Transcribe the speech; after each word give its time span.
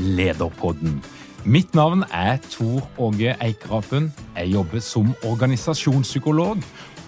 Lederpodden. 0.00 1.02
Mitt 1.44 1.74
navn 1.74 2.04
er 2.12 2.38
Tor 2.50 2.88
Åge 2.98 3.34
Eikerapen. 3.44 4.10
Jeg 4.36 4.52
jobber 4.54 4.80
som 4.80 5.12
organisasjonspsykolog, 5.24 6.64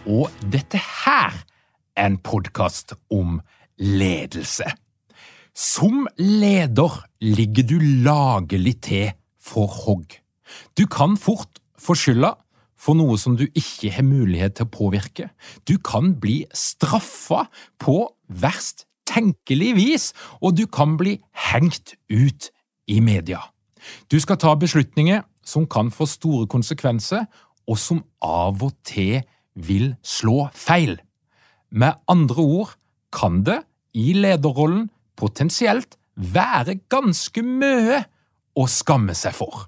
og 0.06 0.30
dette 0.52 0.76
her 0.76 1.32
er 1.96 2.06
en 2.06 2.18
podkast 2.20 2.94
om 3.10 3.40
ledelse. 3.78 4.68
Som 5.56 6.06
leder 6.18 7.02
ligger 7.20 7.68
du 7.72 7.76
lagelig 7.80 8.78
til 8.84 9.10
for 9.40 9.66
hogg. 9.66 10.20
Du 10.78 10.86
kan 10.86 11.16
fort 11.16 11.60
få 11.80 11.96
skylda 11.96 12.34
for 12.76 12.98
noe 12.98 13.16
som 13.20 13.36
du 13.38 13.46
ikke 13.48 13.92
har 13.94 14.04
mulighet 14.04 14.58
til 14.58 14.68
å 14.68 14.74
påvirke. 14.74 15.28
Du 15.68 15.78
kan 15.78 16.14
bli 16.20 16.42
straffa 16.52 17.46
på 17.80 18.00
verst 18.28 18.86
tenkelig 19.08 19.76
vis, 19.76 20.10
og 20.40 20.56
du 20.56 20.66
kan 20.66 20.96
bli 21.00 21.18
hengt 21.50 21.96
ut 22.12 22.50
i 22.86 23.00
media. 23.00 23.40
Du 24.10 24.18
skal 24.20 24.38
ta 24.38 24.54
beslutninger 24.54 25.22
som 25.44 25.66
kan 25.66 25.90
få 25.90 26.06
store 26.06 26.46
konsekvenser, 26.46 27.26
og 27.66 27.78
som 27.78 28.02
av 28.22 28.62
og 28.62 28.74
til 28.86 29.22
vil 29.54 29.92
slå 30.02 30.48
feil. 30.54 30.96
Med 31.70 31.98
andre 32.10 32.42
ord 32.42 32.74
kan 33.14 33.42
det 33.46 33.60
i 33.94 34.12
lederrollen 34.16 34.88
potensielt 35.16 35.96
være 36.16 36.80
ganske 36.90 37.42
mye 37.44 38.02
å 38.58 38.66
skamme 38.68 39.14
seg 39.16 39.36
for. 39.36 39.66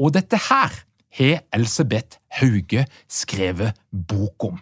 Og 0.00 0.14
dette 0.16 0.38
her 0.48 0.72
har 1.18 1.42
Elsebeth 1.52 2.20
Hauge 2.40 2.86
skrevet 3.10 3.76
bok 3.90 4.46
om. 4.46 4.60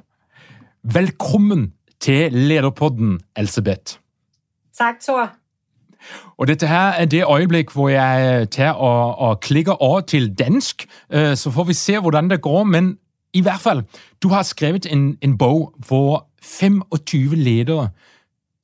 Velkommen 0.82 1.72
til 2.00 2.32
Lederpodden, 2.32 3.18
Elsebeth. 3.36 3.98
Takk, 4.78 5.02
Tor. 5.02 5.37
Og 6.38 6.46
dette 6.46 6.66
her 6.66 6.88
er 6.88 7.04
det 7.04 7.24
øjeblik, 7.24 7.70
hvor 7.70 7.88
jeg 7.88 8.40
øh, 8.40 8.46
tager 8.46 8.72
og, 8.72 9.18
og 9.18 9.40
klikker 9.40 9.82
over 9.82 10.00
til 10.00 10.34
dansk, 10.38 10.86
øh, 11.10 11.36
så 11.36 11.50
får 11.50 11.64
vi 11.64 11.72
se 11.72 11.98
hvordan 11.98 12.30
det 12.30 12.42
går. 12.42 12.64
Men 12.64 12.98
i 13.32 13.40
hvert 13.40 13.60
fall, 13.60 13.84
du 14.22 14.28
har 14.28 14.42
skrevet 14.42 14.92
en, 14.92 15.18
en 15.20 15.38
bog 15.38 15.74
hvor 15.86 16.26
25 16.42 17.34
ledere 17.36 17.88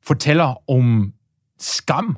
fortæller 0.06 0.70
om 0.70 1.12
skam, 1.58 2.16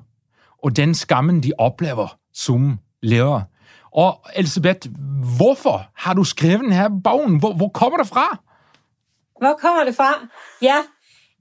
og 0.63 0.77
den 0.77 0.95
skammen 0.95 1.43
de 1.43 1.53
oplever 1.59 2.17
som 2.35 2.79
ledere. 3.03 3.45
Og 3.93 4.25
Elisabeth, 4.35 4.89
hvorfor 5.37 5.87
har 5.95 6.15
du 6.15 6.25
skrevet 6.25 6.61
den 6.61 6.73
her 6.73 6.89
bogen? 7.05 7.39
Hvor, 7.39 7.53
hvor 7.53 7.69
kommer 7.69 7.99
det 7.99 8.07
fra? 8.07 8.39
Hvor 9.41 9.59
kommer 9.61 9.85
det 9.85 9.97
fra? 9.97 10.29
Ja, 10.63 10.77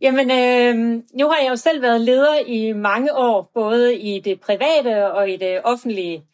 Jamen, 0.01 0.31
øh, 0.31 0.75
nu 1.13 1.29
har 1.29 1.39
jeg 1.41 1.50
jo 1.50 1.56
selv 1.56 1.81
været 1.81 2.01
leder 2.01 2.35
i 2.45 2.72
mange 2.72 3.13
år, 3.13 3.51
både 3.53 3.95
i 3.95 4.19
det 4.19 4.41
private 4.41 5.11
og 5.11 5.29
i 5.29 5.38
det 5.38 5.61
offentlige. 5.63 6.25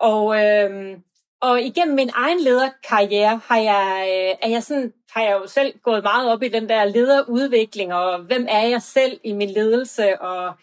Og, 0.00 0.44
øh, 0.44 0.98
og 1.40 1.62
igennem 1.62 1.94
min 1.94 2.10
egen 2.14 2.40
lederkarriere 2.40 3.40
har 3.44 3.58
jeg, 3.58 4.06
øh, 4.08 4.36
er 4.42 4.48
jeg 4.48 4.62
sådan, 4.62 4.92
har 5.10 5.22
jeg 5.22 5.32
jo 5.32 5.46
selv 5.46 5.78
gået 5.82 6.02
meget 6.02 6.32
op 6.32 6.42
i 6.42 6.48
den 6.48 6.68
der 6.68 6.84
lederudvikling, 6.84 7.94
og 7.94 8.18
hvem 8.18 8.46
er 8.48 8.66
jeg 8.68 8.82
selv 8.82 9.20
i 9.24 9.32
min 9.32 9.50
ledelse, 9.50 10.20
og 10.20 10.54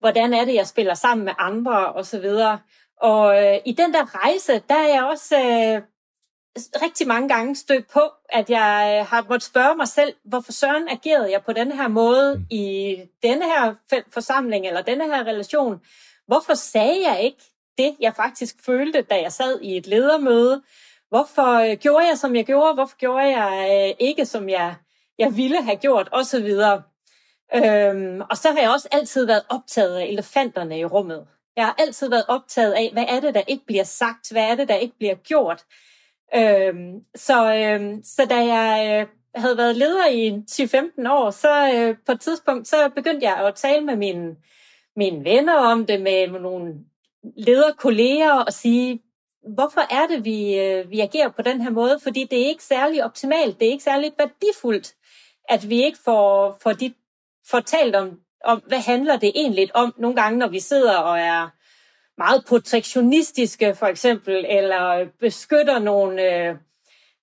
hvordan 0.00 0.34
er 0.34 0.44
det, 0.44 0.54
jeg 0.54 0.66
spiller 0.66 0.94
sammen 0.94 1.24
med 1.24 1.32
andre, 1.38 1.92
og 1.92 2.06
så 2.06 2.20
videre. 2.20 2.58
Og 3.00 3.44
øh, 3.44 3.58
i 3.64 3.72
den 3.72 3.94
der 3.94 4.24
rejse, 4.24 4.62
der 4.68 4.74
er 4.74 4.88
jeg 4.88 5.04
også 5.04 5.36
øh, 5.36 5.82
rigtig 6.82 7.06
mange 7.06 7.28
gange 7.28 7.56
stødt 7.56 7.88
på, 7.88 8.00
at 8.28 8.50
jeg 8.50 8.98
øh, 9.00 9.06
har 9.06 9.26
måttet 9.28 9.42
spørge 9.42 9.76
mig 9.76 9.88
selv, 9.88 10.14
hvorfor 10.24 10.52
søren 10.52 10.88
agerede 10.88 11.32
jeg 11.32 11.42
på 11.42 11.52
denne 11.52 11.76
her 11.76 11.88
måde 11.88 12.34
mm. 12.38 12.44
i 12.50 12.96
denne 13.22 13.44
her 13.44 13.74
forsamling 14.12 14.66
eller 14.66 14.82
denne 14.82 15.04
her 15.04 15.24
relation? 15.24 15.80
Hvorfor 16.26 16.54
sagde 16.54 17.08
jeg 17.08 17.20
ikke 17.22 17.42
det, 17.78 17.96
jeg 18.00 18.14
faktisk 18.14 18.56
følte, 18.66 19.02
da 19.02 19.20
jeg 19.20 19.32
sad 19.32 19.60
i 19.60 19.76
et 19.76 19.86
ledermøde? 19.86 20.62
Hvorfor 21.08 21.70
øh, 21.70 21.76
gjorde 21.76 22.06
jeg, 22.06 22.18
som 22.18 22.36
jeg 22.36 22.46
gjorde? 22.46 22.74
Hvorfor 22.74 22.96
gjorde 22.96 23.40
jeg 23.40 23.88
øh, 23.88 24.06
ikke, 24.06 24.26
som 24.26 24.48
jeg, 24.48 24.74
jeg 25.18 25.36
ville 25.36 25.62
have 25.62 25.76
gjort? 25.76 26.08
Og 26.12 26.26
så 26.26 26.40
videre. 26.40 26.82
Øhm, 27.54 28.20
og 28.30 28.36
så 28.36 28.50
har 28.52 28.60
jeg 28.60 28.70
også 28.70 28.88
altid 28.92 29.26
været 29.26 29.42
optaget 29.48 29.96
af 29.96 30.04
elefanterne 30.04 30.78
i 30.78 30.84
rummet. 30.84 31.26
Jeg 31.56 31.64
har 31.64 31.74
altid 31.78 32.08
været 32.08 32.24
optaget 32.28 32.72
af, 32.72 32.90
hvad 32.92 33.04
er 33.08 33.20
det, 33.20 33.34
der 33.34 33.42
ikke 33.46 33.66
bliver 33.66 33.84
sagt? 33.84 34.32
Hvad 34.32 34.42
er 34.42 34.54
det, 34.54 34.68
der 34.68 34.74
ikke 34.74 34.94
bliver 34.98 35.14
gjort? 35.14 35.64
Øhm, 36.34 37.00
så, 37.14 37.54
øhm, 37.54 38.02
så 38.04 38.26
da 38.30 38.36
jeg 38.36 39.00
øh, 39.00 39.08
havde 39.42 39.56
været 39.56 39.76
leder 39.76 40.08
i 40.08 40.30
10-15 40.50 41.10
år, 41.10 41.30
så 41.30 41.72
øh, 41.74 41.96
på 42.06 42.12
et 42.12 42.20
tidspunkt, 42.20 42.68
så 42.68 42.88
begyndte 42.96 43.26
jeg 43.26 43.36
at 43.36 43.54
tale 43.54 43.84
med 43.84 43.96
mine, 43.96 44.36
mine 44.96 45.24
venner 45.24 45.56
om 45.56 45.86
det, 45.86 46.00
med 46.00 46.40
nogle 46.40 46.74
lederkolleger 47.36 48.32
og 48.32 48.52
sige, 48.52 49.02
hvorfor 49.54 49.80
er 49.80 50.06
det, 50.06 50.24
vi, 50.24 50.58
øh, 50.58 50.90
vi 50.90 51.00
agerer 51.00 51.28
på 51.28 51.42
den 51.42 51.60
her 51.60 51.70
måde? 51.70 51.98
Fordi 52.02 52.24
det 52.24 52.42
er 52.42 52.46
ikke 52.46 52.64
særlig 52.64 53.04
optimalt, 53.04 53.60
det 53.60 53.68
er 53.68 53.72
ikke 53.72 53.84
særlig 53.84 54.12
værdifuldt, 54.18 54.94
at 55.48 55.70
vi 55.70 55.84
ikke 55.84 55.98
får, 56.04 56.58
får 56.62 56.72
de 56.72 56.94
fortalt 57.50 57.96
om, 57.96 58.20
om, 58.44 58.62
hvad 58.66 58.78
handler 58.78 59.16
det 59.16 59.32
egentlig 59.34 59.76
om 59.76 59.94
nogle 59.98 60.16
gange, 60.16 60.38
når 60.38 60.48
vi 60.48 60.60
sidder 60.60 60.96
og 60.96 61.18
er 61.18 61.48
meget 62.18 62.44
protektionistiske 62.48 63.74
for 63.74 63.86
eksempel, 63.86 64.44
eller 64.48 65.06
beskytter 65.20 65.78
nogle, 65.78 66.46
øh, 66.48 66.54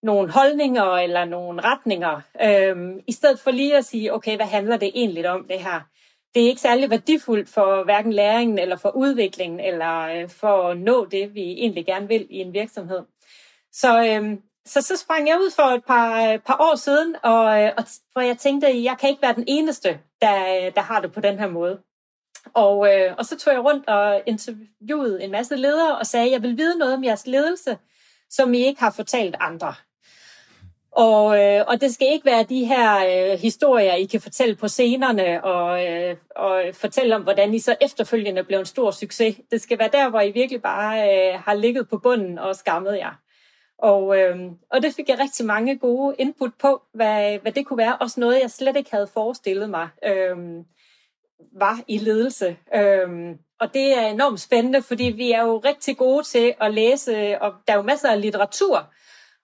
nogle 0.03 0.31
holdninger 0.31 0.83
eller 0.83 1.25
nogle 1.25 1.61
retninger, 1.61 2.21
øh, 2.41 3.01
i 3.07 3.11
stedet 3.11 3.39
for 3.39 3.51
lige 3.51 3.77
at 3.77 3.85
sige, 3.85 4.13
okay, 4.13 4.35
hvad 4.35 4.45
handler 4.45 4.77
det 4.77 4.91
egentlig 4.95 5.29
om 5.29 5.45
det 5.47 5.59
her? 5.59 5.81
Det 6.33 6.43
er 6.43 6.47
ikke 6.47 6.61
særlig 6.61 6.89
værdifuldt 6.89 7.49
for 7.49 7.83
hverken 7.83 8.13
læringen 8.13 8.59
eller 8.59 8.75
for 8.75 8.89
udviklingen, 8.89 9.59
eller 9.59 9.99
øh, 9.99 10.29
for 10.29 10.69
at 10.69 10.77
nå 10.77 11.05
det, 11.05 11.35
vi 11.35 11.41
egentlig 11.41 11.85
gerne 11.85 12.07
vil 12.07 12.27
i 12.29 12.37
en 12.37 12.53
virksomhed. 12.53 13.01
Så, 13.71 14.03
øh, 14.03 14.37
så, 14.65 14.81
så 14.81 14.97
sprang 14.97 15.27
jeg 15.27 15.37
ud 15.39 15.51
for 15.55 15.63
et 15.63 15.85
par, 15.85 16.31
øh, 16.31 16.39
par 16.39 16.57
år 16.59 16.75
siden, 16.75 17.15
og, 17.23 17.61
øh, 17.61 17.71
og 17.77 17.83
hvor 18.11 18.21
jeg 18.21 18.37
tænkte, 18.37 18.83
jeg 18.83 18.97
kan 18.99 19.09
ikke 19.09 19.21
være 19.21 19.35
den 19.35 19.43
eneste, 19.47 19.99
der, 20.21 20.65
øh, 20.65 20.75
der 20.75 20.81
har 20.81 21.01
det 21.01 21.11
på 21.13 21.21
den 21.21 21.39
her 21.39 21.49
måde. 21.49 21.79
Og, 22.53 22.93
øh, 22.93 23.15
og 23.17 23.25
så 23.25 23.37
tog 23.37 23.53
jeg 23.53 23.63
rundt 23.63 23.87
og 23.87 24.21
interviewede 24.25 25.23
en 25.23 25.31
masse 25.31 25.55
ledere 25.55 25.97
og 25.97 26.05
sagde, 26.05 26.31
jeg 26.31 26.41
vil 26.41 26.57
vide 26.57 26.77
noget 26.77 26.93
om 26.93 27.03
jeres 27.03 27.27
ledelse, 27.27 27.77
som 28.29 28.53
I 28.53 28.57
ikke 28.57 28.79
har 28.79 28.91
fortalt 28.91 29.35
andre. 29.39 29.73
Og, 30.95 31.39
øh, 31.39 31.65
og 31.67 31.81
det 31.81 31.93
skal 31.93 32.07
ikke 32.11 32.25
være 32.25 32.43
de 32.43 32.65
her 32.65 32.95
øh, 32.97 33.39
historier, 33.39 33.93
I 33.93 34.05
kan 34.05 34.21
fortælle 34.21 34.55
på 34.55 34.67
scenerne 34.67 35.43
og, 35.43 35.85
øh, 35.85 36.15
og 36.35 36.63
fortælle 36.73 37.15
om, 37.15 37.21
hvordan 37.21 37.53
I 37.53 37.59
så 37.59 37.75
efterfølgende 37.81 38.43
blev 38.43 38.59
en 38.59 38.65
stor 38.65 38.91
succes. 38.91 39.35
Det 39.51 39.61
skal 39.61 39.79
være 39.79 39.89
der, 39.93 40.09
hvor 40.09 40.21
I 40.21 40.31
virkelig 40.31 40.61
bare 40.61 40.97
øh, 41.09 41.39
har 41.39 41.53
ligget 41.53 41.89
på 41.89 41.97
bunden 41.97 42.39
og 42.39 42.55
skammet 42.55 42.97
jer. 42.97 43.19
Og, 43.77 44.17
øh, 44.17 44.37
og 44.71 44.81
det 44.81 44.93
fik 44.95 45.09
jeg 45.09 45.19
rigtig 45.19 45.45
mange 45.45 45.77
gode 45.77 46.15
input 46.19 46.51
på, 46.61 46.81
hvad, 46.93 47.37
hvad 47.37 47.51
det 47.51 47.65
kunne 47.65 47.77
være. 47.77 47.97
Også 47.97 48.19
noget, 48.19 48.41
jeg 48.41 48.51
slet 48.51 48.77
ikke 48.77 48.91
havde 48.91 49.07
forestillet 49.13 49.69
mig 49.69 49.87
øh, 50.05 50.37
var 51.51 51.79
i 51.87 51.97
ledelse. 51.97 52.57
Øhm, 52.75 53.37
og 53.59 53.73
det 53.73 53.97
er 53.97 54.07
enormt 54.07 54.39
spændende, 54.39 54.81
fordi 54.81 55.03
vi 55.03 55.31
er 55.31 55.41
jo 55.41 55.57
rigtig 55.57 55.97
gode 55.97 56.23
til 56.23 56.53
at 56.61 56.73
læse, 56.73 57.41
og 57.41 57.53
der 57.67 57.73
er 57.73 57.77
jo 57.77 57.83
masser 57.83 58.09
af 58.09 58.21
litteratur 58.21 58.93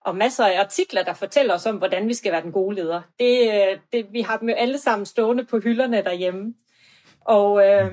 og 0.02 0.16
masser 0.16 0.46
af 0.46 0.60
artikler, 0.60 1.04
der 1.04 1.14
fortæller 1.14 1.54
os 1.54 1.66
om, 1.66 1.76
hvordan 1.76 2.08
vi 2.08 2.14
skal 2.14 2.32
være 2.32 2.42
den 2.42 2.52
gode 2.52 2.76
leder. 2.76 3.02
Det, 3.20 3.54
øh, 3.54 3.80
det, 3.94 4.08
vi 4.12 4.22
har 4.22 4.38
dem 4.38 4.50
jo 4.50 4.56
alle 4.56 4.78
sammen 4.78 5.06
stående 5.06 5.46
på 5.46 5.60
hylderne 5.60 6.04
derhjemme. 6.04 6.54
Og, 7.22 7.68
øh, 7.68 7.92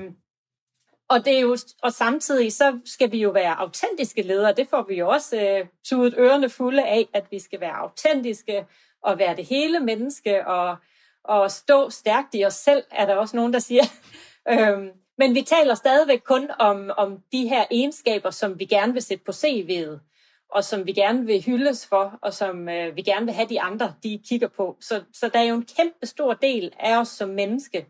og, 1.09 1.25
det 1.25 1.37
er 1.37 1.39
jo, 1.39 1.57
og 1.83 1.93
samtidig 1.93 2.53
så 2.53 2.79
skal 2.85 3.11
vi 3.11 3.17
jo 3.17 3.29
være 3.29 3.59
autentiske 3.59 4.21
ledere. 4.21 4.53
Det 4.53 4.67
får 4.69 4.85
vi 4.89 4.95
jo 4.95 5.09
også 5.09 5.41
øh, 5.41 5.65
tudet 5.85 6.15
ørerne 6.17 6.49
fulde 6.49 6.83
af, 6.83 7.07
at 7.13 7.25
vi 7.31 7.39
skal 7.39 7.59
være 7.59 7.75
autentiske 7.75 8.65
og 9.03 9.19
være 9.19 9.35
det 9.35 9.45
hele 9.45 9.79
menneske 9.79 10.47
og, 10.47 10.75
og 11.27 11.51
stå 11.51 11.89
stærkt 11.89 12.35
i 12.35 12.45
os 12.45 12.53
selv, 12.53 12.83
er 12.91 13.05
der 13.05 13.15
også 13.15 13.35
nogen, 13.35 13.53
der 13.53 13.59
siger. 13.59 13.83
øhm, 14.51 14.89
men 15.17 15.35
vi 15.35 15.41
taler 15.41 15.75
stadigvæk 15.75 16.21
kun 16.25 16.49
om, 16.59 16.91
om 16.97 17.17
de 17.31 17.47
her 17.47 17.65
egenskaber, 17.71 18.29
som 18.29 18.59
vi 18.59 18.65
gerne 18.65 18.93
vil 18.93 19.01
sætte 19.01 19.23
på 19.23 19.31
CV'et, 19.31 19.99
og 20.55 20.63
som 20.63 20.85
vi 20.85 20.91
gerne 20.91 21.25
vil 21.25 21.41
hyldes 21.41 21.87
for, 21.87 22.19
og 22.21 22.33
som 22.33 22.69
øh, 22.69 22.95
vi 22.95 23.01
gerne 23.01 23.25
vil 23.25 23.35
have 23.35 23.49
de 23.49 23.61
andre, 23.61 23.93
de 24.03 24.19
kigger 24.29 24.47
på. 24.57 24.77
Så, 24.81 25.01
så 25.13 25.29
der 25.33 25.39
er 25.39 25.43
jo 25.43 25.55
en 25.55 25.65
kæmpe 25.77 26.05
stor 26.05 26.33
del 26.33 26.71
af 26.79 26.99
os 26.99 27.07
som 27.07 27.29
menneske, 27.29 27.85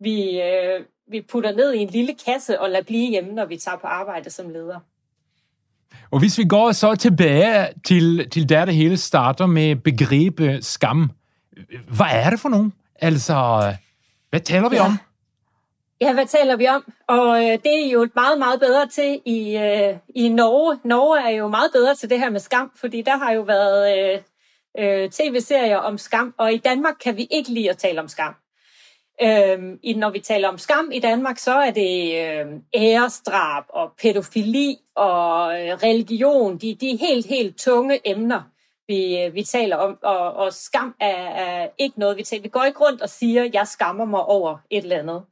vi, 0.00 0.40
øh, 0.40 0.84
vi 1.10 1.20
putter 1.28 1.52
ned 1.52 1.72
i 1.72 1.78
en 1.78 1.88
lille 1.88 2.14
kasse 2.26 2.60
og 2.60 2.70
lader 2.70 2.84
blive 2.84 3.10
hjemme, 3.10 3.32
når 3.32 3.44
vi 3.44 3.56
tager 3.56 3.76
på 3.76 3.86
arbejde 3.86 4.30
som 4.30 4.48
leder. 4.48 4.80
Og 6.10 6.18
hvis 6.18 6.38
vi 6.38 6.44
går 6.44 6.72
så 6.72 6.94
tilbage 6.94 7.66
til, 7.86 8.30
til 8.30 8.48
der 8.48 8.64
det 8.64 8.74
hele 8.74 8.96
starter 8.96 9.46
med 9.46 9.76
begrebet 9.76 10.64
skam, 10.64 11.10
hvad 11.96 12.06
er 12.10 12.30
det 12.30 12.40
for 12.40 12.48
nogen? 12.48 12.72
Altså, 13.00 13.62
hvad 14.30 14.40
taler 14.40 14.68
vi 14.68 14.76
ja. 14.76 14.84
om? 14.84 14.98
Ja, 16.00 16.12
hvad 16.12 16.26
taler 16.26 16.56
vi 16.56 16.68
om? 16.68 16.92
Og 17.08 17.44
øh, 17.44 17.58
det 17.64 17.86
er 17.86 17.90
jo 17.92 18.08
meget, 18.14 18.38
meget 18.38 18.60
bedre 18.60 18.88
til 18.88 19.20
i, 19.24 19.56
øh, 19.56 19.96
i 20.14 20.28
Norge. 20.28 20.78
Norge 20.84 21.20
er 21.20 21.30
jo 21.30 21.48
meget 21.48 21.70
bedre 21.72 21.94
til 21.94 22.10
det 22.10 22.18
her 22.18 22.30
med 22.30 22.40
skam, 22.40 22.72
fordi 22.76 23.02
der 23.02 23.16
har 23.16 23.32
jo 23.32 23.42
været 23.42 23.98
øh, 23.98 24.20
øh, 24.78 25.10
tv-serier 25.10 25.76
om 25.76 25.98
skam, 25.98 26.34
og 26.38 26.52
i 26.52 26.58
Danmark 26.58 26.94
kan 27.04 27.16
vi 27.16 27.26
ikke 27.30 27.50
lide 27.50 27.70
at 27.70 27.76
tale 27.76 28.00
om 28.00 28.08
skam. 28.08 28.34
Øhm, 29.22 29.78
når 29.96 30.10
vi 30.10 30.20
taler 30.20 30.48
om 30.48 30.58
skam 30.58 30.90
i 30.92 31.00
Danmark, 31.00 31.38
så 31.38 31.54
er 31.54 31.70
det 31.70 32.14
øh, 32.26 32.46
æresdrab 32.74 33.64
og 33.68 33.92
pædofili 34.02 34.76
og 34.94 35.60
øh, 35.60 35.74
religion. 35.74 36.58
De, 36.58 36.76
de 36.80 36.90
er 36.90 36.98
helt, 36.98 37.26
helt 37.26 37.58
tunge 37.58 38.00
emner, 38.04 38.42
vi, 38.88 39.30
vi 39.32 39.42
taler 39.42 39.76
om. 39.76 39.98
Og, 40.02 40.32
og 40.32 40.52
skam 40.52 40.94
er, 41.00 41.26
er 41.26 41.68
ikke 41.78 41.98
noget, 41.98 42.16
vi 42.16 42.22
taler. 42.22 42.42
Vi 42.42 42.48
går 42.48 42.64
ikke 42.64 42.80
rundt 42.80 43.02
og 43.02 43.08
siger, 43.08 43.50
jeg 43.52 43.68
skammer 43.68 44.04
mig 44.04 44.22
over 44.22 44.58
et 44.70 44.82
eller 44.82 44.98
andet. 44.98 45.22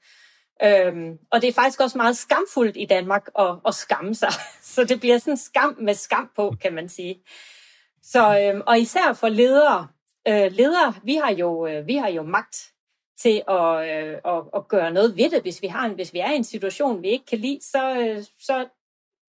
Øhm, 0.62 1.18
og 1.30 1.42
det 1.42 1.48
er 1.48 1.52
faktisk 1.52 1.80
også 1.80 1.98
meget 1.98 2.16
skamfuldt 2.16 2.76
i 2.76 2.84
Danmark 2.84 3.28
at, 3.38 3.56
at 3.66 3.74
skamme 3.74 4.14
sig. 4.14 4.32
Så 4.74 4.84
det 4.84 5.00
bliver 5.00 5.18
sådan 5.18 5.36
skam 5.36 5.76
med 5.80 5.94
skam 5.94 6.30
på, 6.36 6.54
kan 6.62 6.74
man 6.74 6.88
sige. 6.88 7.22
Så, 8.02 8.40
øhm, 8.40 8.62
og 8.66 8.78
især 8.78 9.12
for 9.12 9.28
ledere. 9.28 9.88
Øh, 10.28 10.52
ledere, 10.52 10.94
vi 11.02 11.14
har 11.14 11.32
jo, 11.32 11.66
øh, 11.66 11.86
vi 11.86 11.96
har 11.96 12.08
jo 12.08 12.22
magt 12.22 12.56
til 13.18 13.42
at, 13.48 13.88
øh, 13.90 14.18
at, 14.24 14.42
at 14.56 14.68
gøre 14.68 14.92
noget 14.92 15.16
ved 15.16 15.30
det. 15.30 15.42
Hvis 15.42 15.62
vi, 15.62 15.66
har 15.66 15.86
en, 15.86 15.92
hvis 15.92 16.12
vi 16.12 16.18
er 16.18 16.30
i 16.30 16.36
en 16.36 16.44
situation, 16.44 17.02
vi 17.02 17.08
ikke 17.08 17.26
kan 17.26 17.38
lide, 17.38 17.58
så, 17.62 17.98
øh, 18.00 18.24
så 18.40 18.66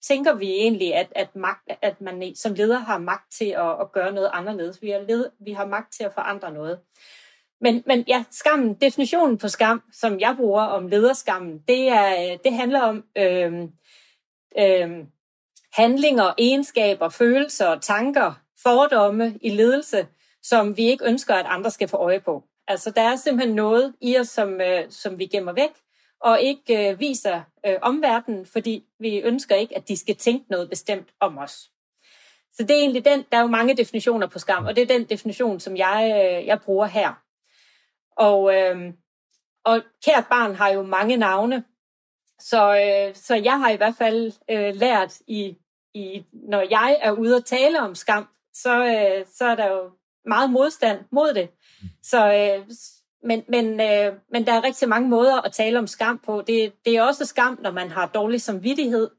tænker 0.09 0.35
vi 0.35 0.51
egentlig, 0.51 0.95
at, 0.95 1.13
at, 1.15 1.37
magt, 1.37 1.71
at 1.83 2.01
man 2.01 2.35
som 2.35 2.55
leder 2.55 2.79
har 2.79 2.99
magt 2.99 3.33
til 3.33 3.45
at, 3.45 3.81
at 3.81 3.93
gøre 3.93 4.13
noget 4.13 4.31
anderledes. 4.33 4.83
Vi 4.83 4.91
har, 4.91 5.01
led, 5.01 5.31
vi 5.41 5.53
har 5.53 5.67
magt 5.67 5.93
til 5.93 6.05
at 6.05 6.15
forandre 6.15 6.53
noget. 6.53 6.79
Men, 7.61 7.83
men 7.87 8.05
ja, 8.09 8.25
skammen, 8.31 8.75
definitionen 8.75 9.39
på 9.39 9.49
skam, 9.49 9.83
som 9.93 10.21
jeg 10.21 10.35
bruger 10.37 10.63
om 10.63 10.89
lederskammen, 10.89 11.59
det, 11.69 11.89
er, 11.89 12.37
det 12.45 12.53
handler 12.53 12.81
om 12.81 13.05
øh, 13.19 13.63
øh, 14.59 15.05
handlinger, 15.73 16.35
egenskaber, 16.39 17.09
følelser, 17.09 17.79
tanker, 17.79 18.33
fordomme 18.63 19.39
i 19.43 19.51
ledelse, 19.51 20.07
som 20.43 20.77
vi 20.77 20.83
ikke 20.83 21.07
ønsker, 21.07 21.35
at 21.35 21.47
andre 21.49 21.71
skal 21.71 21.89
få 21.89 21.97
øje 21.97 22.21
på. 22.21 22.45
Altså, 22.69 22.91
der 22.91 23.03
er 23.03 23.17
simpelthen 23.17 23.57
noget 23.57 23.95
i 24.01 24.19
os, 24.19 24.29
som, 24.29 24.61
øh, 24.61 24.85
som 24.91 25.19
vi 25.19 25.27
gemmer 25.27 25.53
væk, 25.53 25.71
og 26.21 26.41
ikke 26.41 26.91
øh, 26.91 27.01
viser 27.01 27.43
øh, 27.67 27.77
omverdenen, 27.83 28.47
fordi 28.47 28.85
vi 28.99 29.19
ønsker 29.19 29.55
ikke, 29.55 29.77
at 29.77 29.89
de 29.89 29.97
skal 29.97 30.17
tænke 30.17 30.51
noget 30.51 30.71
bestemt 30.71 31.09
om 31.21 31.39
os. 31.39 31.71
Så 32.53 32.63
det 32.63 32.71
er 32.71 32.81
egentlig 32.81 33.05
den, 33.05 33.25
der 33.33 33.39
er 33.39 33.43
jo 33.43 33.47
mange 33.47 33.77
definitioner 33.77 34.27
på 34.27 34.39
skam, 34.39 34.65
og 34.65 34.77
det 34.77 34.83
er 34.83 34.99
den 34.99 35.05
definition, 35.05 35.61
som 35.61 35.77
jeg, 35.77 36.13
øh, 36.15 36.47
jeg 36.47 36.61
bruger 36.61 36.87
her. 36.87 37.23
Og, 38.17 38.55
øh, 38.55 38.93
og 39.65 39.83
kært 40.05 40.27
barn 40.31 40.55
har 40.55 40.69
jo 40.69 40.83
mange 40.83 41.17
navne, 41.17 41.65
så, 42.41 42.77
øh, 42.77 43.15
så 43.15 43.35
jeg 43.35 43.61
har 43.61 43.71
i 43.71 43.77
hvert 43.77 43.95
fald 43.99 44.33
øh, 44.51 44.75
lært, 44.75 45.21
i, 45.27 45.57
i, 45.95 46.25
når 46.33 46.61
jeg 46.71 46.99
er 47.03 47.13
ude 47.13 47.37
at 47.37 47.45
tale 47.45 47.81
om 47.81 47.95
skam, 47.95 48.29
så, 48.55 48.85
øh, 48.85 49.27
så 49.33 49.45
er 49.45 49.55
der 49.55 49.67
jo 49.67 49.91
meget 50.27 50.51
modstand 50.51 51.05
mod 51.13 51.35
det. 51.35 51.51
Så, 52.03 52.33
øh, 52.33 52.75
men, 53.25 53.43
men, 53.49 53.81
øh, 53.81 54.13
men 54.33 54.47
der 54.47 54.53
er 54.53 54.65
rigtig 54.65 54.89
mange 54.89 55.09
måder 55.09 55.41
at 55.41 55.53
tale 55.53 55.79
om 55.79 55.87
skam 55.87 56.21
på. 56.27 56.43
Det, 56.47 56.73
det 56.85 56.97
er 56.97 57.03
også 57.03 57.27
skam, 57.27 57.59
når 57.63 57.71
man 57.71 57.91
har 57.91 58.07
dårlig 58.07 58.41
samvittighed. 58.41 59.11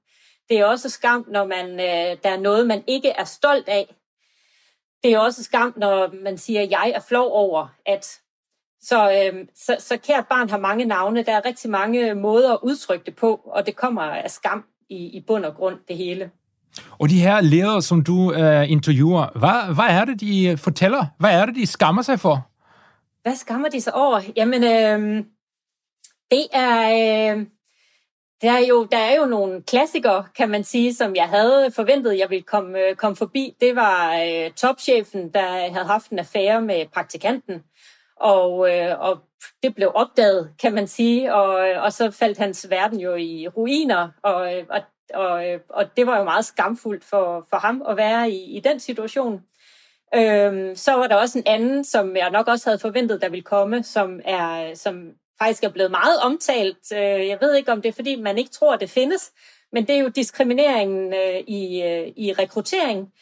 Det 0.49 0.59
er 0.59 0.65
også 0.65 0.89
skam, 0.89 1.25
når 1.31 1.45
man, 1.45 1.71
øh, 1.71 2.17
der 2.23 2.29
er 2.29 2.39
noget, 2.39 2.67
man 2.67 2.83
ikke 2.87 3.09
er 3.09 3.23
stolt 3.23 3.67
af. 3.67 3.95
Det 5.03 5.13
er 5.13 5.19
også 5.19 5.43
skam, 5.43 5.73
når 5.77 6.23
man 6.23 6.37
siger, 6.37 6.61
at 6.61 6.71
jeg 6.71 6.93
er 6.95 7.01
flov 7.07 7.31
over, 7.31 7.67
at... 7.85 8.19
Så, 8.81 9.11
øh, 9.11 9.45
så, 9.55 9.75
så 9.79 9.97
kært 9.97 10.27
barn 10.27 10.49
har 10.49 10.57
mange 10.57 10.85
navne. 10.85 11.23
Der 11.23 11.31
er 11.31 11.45
rigtig 11.45 11.69
mange 11.69 12.15
måder 12.15 12.53
at 12.53 12.59
udtrykke 12.63 13.05
det 13.05 13.15
på, 13.15 13.41
og 13.45 13.65
det 13.65 13.75
kommer 13.75 14.01
af 14.01 14.31
skam 14.31 14.63
i, 14.89 14.95
i 14.95 15.23
bund 15.27 15.45
og 15.45 15.55
grund, 15.55 15.75
det 15.87 15.97
hele. 15.97 16.31
Og 16.99 17.09
de 17.09 17.19
her 17.19 17.41
ledere, 17.41 17.81
som 17.81 18.03
du 18.03 18.33
øh, 18.33 18.71
interviewer, 18.71 19.37
hvad, 19.39 19.75
hvad 19.75 19.85
er 19.99 20.05
det, 20.05 20.21
de 20.21 20.57
fortæller? 20.57 21.05
Hvad 21.19 21.41
er 21.41 21.45
det, 21.45 21.55
de 21.55 21.67
skammer 21.67 22.01
sig 22.01 22.19
for? 22.19 22.47
Hvad 23.25 23.35
skammer 23.35 23.69
de 23.69 23.81
sig 23.81 23.95
over? 23.95 24.21
Jamen, 24.35 24.63
øh, 24.63 25.25
det 26.31 26.47
er... 26.53 26.89
Øh, 27.35 27.45
der 28.41 28.51
er, 28.51 28.65
jo, 28.69 28.85
der 28.91 28.97
er 28.97 29.15
jo 29.15 29.25
nogle 29.25 29.61
klassikere, 29.61 30.25
kan 30.37 30.49
man 30.49 30.63
sige, 30.63 30.93
som 30.93 31.15
jeg 31.15 31.29
havde 31.29 31.71
forventet, 31.71 32.19
jeg 32.19 32.29
ville 32.29 32.43
komme, 32.43 32.79
øh, 32.79 32.95
komme 32.95 33.15
forbi. 33.15 33.55
Det 33.61 33.75
var 33.75 34.15
øh, 34.15 34.51
topchefen, 34.51 35.33
der 35.33 35.73
havde 35.73 35.85
haft 35.85 36.09
en 36.09 36.19
affære 36.19 36.61
med 36.61 36.85
praktikanten, 36.93 37.63
og, 38.15 38.75
øh, 38.75 38.99
og 38.99 39.19
det 39.63 39.75
blev 39.75 39.91
opdaget, 39.95 40.53
kan 40.61 40.73
man 40.73 40.87
sige, 40.87 41.33
og, 41.33 41.69
øh, 41.69 41.83
og 41.83 41.93
så 41.93 42.11
faldt 42.11 42.37
hans 42.37 42.69
verden 42.69 42.99
jo 42.99 43.15
i 43.15 43.47
ruiner, 43.47 44.09
og, 44.23 44.57
øh, 44.57 44.65
og, 44.69 44.81
og, 45.13 45.47
øh, 45.47 45.59
og 45.69 45.97
det 45.97 46.07
var 46.07 46.17
jo 46.17 46.23
meget 46.23 46.45
skamfuldt 46.45 47.03
for, 47.03 47.47
for 47.49 47.57
ham 47.57 47.83
at 47.89 47.97
være 47.97 48.31
i, 48.31 48.57
i 48.57 48.59
den 48.59 48.79
situation. 48.79 49.41
Øhm, 50.15 50.75
så 50.75 50.93
var 50.93 51.07
der 51.07 51.15
også 51.15 51.39
en 51.39 51.47
anden, 51.47 51.83
som 51.83 52.15
jeg 52.15 52.31
nok 52.31 52.47
også 52.47 52.69
havde 52.69 52.79
forventet, 52.79 53.21
der 53.21 53.29
ville 53.29 53.43
komme, 53.43 53.83
som 53.83 54.19
er 54.25 54.75
som 54.75 55.11
faktisk 55.39 55.63
er 55.63 55.69
blevet 55.69 55.91
meget 55.91 56.19
omtalt. 56.21 56.91
Øh, 56.93 57.27
jeg 57.27 57.37
ved 57.41 57.55
ikke, 57.55 57.71
om 57.71 57.81
det 57.81 57.89
er, 57.89 57.93
fordi 57.93 58.15
man 58.15 58.37
ikke 58.37 58.51
tror, 58.51 58.73
at 58.73 58.79
det 58.79 58.89
findes, 58.89 59.31
men 59.71 59.87
det 59.87 59.95
er 59.95 59.99
jo 59.99 60.07
diskrimineringen 60.07 61.13
øh, 61.13 61.39
i, 61.47 61.83
øh, 61.83 62.07
i 62.15 62.33
rekruttering. 62.33 63.13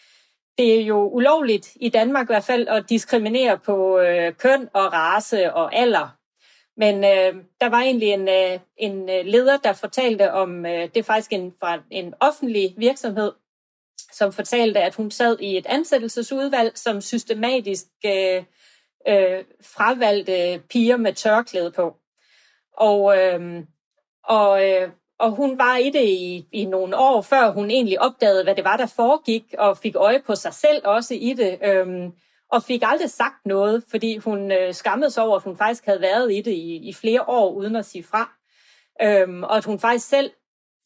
Det 0.58 0.80
er 0.80 0.82
jo 0.82 1.10
ulovligt 1.10 1.72
i 1.76 1.90
Danmark 1.90 2.26
i 2.26 2.34
hvert 2.34 2.44
fald 2.44 2.68
at 2.68 2.90
diskriminere 2.90 3.58
på 3.58 4.00
øh, 4.00 4.34
køn 4.34 4.70
og 4.74 4.94
race 4.94 5.54
og 5.54 5.76
alder. 5.76 6.18
Men 6.78 6.96
øh, 7.04 7.44
der 7.62 7.70
var 7.70 7.82
egentlig 7.82 8.08
en, 8.08 8.28
øh, 8.28 8.60
en 8.78 9.10
øh, 9.10 9.26
leder, 9.26 9.58
der 9.58 9.74
fortalte 9.74 10.32
om, 10.32 10.66
øh, 10.66 10.82
det 10.82 10.98
er 10.98 11.04
faktisk 11.04 11.34
en, 11.34 11.54
fra 11.60 11.80
en 11.92 12.14
offentlig 12.20 12.74
virksomhed, 12.78 13.32
som 14.14 14.34
fortalte, 14.34 14.80
at 14.80 14.96
hun 14.96 15.12
sad 15.12 15.40
i 15.40 15.58
et 15.58 15.66
ansættelsesudvalg, 15.66 16.78
som 16.78 17.02
systematisk 17.02 17.86
øh, 18.06 18.44
øh, 19.08 19.44
fravalgte 19.62 20.62
piger 20.70 20.98
med 20.98 21.14
tørklæde 21.14 21.72
på. 21.72 21.96
Og, 22.78 23.18
øh, 23.18 23.64
og, 24.24 24.70
øh, 24.70 24.90
og 25.20 25.32
hun 25.32 25.58
var 25.58 25.78
i 25.78 25.90
det 25.90 26.06
i, 26.06 26.48
i 26.52 26.66
nogle 26.66 26.98
år, 26.98 27.22
før 27.22 27.52
hun 27.52 27.72
egentlig 27.72 28.02
opdagede, 28.02 28.44
hvad 28.44 28.56
det 28.56 28.64
var, 28.64 28.78
der 28.78 28.86
foregik, 28.86 29.44
og 29.58 29.78
fik 29.78 29.96
øje 29.96 30.22
på 30.26 30.36
sig 30.36 30.54
selv 30.54 30.82
også 30.86 31.14
i 31.14 31.34
det, 31.34 31.60
øh, 31.64 32.10
og 32.52 32.64
fik 32.64 32.84
aldrig 32.86 33.10
sagt 33.10 33.46
noget, 33.46 33.84
fordi 33.90 34.18
hun 34.18 34.52
øh, 34.52 34.74
skammede 34.74 35.12
sig 35.12 35.24
over, 35.24 35.36
at 35.36 35.44
hun 35.44 35.58
faktisk 35.58 35.86
havde 35.86 36.02
været 36.02 36.34
i 36.34 36.42
det 36.42 36.52
i, 36.52 36.76
i 36.76 36.94
flere 36.94 37.22
år, 37.28 37.52
uden 37.52 37.76
at 37.76 37.86
sige 37.86 38.04
fra. 38.04 38.32
Øhm, 39.02 39.44
og 39.44 39.58
at 39.58 39.66
hun 39.66 39.80
faktisk 39.80 40.08
selv 40.08 40.32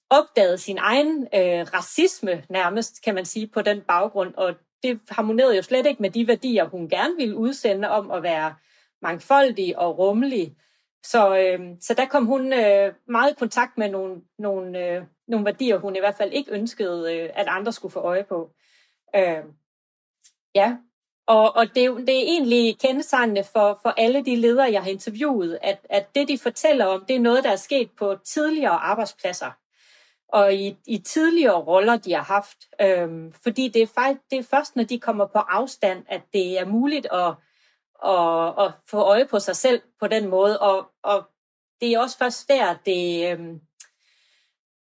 opdagede 0.10 0.58
sin 0.58 0.78
egen 0.78 1.24
øh, 1.24 1.66
racisme 1.74 2.44
nærmest, 2.50 3.04
kan 3.04 3.16
man 3.16 3.26
sige, 3.26 3.48
på 3.48 3.62
den 3.62 3.82
baggrund, 3.82 4.34
og 4.34 4.56
det 4.84 5.00
harmonerede 5.10 5.56
jo 5.56 5.62
slet 5.62 5.86
ikke 5.86 6.02
med 6.02 6.10
de 6.10 6.28
værdier, 6.28 6.66
hun 6.66 6.90
gerne 6.90 7.16
ville 7.16 7.38
udsende 7.38 7.90
om 7.90 8.12
at 8.12 8.24
være 8.24 8.56
mangfoldig 9.02 9.80
og 9.80 9.98
rummelig. 9.98 10.56
Så, 11.04 11.38
øh, 11.38 11.60
så 11.82 11.94
der 11.94 12.06
kom 12.06 12.26
hun 12.26 12.54
øh, 12.54 12.94
meget 13.08 13.32
i 13.32 13.36
kontakt 13.40 13.78
med 13.78 13.90
nogle, 13.90 14.22
nogle, 14.40 14.86
øh, 14.86 15.04
nogle 15.28 15.46
værdier, 15.46 15.78
hun 15.78 15.96
i 15.96 16.00
hvert 16.00 16.16
fald 16.18 16.34
ikke 16.34 16.52
ønskede, 16.52 17.16
øh, 17.16 17.30
at 17.34 17.48
andre 17.48 17.72
skulle 17.72 17.92
få 17.92 18.00
øje 18.00 18.24
på. 18.24 18.52
Øh, 19.16 19.44
Ja, 20.56 20.78
og, 21.28 21.56
og 21.56 21.68
det, 21.68 22.08
det 22.08 22.18
er 22.18 22.24
egentlig 22.24 22.80
kendetegnende 22.80 23.44
for, 23.44 23.80
for 23.82 23.90
alle 23.90 24.26
de 24.26 24.36
ledere, 24.36 24.72
jeg 24.72 24.84
har 24.84 24.90
interviewet, 24.90 25.60
at, 25.62 25.80
at 25.90 26.16
det, 26.16 26.28
de 26.28 26.38
fortæller 26.38 26.86
om, 26.86 27.06
det 27.08 27.16
er 27.16 27.20
noget, 27.20 27.44
der 27.44 27.52
er 27.52 27.56
sket 27.56 27.92
på 27.98 28.16
tidligere 28.26 28.72
arbejdspladser 28.72 29.52
og 30.30 30.54
i, 30.54 30.78
i 30.88 30.98
tidligere 30.98 31.62
roller, 31.62 31.98
de 31.98 32.14
har 32.14 32.24
haft. 32.24 32.58
Øhm, 32.82 33.34
fordi 33.44 33.68
det 33.68 33.82
er, 33.82 33.88
faktisk, 33.88 34.22
det 34.32 34.40
er 34.40 34.44
først, 34.44 34.76
når 34.76 34.84
de 34.84 35.00
kommer 35.00 35.26
på 35.26 35.40
afstand, 35.40 36.04
at 36.08 36.22
det 36.34 36.60
er 36.60 36.66
muligt 36.66 37.08
at, 37.12 37.34
at, 38.06 38.66
at 38.66 38.72
få 38.86 38.98
øje 38.98 39.26
på 39.26 39.40
sig 39.40 39.56
selv 39.56 39.82
på 40.00 40.08
den 40.08 40.28
måde. 40.28 40.60
Og, 40.60 40.92
og 41.04 41.24
det 41.82 41.94
er 41.94 42.00
også 42.00 42.18
først 42.18 42.50
der, 42.50 42.76
det, 42.86 43.32
øhm, 43.32 43.62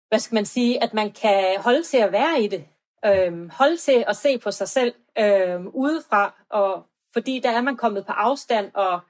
hvad 0.09 0.19
skal 0.19 0.35
man 0.35 0.47
sige, 0.47 0.83
at 0.83 0.95
man 0.95 1.13
kan 1.13 1.61
holde 1.61 1.83
til 1.83 1.99
at 1.99 2.13
være 2.13 2.43
i 2.43 2.49
det. 2.49 2.65
Øhm, 3.05 3.51
holde 3.51 3.77
til 3.77 4.05
at 4.09 4.17
se 4.17 4.39
på 4.39 4.51
sig 4.51 4.69
selv 4.69 4.95
øhm, 5.19 5.69
udefra, 5.69 6.35
og 6.51 6.87
fordi 7.13 7.41
der 7.41 7.51
er 7.51 7.61
man 7.61 7.77
kommet 7.77 8.07
på 8.07 8.13
afstand 8.13 8.71
og, 8.75 9.01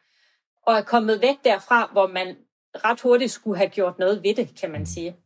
og 0.66 0.74
er 0.74 0.82
kommet 0.82 1.22
væk 1.22 1.36
derfra, 1.44 1.88
hvor 1.92 2.06
man 2.06 2.36
ret 2.74 3.00
hurtigt 3.00 3.30
skulle 3.30 3.56
have 3.56 3.70
gjort 3.70 3.98
noget 3.98 4.22
ved 4.22 4.34
det, 4.34 4.60
kan 4.60 4.70
man 4.70 4.86
sige. 4.86 5.16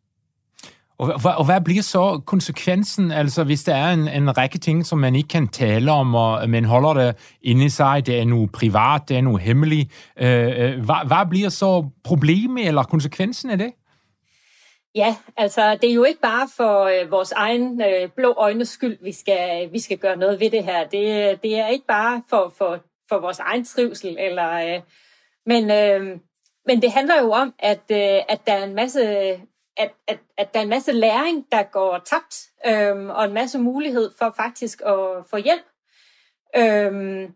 Og, 0.98 1.20
og 1.38 1.44
hvad 1.44 1.60
bliver 1.60 1.82
så 1.82 2.20
konsekvensen, 2.26 3.12
altså 3.12 3.44
hvis 3.44 3.64
der 3.64 3.74
er 3.74 3.92
en, 3.92 4.08
en 4.08 4.38
række 4.38 4.58
ting, 4.58 4.86
som 4.86 4.98
man 4.98 5.14
ikke 5.14 5.28
kan 5.28 5.48
tale 5.48 5.92
om, 5.92 6.14
og 6.14 6.50
man 6.50 6.64
holder 6.64 6.94
det 6.94 7.36
inde 7.42 7.64
i 7.64 7.68
sig, 7.68 8.06
det 8.06 8.20
er 8.20 8.24
nu 8.24 8.48
privat, 8.52 9.02
det 9.08 9.16
er 9.16 9.20
nu 9.20 9.36
hemmeligt, 9.36 10.12
øh, 10.16 10.46
øh 10.46 10.84
hvad, 10.84 11.06
hvad 11.06 11.26
bliver 11.30 11.48
så 11.48 11.88
problemet 12.04 12.66
eller 12.66 12.82
konsekvensen 12.82 13.50
af 13.50 13.58
det? 13.58 13.72
Ja, 14.94 15.16
altså 15.36 15.78
det 15.82 15.90
er 15.90 15.94
jo 15.94 16.04
ikke 16.04 16.20
bare 16.20 16.48
for 16.56 16.84
øh, 16.84 17.10
vores 17.10 17.32
egen 17.32 17.82
øh, 17.82 18.08
blå 18.16 18.34
øjnes 18.38 18.68
skyld, 18.68 18.98
vi 19.02 19.12
skal, 19.12 19.72
vi 19.72 19.80
skal 19.80 19.98
gøre 19.98 20.16
noget 20.16 20.40
ved 20.40 20.50
det 20.50 20.64
her. 20.64 20.84
Det, 20.84 21.42
det 21.42 21.58
er 21.58 21.68
ikke 21.68 21.86
bare 21.86 22.22
for, 22.30 22.52
for, 22.58 22.78
for 23.08 23.18
vores 23.20 23.38
egen 23.38 23.64
trivsel, 23.64 24.16
eller, 24.18 24.52
øh, 24.52 24.80
men, 25.46 25.70
øh, 25.70 26.18
men 26.66 26.82
det 26.82 26.92
handler 26.92 27.14
jo 27.22 27.30
om, 27.30 27.54
at, 27.58 27.82
øh, 27.90 28.20
at 28.28 28.40
der 28.46 28.52
er 28.52 28.64
en 28.64 28.74
masse 28.74 29.00
at, 29.76 29.92
at, 30.06 30.18
at 30.36 30.54
der 30.54 30.60
er 30.60 30.64
en 30.64 30.70
masse 30.70 30.92
læring, 30.92 31.46
der 31.52 31.62
går 31.62 31.98
tabt, 31.98 32.50
øhm, 32.66 33.10
og 33.10 33.24
en 33.24 33.32
masse 33.32 33.58
mulighed 33.58 34.10
for 34.18 34.34
faktisk 34.36 34.80
at 34.80 35.26
få 35.30 35.36
hjælp. 35.36 35.66
Øhm, 36.56 37.34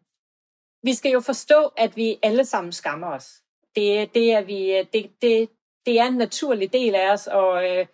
vi 0.82 0.94
skal 0.94 1.12
jo 1.12 1.20
forstå, 1.20 1.72
at 1.76 1.96
vi 1.96 2.18
alle 2.22 2.44
sammen 2.44 2.72
skammer 2.72 3.06
os. 3.06 3.30
Det, 3.76 4.14
det, 4.14 4.32
er, 4.32 4.40
vi, 4.40 4.88
det, 4.92 5.10
det, 5.22 5.48
det 5.86 6.00
er 6.00 6.04
en 6.04 6.16
naturlig 6.16 6.72
del 6.72 6.94
af 6.94 7.12
os, 7.12 7.26
og 7.26 7.64
øh, 7.64 7.86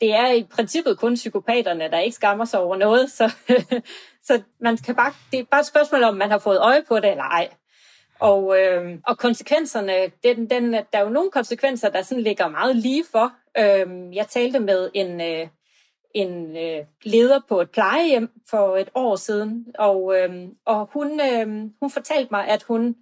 det 0.00 0.14
er 0.14 0.30
i 0.30 0.42
princippet 0.42 0.98
kun 0.98 1.14
psykopaterne, 1.14 1.90
der 1.90 1.98
ikke 1.98 2.14
skammer 2.14 2.44
sig 2.44 2.60
over 2.60 2.76
noget, 2.76 3.10
så, 3.10 3.32
så 4.26 4.42
man 4.60 4.76
kan 4.76 4.94
bare, 4.94 5.12
det 5.32 5.40
er 5.40 5.44
bare 5.44 5.60
et 5.60 5.66
spørgsmål 5.66 6.02
om, 6.02 6.14
man 6.14 6.30
har 6.30 6.38
fået 6.38 6.58
øje 6.60 6.82
på 6.88 6.96
det 6.96 7.10
eller 7.10 7.24
ej. 7.24 7.50
Og, 8.20 8.58
øh, 8.60 8.98
og 9.06 9.18
konsekvenserne, 9.18 10.12
den, 10.24 10.50
den, 10.50 10.72
der 10.72 10.84
er 10.92 11.00
jo 11.00 11.08
nogle 11.08 11.30
konsekvenser, 11.30 11.88
der 11.88 12.02
sådan 12.02 12.22
ligger 12.22 12.48
meget 12.48 12.76
lige 12.76 13.04
for. 13.12 13.32
Øh, 13.58 14.16
jeg 14.16 14.28
talte 14.28 14.60
med 14.60 14.90
en, 14.94 15.20
øh, 15.20 15.48
en 16.14 16.56
øh, 16.56 16.84
leder 17.02 17.40
på 17.48 17.60
et 17.60 17.70
plejehjem 17.70 18.30
for 18.50 18.76
et 18.76 18.90
år 18.94 19.16
siden, 19.16 19.66
og, 19.78 20.18
øh, 20.18 20.48
og 20.64 20.88
hun, 20.92 21.20
øh, 21.20 21.70
hun 21.80 21.90
fortalte 21.90 22.28
mig, 22.30 22.48
at 22.48 22.62
hun 22.62 22.96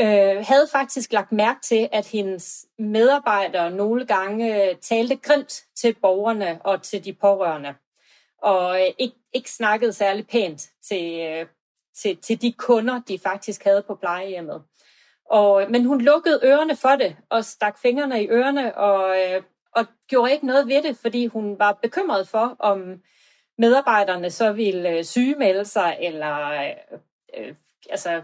øh, 0.00 0.44
havde 0.46 0.68
faktisk 0.72 1.12
lagt 1.12 1.32
mærke 1.32 1.60
til, 1.60 1.88
at 1.92 2.06
hendes 2.06 2.66
medarbejdere 2.78 3.70
nogle 3.70 4.06
gange 4.06 4.70
øh, 4.70 4.76
talte 4.76 5.16
grimt 5.16 5.62
til 5.76 5.96
borgerne 6.02 6.60
og 6.64 6.82
til 6.82 7.04
de 7.04 7.12
pårørende, 7.12 7.74
og 8.42 8.80
øh, 8.80 8.86
ikke, 8.98 9.16
ikke 9.32 9.50
snakkede 9.50 9.92
særlig 9.92 10.26
pænt 10.26 10.62
til, 10.88 11.20
øh, 11.20 11.46
til, 11.96 12.16
til 12.16 12.42
de 12.42 12.52
kunder, 12.52 13.00
de 13.08 13.18
faktisk 13.18 13.64
havde 13.64 13.82
på 13.82 13.94
plejehjemmet. 13.94 14.62
Og, 15.30 15.66
men 15.70 15.84
hun 15.84 16.00
lukkede 16.00 16.40
ørerne 16.44 16.76
for 16.76 16.96
det, 16.96 17.16
og 17.30 17.44
stak 17.44 17.78
fingrene 17.78 18.22
i 18.22 18.28
ørerne, 18.28 18.78
og, 18.78 19.16
øh, 19.20 19.42
og 19.76 19.86
gjorde 20.08 20.32
ikke 20.32 20.46
noget 20.46 20.68
ved 20.68 20.82
det, 20.82 20.96
fordi 20.96 21.26
hun 21.26 21.58
var 21.58 21.72
bekymret 21.82 22.28
for, 22.28 22.56
om 22.58 23.00
medarbejderne 23.58 24.30
så 24.30 24.52
ville 24.52 24.90
øh, 24.90 25.04
sygemelde 25.04 25.64
sig, 25.64 25.96
eller 26.00 26.50
øh, 26.50 26.74
øh, 27.38 27.54
altså 27.90 28.22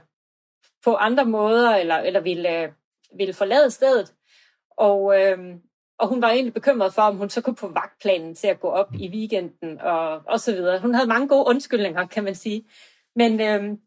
på 0.84 0.94
andre 0.94 1.24
måder, 1.24 1.70
eller, 1.76 1.96
eller 1.96 2.20
ville, 2.20 2.62
øh, 2.62 2.68
ville 3.16 3.34
forlade 3.34 3.70
stedet. 3.70 4.14
Og, 4.76 5.20
øh, 5.20 5.38
og 5.98 6.08
hun 6.08 6.22
var 6.22 6.30
egentlig 6.30 6.54
bekymret 6.54 6.94
for, 6.94 7.02
om 7.02 7.16
hun 7.16 7.30
så 7.30 7.40
kunne 7.40 7.56
få 7.56 7.68
vagtplanen 7.68 8.34
til 8.34 8.46
at 8.46 8.60
gå 8.60 8.68
op 8.68 8.94
i 8.94 9.08
weekenden, 9.08 9.80
og, 9.80 10.22
og 10.26 10.40
så 10.40 10.52
videre. 10.52 10.80
Hun 10.80 10.94
havde 10.94 11.08
mange 11.08 11.28
gode 11.28 11.46
undskyldninger, 11.46 12.06
kan 12.06 12.24
man 12.24 12.34
sige. 12.34 12.64
Men 13.16 13.40
øh, 13.40 13.78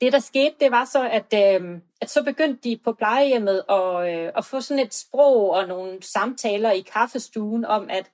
det, 0.00 0.12
der 0.12 0.18
skete, 0.18 0.54
det 0.60 0.70
var 0.70 0.84
så, 0.84 1.08
at, 1.08 1.60
øh, 1.62 1.78
at 2.00 2.10
så 2.10 2.22
begyndte 2.22 2.68
de 2.68 2.80
på 2.84 2.92
plejehjemmet 2.92 3.64
at, 3.68 4.14
øh, 4.14 4.32
at 4.36 4.44
få 4.44 4.60
sådan 4.60 4.84
et 4.84 4.94
sprog 4.94 5.50
og 5.50 5.68
nogle 5.68 6.02
samtaler 6.02 6.70
i 6.70 6.80
kaffestuen 6.80 7.64
om, 7.64 7.90
at, 7.90 8.10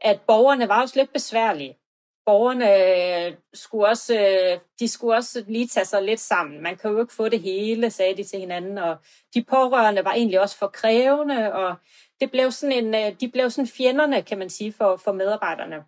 at 0.00 0.20
borgerne 0.20 0.68
var 0.68 0.82
også 0.82 0.98
lidt 0.98 1.12
besværlige. 1.12 1.78
Borgerne 2.26 3.26
øh, 3.26 3.34
skulle 3.54 3.86
også, 3.86 4.14
øh, 4.14 4.58
de 4.80 4.88
skulle 4.88 5.16
også 5.16 5.44
lige 5.46 5.66
tage 5.66 5.84
sig 5.84 6.02
lidt 6.02 6.20
sammen. 6.20 6.62
Man 6.62 6.76
kan 6.76 6.90
jo 6.90 7.00
ikke 7.00 7.14
få 7.14 7.28
det 7.28 7.40
hele, 7.40 7.90
sagde 7.90 8.16
de 8.16 8.24
til 8.24 8.40
hinanden. 8.40 8.78
Og 8.78 8.96
de 9.34 9.44
pårørende 9.44 10.04
var 10.04 10.12
egentlig 10.12 10.40
også 10.40 10.58
for 10.58 10.66
krævende, 10.66 11.52
og 11.52 11.74
det 12.20 12.30
blev 12.30 12.50
sådan 12.50 12.84
en, 12.84 12.94
øh, 12.94 13.20
de 13.20 13.28
blev 13.28 13.50
sådan 13.50 13.68
fjenderne, 13.68 14.22
kan 14.22 14.38
man 14.38 14.50
sige, 14.50 14.72
for, 14.72 14.96
for 14.96 15.12
medarbejderne. 15.12 15.84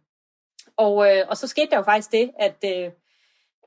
Og, 0.76 1.16
øh, 1.16 1.24
og 1.28 1.36
så 1.36 1.46
skete 1.46 1.70
der 1.70 1.76
jo 1.76 1.82
faktisk 1.82 2.12
det, 2.12 2.30
at... 2.38 2.56
Øh, 2.64 2.90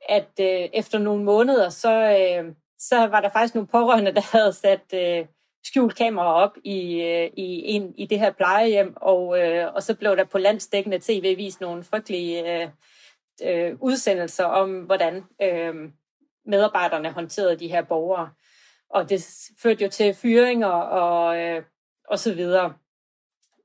at 0.10 0.30
øh, 0.40 0.70
efter 0.74 1.00
nogle 1.00 1.24
måneder, 1.24 1.70
så, 1.70 1.94
øh, 1.94 2.54
så 2.80 3.08
var 3.08 3.22
der 3.22 3.30
faktisk 3.30 3.56
nogle 3.56 3.68
pårørende, 3.68 4.12
der 4.16 4.38
havde 4.38 4.54
sat 4.54 4.94
øh, 4.94 5.26
skjult 5.64 5.96
kamera 5.96 6.34
op 6.34 6.58
i, 6.64 7.02
øh, 7.02 7.30
i, 7.38 7.64
en, 7.66 7.94
i 7.98 8.06
det 8.06 8.20
her 8.20 8.32
plejehjem, 8.32 8.94
og, 8.96 9.40
øh, 9.40 9.74
og 9.74 9.84
så 9.84 9.96
blev 9.96 10.18
der 10.18 10.24
på 10.24 10.38
landsdækkende 10.38 11.00
tv 11.02 11.38
vist 11.38 11.62
nogle 11.62 11.84
frygtelige 11.84 12.62
øh, 12.62 12.70
øh, 13.44 13.76
udsendelser 13.80 14.46
om, 14.46 14.82
hvordan 14.82 15.24
øh, 15.42 15.76
medarbejderne 16.46 17.12
håndterede 17.12 17.60
de 17.60 17.68
her 17.68 17.82
borgere. 17.82 18.30
Og 18.90 19.10
det 19.10 19.26
førte 19.62 19.84
jo 19.84 19.90
til 19.90 20.14
fyringer 20.14 20.68
og, 20.68 21.38
øh, 21.38 21.64
og 22.08 22.20
så 22.20 22.34
videre. 22.34 22.74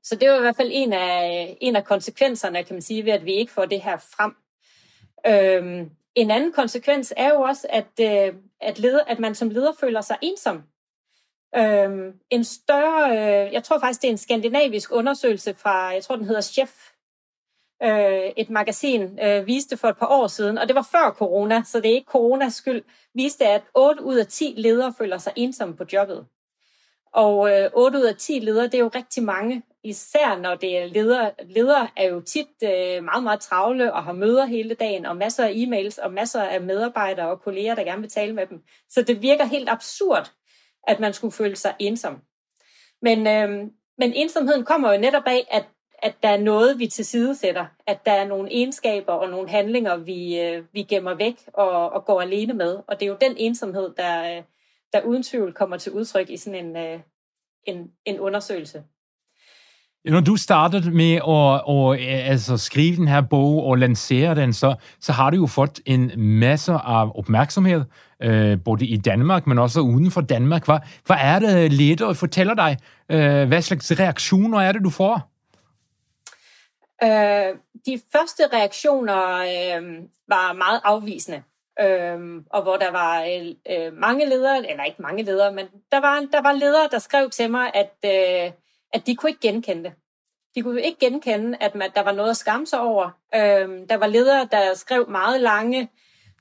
Så 0.03 0.15
det 0.15 0.29
var 0.29 0.37
i 0.37 0.41
hvert 0.41 0.55
fald 0.55 0.69
en 0.73 0.93
af, 0.93 1.57
en 1.61 1.75
af 1.75 1.85
konsekvenserne, 1.85 2.63
kan 2.63 2.75
man 2.75 2.81
sige, 2.81 3.05
ved 3.05 3.11
at 3.11 3.25
vi 3.25 3.33
ikke 3.33 3.51
får 3.51 3.65
det 3.65 3.81
her 3.81 3.97
frem. 3.97 4.35
Øhm, 5.27 5.89
en 6.15 6.31
anden 6.31 6.51
konsekvens 6.51 7.13
er 7.17 7.29
jo 7.29 7.41
også, 7.41 7.67
at, 7.69 7.99
øh, 8.01 8.33
at, 8.61 8.79
leder, 8.79 9.03
at 9.03 9.19
man 9.19 9.35
som 9.35 9.49
leder 9.49 9.73
føler 9.79 10.01
sig 10.01 10.17
ensom. 10.21 10.63
Øhm, 11.57 12.13
en 12.29 12.43
større, 12.43 13.11
øh, 13.11 13.53
jeg 13.53 13.63
tror 13.63 13.79
faktisk, 13.79 14.01
det 14.01 14.07
er 14.07 14.11
en 14.11 14.17
skandinavisk 14.17 14.91
undersøgelse 14.91 15.53
fra, 15.53 15.87
jeg 15.87 16.03
tror, 16.03 16.15
den 16.15 16.25
hedder 16.25 16.41
Chef, 16.41 16.91
øh, 17.83 18.31
et 18.37 18.49
magasin, 18.49 19.19
øh, 19.19 19.47
viste 19.47 19.77
for 19.77 19.87
et 19.87 19.97
par 19.97 20.07
år 20.07 20.27
siden, 20.27 20.57
og 20.57 20.67
det 20.67 20.75
var 20.75 20.87
før 20.91 21.11
corona, 21.11 21.63
så 21.65 21.79
det 21.79 21.91
er 21.91 21.95
ikke 21.95 22.11
coronas 22.11 22.53
skyld, 22.53 22.83
viste, 23.13 23.45
at 23.45 23.63
8 23.73 24.03
ud 24.03 24.15
af 24.15 24.27
10 24.27 24.53
ledere 24.57 24.93
føler 24.97 25.17
sig 25.17 25.33
ensomme 25.35 25.75
på 25.75 25.83
jobbet. 25.93 26.27
Og 27.15 27.51
øh, 27.51 27.69
8 27.73 27.99
ud 27.99 28.03
af 28.03 28.15
10 28.15 28.39
ledere, 28.39 28.65
det 28.65 28.73
er 28.73 28.79
jo 28.79 28.91
rigtig 28.95 29.23
mange, 29.23 29.63
især 29.83 30.37
når 30.37 30.55
det 30.55 30.77
er 30.77 30.85
ledere. 30.85 31.31
Ledere 31.43 31.87
er 31.97 32.07
jo 32.09 32.21
tit 32.21 32.47
øh, 32.63 33.03
meget, 33.03 33.23
meget 33.23 33.39
travle 33.39 33.93
og 33.93 34.03
har 34.03 34.13
møder 34.13 34.45
hele 34.45 34.75
dagen, 34.75 35.05
og 35.05 35.17
masser 35.17 35.45
af 35.45 35.51
e-mails, 35.51 36.03
og 36.03 36.13
masser 36.13 36.41
af 36.41 36.61
medarbejdere 36.61 37.29
og 37.29 37.41
kolleger, 37.41 37.75
der 37.75 37.83
gerne 37.83 38.01
vil 38.01 38.09
tale 38.09 38.33
med 38.33 38.47
dem. 38.47 38.63
Så 38.89 39.01
det 39.01 39.21
virker 39.21 39.45
helt 39.45 39.69
absurd, 39.69 40.31
at 40.87 40.99
man 40.99 41.13
skulle 41.13 41.31
føle 41.31 41.55
sig 41.55 41.75
ensom. 41.79 42.21
Men, 43.01 43.27
øh, 43.27 43.49
men 43.97 44.13
ensomheden 44.13 44.65
kommer 44.65 44.93
jo 44.93 44.99
netop 44.99 45.23
af, 45.25 45.47
at, 45.51 45.65
at 45.99 46.15
der 46.23 46.29
er 46.29 46.37
noget, 46.37 46.79
vi 46.79 46.87
tilsidesætter. 46.87 47.65
At 47.87 48.05
der 48.05 48.11
er 48.11 48.27
nogle 48.27 48.51
egenskaber 48.51 49.13
og 49.13 49.29
nogle 49.29 49.49
handlinger, 49.49 49.97
vi, 49.97 50.39
øh, 50.39 50.63
vi 50.71 50.83
gemmer 50.83 51.13
væk 51.13 51.35
og, 51.53 51.89
og 51.89 52.05
går 52.05 52.21
alene 52.21 52.53
med. 52.53 52.79
Og 52.87 52.99
det 52.99 53.05
er 53.05 53.09
jo 53.09 53.17
den 53.21 53.37
ensomhed, 53.37 53.93
der, 53.97 54.37
øh, 54.37 54.43
der 54.93 55.01
uden 55.01 55.23
tvivl 55.23 55.53
kommer 55.53 55.77
til 55.77 55.91
udtryk 55.91 56.29
i 56.29 56.37
sådan 56.37 56.65
en, 56.65 56.77
øh, 56.77 56.99
en, 57.63 57.91
en 58.05 58.19
undersøgelse. 58.19 58.83
Når 60.05 60.21
du 60.21 60.35
startede 60.35 60.91
med 60.91 61.15
at, 61.15 62.07
at 62.09 62.31
altså 62.31 62.57
skrive 62.57 62.95
den 62.95 63.07
her 63.07 63.21
bog 63.21 63.63
og 63.63 63.77
lancere 63.77 64.35
den, 64.35 64.53
så, 64.53 64.75
så 64.99 65.11
har 65.11 65.29
du 65.29 65.37
jo 65.37 65.47
fået 65.47 65.79
en 65.85 66.11
masse 66.17 66.71
af 66.71 67.09
opmærksomhed, 67.15 67.83
øh, 68.21 68.63
både 68.65 68.85
i 68.85 68.97
Danmark, 68.97 69.47
men 69.47 69.59
også 69.59 69.79
uden 69.79 70.11
for 70.11 70.21
Danmark. 70.21 70.65
Hvad, 70.65 70.79
hvad 71.05 71.17
er 71.19 71.39
det, 71.39 71.73
ledere 71.73 72.15
fortæller 72.15 72.53
dig? 72.53 72.77
Øh, 73.09 73.47
hvad 73.47 73.61
slags 73.61 73.99
reaktioner 73.99 74.59
er 74.59 74.71
det, 74.71 74.83
du 74.83 74.89
får? 74.89 75.31
Øh, 77.03 77.57
de 77.85 78.01
første 78.11 78.43
reaktioner 78.53 79.37
øh, 79.37 79.83
var 80.27 80.53
meget 80.53 80.81
afvisende. 80.83 81.43
Øh, 81.81 82.43
og 82.49 82.61
hvor 82.63 82.77
der 82.77 82.91
var 82.91 83.23
øh, 83.23 83.55
øh, 83.69 83.93
mange 83.93 84.29
ledere, 84.29 84.69
eller 84.69 84.83
ikke 84.83 85.01
mange 85.01 85.23
ledere, 85.23 85.53
men 85.53 85.65
der 85.91 85.99
var, 85.99 86.27
der 86.31 86.41
var 86.41 86.51
ledere, 86.51 86.87
der 86.91 86.99
skrev 86.99 87.29
til 87.29 87.51
mig, 87.51 87.71
at 87.73 87.95
øh, 88.05 88.51
at 88.95 89.07
de 89.07 89.15
kunne 89.15 89.29
ikke 89.29 89.47
genkende 89.47 89.83
det. 89.83 89.93
De 90.55 90.61
kunne 90.61 90.81
ikke 90.81 90.99
genkende, 90.99 91.57
at 91.61 91.75
man, 91.75 91.91
der 91.95 92.01
var 92.03 92.11
noget 92.11 92.29
at 92.29 92.37
skamme 92.37 92.67
sig 92.67 92.79
over. 92.79 93.09
Øhm, 93.35 93.87
der 93.87 93.97
var 93.97 94.07
ledere, 94.07 94.47
der 94.51 94.73
skrev 94.73 95.09
meget 95.09 95.41
lange 95.41 95.89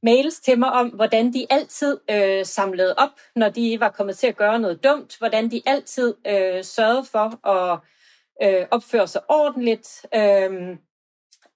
mails 0.03 0.41
til 0.41 0.59
mig 0.59 0.73
om, 0.73 0.89
hvordan 0.89 1.33
de 1.33 1.47
altid 1.51 2.01
øh, 2.11 2.45
samlede 2.45 2.95
op, 2.99 3.11
når 3.37 3.49
de 3.49 3.81
var 3.81 3.89
kommet 3.91 4.17
til 4.17 4.27
at 4.27 4.37
gøre 4.37 4.59
noget 4.59 4.85
dumt, 4.85 5.19
hvordan 5.19 5.51
de 5.51 5.63
altid 5.67 6.15
øh, 6.27 6.65
sørgede 6.65 7.05
for 7.05 7.49
at 7.49 7.79
øh, 8.43 8.67
opføre 8.71 9.07
sig 9.07 9.21
ordentligt, 9.29 10.07
øh, 10.15 10.77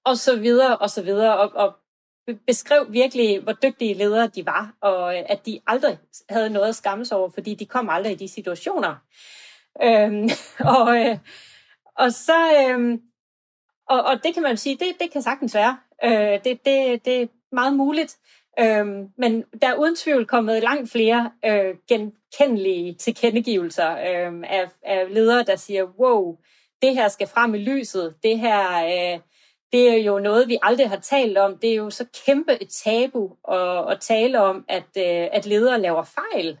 og 0.03 0.17
så 0.17 0.35
videre, 0.35 0.77
og 0.77 0.89
så 0.89 1.01
videre, 1.01 1.37
og, 1.37 1.51
og 1.55 1.75
beskrev 2.47 2.85
virkelig, 2.89 3.39
hvor 3.39 3.53
dygtige 3.53 3.93
ledere 3.93 4.27
de 4.27 4.45
var, 4.45 4.73
og 4.81 5.17
øh, 5.17 5.23
at 5.29 5.45
de 5.45 5.59
aldrig 5.67 5.97
havde 6.29 6.49
noget 6.49 6.69
at 6.69 6.75
skamme 6.75 7.05
sig 7.05 7.17
over, 7.17 7.29
fordi 7.29 7.55
de 7.55 7.65
kom 7.65 7.89
aldrig 7.89 8.11
i 8.11 8.15
de 8.15 8.27
situationer. 8.27 8.95
Øhm, 9.83 10.29
og, 10.77 10.97
øh, 10.97 11.17
og 11.95 12.11
så, 12.11 12.67
øhm, 12.69 13.01
og, 13.89 14.01
og 14.03 14.23
det 14.23 14.33
kan 14.33 14.43
man 14.43 14.57
sige, 14.57 14.75
det, 14.75 14.95
det 14.99 15.11
kan 15.11 15.21
sagtens 15.21 15.55
være. 15.55 15.77
Øh, 16.03 16.43
det, 16.43 16.65
det, 16.65 17.05
det 17.05 17.21
er 17.21 17.27
meget 17.51 17.73
muligt. 17.73 18.17
Øhm, 18.59 19.07
men 19.17 19.43
der 19.61 19.67
er 19.67 19.75
uden 19.75 19.95
tvivl 19.95 20.25
kommet 20.25 20.63
langt 20.63 20.91
flere 20.91 21.31
øh, 21.45 21.75
genkendelige 21.87 22.93
tilkendegivelser 22.93 23.91
øh, 23.91 24.33
af, 24.43 24.69
af 24.83 25.13
ledere, 25.13 25.43
der 25.43 25.55
siger, 25.55 25.83
wow, 25.83 26.37
det 26.81 26.95
her 26.95 27.07
skal 27.07 27.27
frem 27.27 27.55
i 27.55 27.57
lyset, 27.57 28.15
det 28.23 28.39
her 28.39 28.85
øh, 28.85 29.19
det 29.71 29.89
er 29.89 29.97
jo 29.97 30.19
noget, 30.19 30.47
vi 30.47 30.57
aldrig 30.61 30.89
har 30.89 30.99
talt 30.99 31.37
om. 31.37 31.57
Det 31.57 31.69
er 31.69 31.75
jo 31.75 31.89
så 31.89 32.05
kæmpe 32.25 32.61
et 32.61 32.69
tabu 32.69 33.35
at, 33.51 33.91
at 33.91 33.99
tale 33.99 34.41
om, 34.41 34.65
at, 34.67 34.97
øh, 34.97 35.27
at 35.31 35.45
ledere 35.45 35.81
laver 35.81 36.03
fejl. 36.03 36.59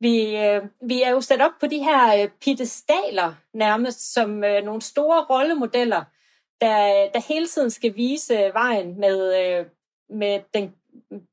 Vi, 0.00 0.36
øh, 0.36 0.62
vi 0.88 1.02
er 1.02 1.10
jo 1.10 1.20
sat 1.20 1.42
op 1.42 1.52
på 1.60 1.66
de 1.66 1.78
her 1.78 2.22
øh, 2.22 3.34
nærmest 3.54 4.12
som 4.12 4.44
øh, 4.44 4.64
nogle 4.64 4.82
store 4.82 5.24
rollemodeller, 5.24 6.04
der, 6.60 7.08
der 7.14 7.28
hele 7.28 7.46
tiden 7.46 7.70
skal 7.70 7.96
vise 7.96 8.50
vejen 8.54 9.00
med, 9.00 9.64
med 10.10 10.40
den, 10.54 10.74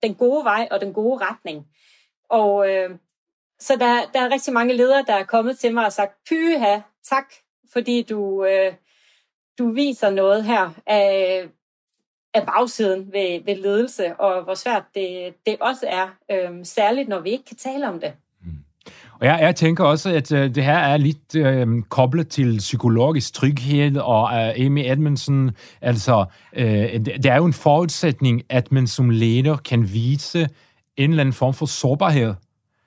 den 0.03 0.15
gode 0.15 0.43
vej 0.43 0.67
og 0.71 0.81
den 0.81 0.93
gode 0.93 1.25
retning. 1.25 1.67
Og 2.29 2.67
så 3.59 3.75
der, 3.75 4.11
der 4.13 4.19
er 4.19 4.33
rigtig 4.33 4.53
mange 4.53 4.73
ledere, 4.73 5.03
der 5.07 5.13
er 5.13 5.23
kommet 5.23 5.59
til 5.59 5.73
mig 5.73 5.85
og 5.85 5.93
sagt, 5.93 6.13
pyha, 6.29 6.79
tak, 7.03 7.33
fordi 7.73 8.01
du, 8.01 8.45
øh, 8.45 8.73
du 9.59 9.71
viser 9.71 10.09
noget 10.09 10.43
her 10.43 10.69
af, 10.87 11.43
af 12.33 12.45
bagsiden 12.45 13.13
ved, 13.13 13.45
ved 13.45 13.55
ledelse, 13.55 14.15
og 14.19 14.43
hvor 14.43 14.53
svært 14.53 14.83
det, 14.95 15.33
det 15.45 15.55
også 15.61 15.85
er, 15.87 16.07
øhm, 16.31 16.63
særligt 16.63 17.09
når 17.09 17.19
vi 17.19 17.29
ikke 17.29 17.45
kan 17.45 17.57
tale 17.57 17.89
om 17.89 17.99
det. 17.99 18.11
Mm. 18.45 18.51
Og 19.19 19.25
jeg, 19.25 19.39
jeg 19.41 19.55
tænker 19.55 19.83
også, 19.83 20.09
at 20.09 20.31
uh, 20.31 20.39
det 20.39 20.63
her 20.63 20.77
er 20.77 20.97
lidt 20.97 21.35
uh, 21.35 21.83
koblet 21.89 22.27
til 22.27 22.57
psykologisk 22.57 23.33
tryghed, 23.33 23.97
og 23.97 24.23
uh, 24.23 24.65
Amy 24.65 24.91
Edmondson, 24.91 25.51
altså, 25.81 26.25
det, 26.55 27.05
det 27.05 27.25
er 27.25 27.35
jo 27.35 27.45
en 27.45 27.53
forudsætning, 27.53 28.43
at 28.49 28.71
man 28.71 28.87
som 28.87 29.09
leder 29.09 29.57
kan 29.57 29.93
vise 29.93 30.49
en 30.97 31.09
eller 31.09 31.21
anden 31.21 31.33
form 31.33 31.53
for 31.53 31.65
sårbarhed, 31.65 32.33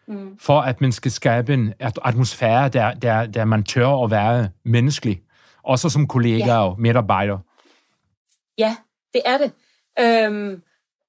mm. 0.08 0.38
for 0.40 0.60
at 0.60 0.80
man 0.80 0.92
skal 0.92 1.10
skabe 1.10 1.54
en 1.54 1.74
atmosfære, 2.04 2.68
der, 2.68 2.94
der, 2.94 3.26
der 3.26 3.44
man 3.44 3.64
tør 3.64 4.04
at 4.04 4.10
være 4.10 4.48
menneskelig 4.64 5.20
også 5.64 5.88
som 5.88 6.08
kollega 6.08 6.46
ja. 6.46 6.64
og 6.64 6.80
medarbejder. 6.80 7.38
Ja, 8.58 8.76
det 9.14 9.22
er 9.24 9.38
det. 9.38 9.52
Øhm, 10.00 10.62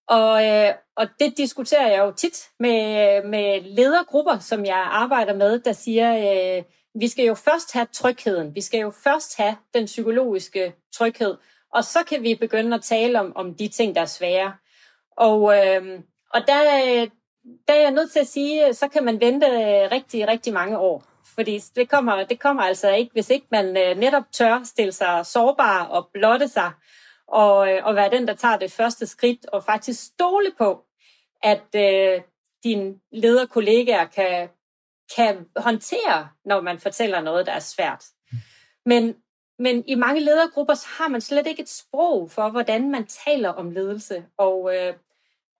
og, 0.07 0.45
øh, 0.45 0.73
og 0.95 1.07
det 1.19 1.37
diskuterer 1.37 1.91
jeg 1.91 1.99
jo 1.99 2.11
tit 2.11 2.49
med, 2.59 3.23
med 3.23 3.61
ledergrupper, 3.61 4.39
som 4.39 4.65
jeg 4.65 4.87
arbejder 4.91 5.33
med, 5.33 5.59
der 5.59 5.73
siger, 5.73 6.17
øh, 6.57 6.63
vi 6.95 7.07
skal 7.07 7.25
jo 7.25 7.33
først 7.33 7.73
have 7.73 7.87
trygheden, 7.93 8.55
vi 8.55 8.61
skal 8.61 8.79
jo 8.79 8.91
først 9.03 9.37
have 9.37 9.55
den 9.73 9.85
psykologiske 9.85 10.75
tryghed, 10.93 11.37
og 11.73 11.83
så 11.83 11.99
kan 12.09 12.23
vi 12.23 12.35
begynde 12.35 12.75
at 12.75 12.81
tale 12.81 13.19
om, 13.19 13.31
om 13.35 13.55
de 13.55 13.67
ting, 13.67 13.95
der 13.95 14.01
er 14.01 14.05
svære. 14.05 14.53
Og, 15.17 15.57
øh, 15.57 15.99
og 16.33 16.41
der, 16.47 16.63
der 17.67 17.73
er 17.73 17.81
jeg 17.81 17.91
nødt 17.91 18.11
til 18.11 18.19
at 18.19 18.27
sige, 18.27 18.73
så 18.73 18.87
kan 18.87 19.03
man 19.03 19.21
vente 19.21 19.47
rigtig, 19.91 20.27
rigtig 20.27 20.53
mange 20.53 20.77
år. 20.77 21.12
Fordi 21.35 21.59
det 21.75 21.89
kommer, 21.89 22.23
det 22.23 22.39
kommer 22.39 22.63
altså 22.63 22.89
ikke, 22.91 23.11
hvis 23.13 23.29
ikke 23.29 23.47
man 23.51 23.77
øh, 23.77 23.97
netop 23.97 24.23
tør 24.31 24.63
stille 24.63 24.91
sig 24.91 25.25
sårbar 25.25 25.85
og 25.85 26.09
blotte 26.13 26.47
sig, 26.47 26.71
og, 27.27 27.71
øh, 27.71 27.85
og 27.85 27.95
være 27.95 28.11
den, 28.11 28.27
der 28.27 28.33
tager 28.33 28.57
det 28.57 28.71
første 28.71 29.07
skridt, 29.07 29.45
og 29.45 29.63
faktisk 29.63 30.05
stole 30.05 30.51
på, 30.57 30.85
at 31.43 31.75
øh, 31.75 32.21
dine 32.63 32.95
lederkollegaer 33.11 34.05
kan, 34.05 34.49
kan 35.15 35.45
håndtere, 35.57 36.29
når 36.45 36.61
man 36.61 36.79
fortæller 36.79 37.21
noget, 37.21 37.45
der 37.45 37.51
er 37.51 37.59
svært. 37.59 38.05
Men, 38.85 39.15
men 39.59 39.83
i 39.87 39.95
mange 39.95 40.21
ledergrupper 40.21 40.73
så 40.73 40.87
har 40.97 41.07
man 41.07 41.21
slet 41.21 41.47
ikke 41.47 41.61
et 41.61 41.69
sprog 41.69 42.31
for, 42.31 42.49
hvordan 42.49 42.91
man 42.91 43.07
taler 43.25 43.49
om 43.49 43.71
ledelse. 43.71 44.25
Og, 44.37 44.75
øh, 44.75 44.93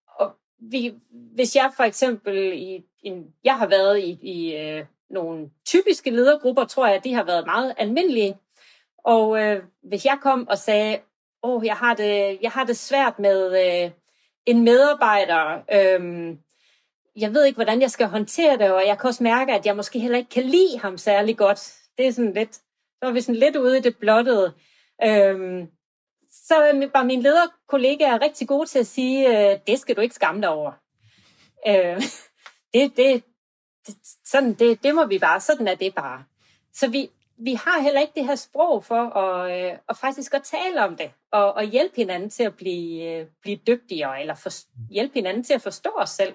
og 0.08 0.36
vi, 0.58 0.94
hvis 1.12 1.56
jeg 1.56 1.72
for 1.76 1.84
eksempel, 1.84 2.54
i, 2.54 2.84
en, 3.04 3.34
jeg 3.44 3.58
har 3.58 3.68
været 3.68 4.00
i, 4.00 4.20
i 4.22 4.56
øh, 4.56 4.86
nogle 5.14 5.50
typiske 5.66 6.10
ledergrupper, 6.10 6.66
tror 6.66 6.88
jeg, 6.88 7.04
de 7.04 7.14
har 7.14 7.24
været 7.24 7.46
meget 7.46 7.74
almindelige. 7.78 8.38
Og 9.04 9.42
øh, 9.42 9.64
hvis 9.84 10.06
jeg 10.06 10.18
kom 10.22 10.48
og 10.48 10.58
sagde, 10.58 11.00
åh, 11.44 11.56
oh, 11.56 11.66
jeg, 11.66 11.76
har 11.76 11.94
det, 11.94 12.38
jeg 12.42 12.52
har 12.52 12.64
det 12.64 12.78
svært 12.78 13.20
med 13.20 13.66
øh, 13.66 13.92
en 14.46 14.64
medarbejder, 14.64 15.64
øh, 15.74 16.36
jeg 17.16 17.34
ved 17.34 17.46
ikke, 17.46 17.58
hvordan 17.58 17.82
jeg 17.82 17.92
skal 17.92 18.08
håndtere 18.08 18.58
det, 18.58 18.72
og 18.72 18.88
jeg 18.88 19.00
kan 19.00 19.08
også 19.08 19.24
mærke, 19.24 19.54
at 19.54 19.66
jeg 19.66 19.76
måske 19.76 20.00
heller 20.00 20.18
ikke 20.18 20.30
kan 20.30 20.44
lide 20.44 20.80
ham 20.80 20.98
særlig 20.98 21.38
godt. 21.38 21.74
Det 21.98 22.08
er 22.08 22.12
sådan 22.12 22.34
lidt, 22.34 22.56
så 22.56 22.62
var 23.02 23.12
vi 23.12 23.22
sådan 23.22 23.40
lidt 23.40 23.56
ude 23.56 23.78
i 23.78 23.82
det 23.82 23.98
blottede. 23.98 24.54
Øh, 25.04 25.68
så 26.32 26.56
var 26.94 27.04
min 27.04 27.22
lederkollega 27.22 28.18
rigtig 28.18 28.48
god 28.48 28.66
til 28.66 28.80
at 28.80 28.88
sige, 28.88 29.52
øh, 29.52 29.60
det 29.68 29.80
skal 29.80 29.96
du 29.96 30.02
ikke 30.02 30.16
skamme 30.16 30.42
dig 30.42 30.50
over. 30.50 30.72
Øh, 31.68 32.02
det, 32.74 32.98
det, 32.98 33.24
det, 33.88 33.96
sådan, 34.26 34.54
det, 34.54 34.84
det 34.84 34.96
må 34.96 35.06
vi 35.06 35.20
bare, 35.20 35.40
sådan 35.40 35.68
er 35.68 35.76
det 35.76 35.96
bare. 35.96 36.24
Så 36.74 36.88
vi, 36.88 37.10
vi 37.38 37.54
har 37.54 37.82
heller 37.82 38.02
ikke 38.02 38.14
det 38.16 38.26
her 38.26 38.36
sprog 38.36 38.84
for 38.84 39.18
at, 39.18 39.66
øh, 39.66 39.78
at 39.90 39.98
faktisk 39.98 40.34
at 40.34 40.42
tale 40.44 40.86
om 40.86 40.96
det, 40.96 41.10
og, 41.32 41.56
og 41.56 41.64
hjælpe 41.64 41.96
hinanden 41.96 42.30
til 42.30 42.44
at 42.44 42.54
blive, 42.54 43.12
øh, 43.12 43.26
blive 43.42 43.58
dygtigere, 43.68 44.22
eller 44.22 44.36
for, 44.36 44.50
hjælpe 44.90 45.14
hinanden 45.14 45.44
til 45.44 45.54
at 45.54 45.62
forstå 45.62 45.90
os 45.98 46.10
selv. 46.10 46.34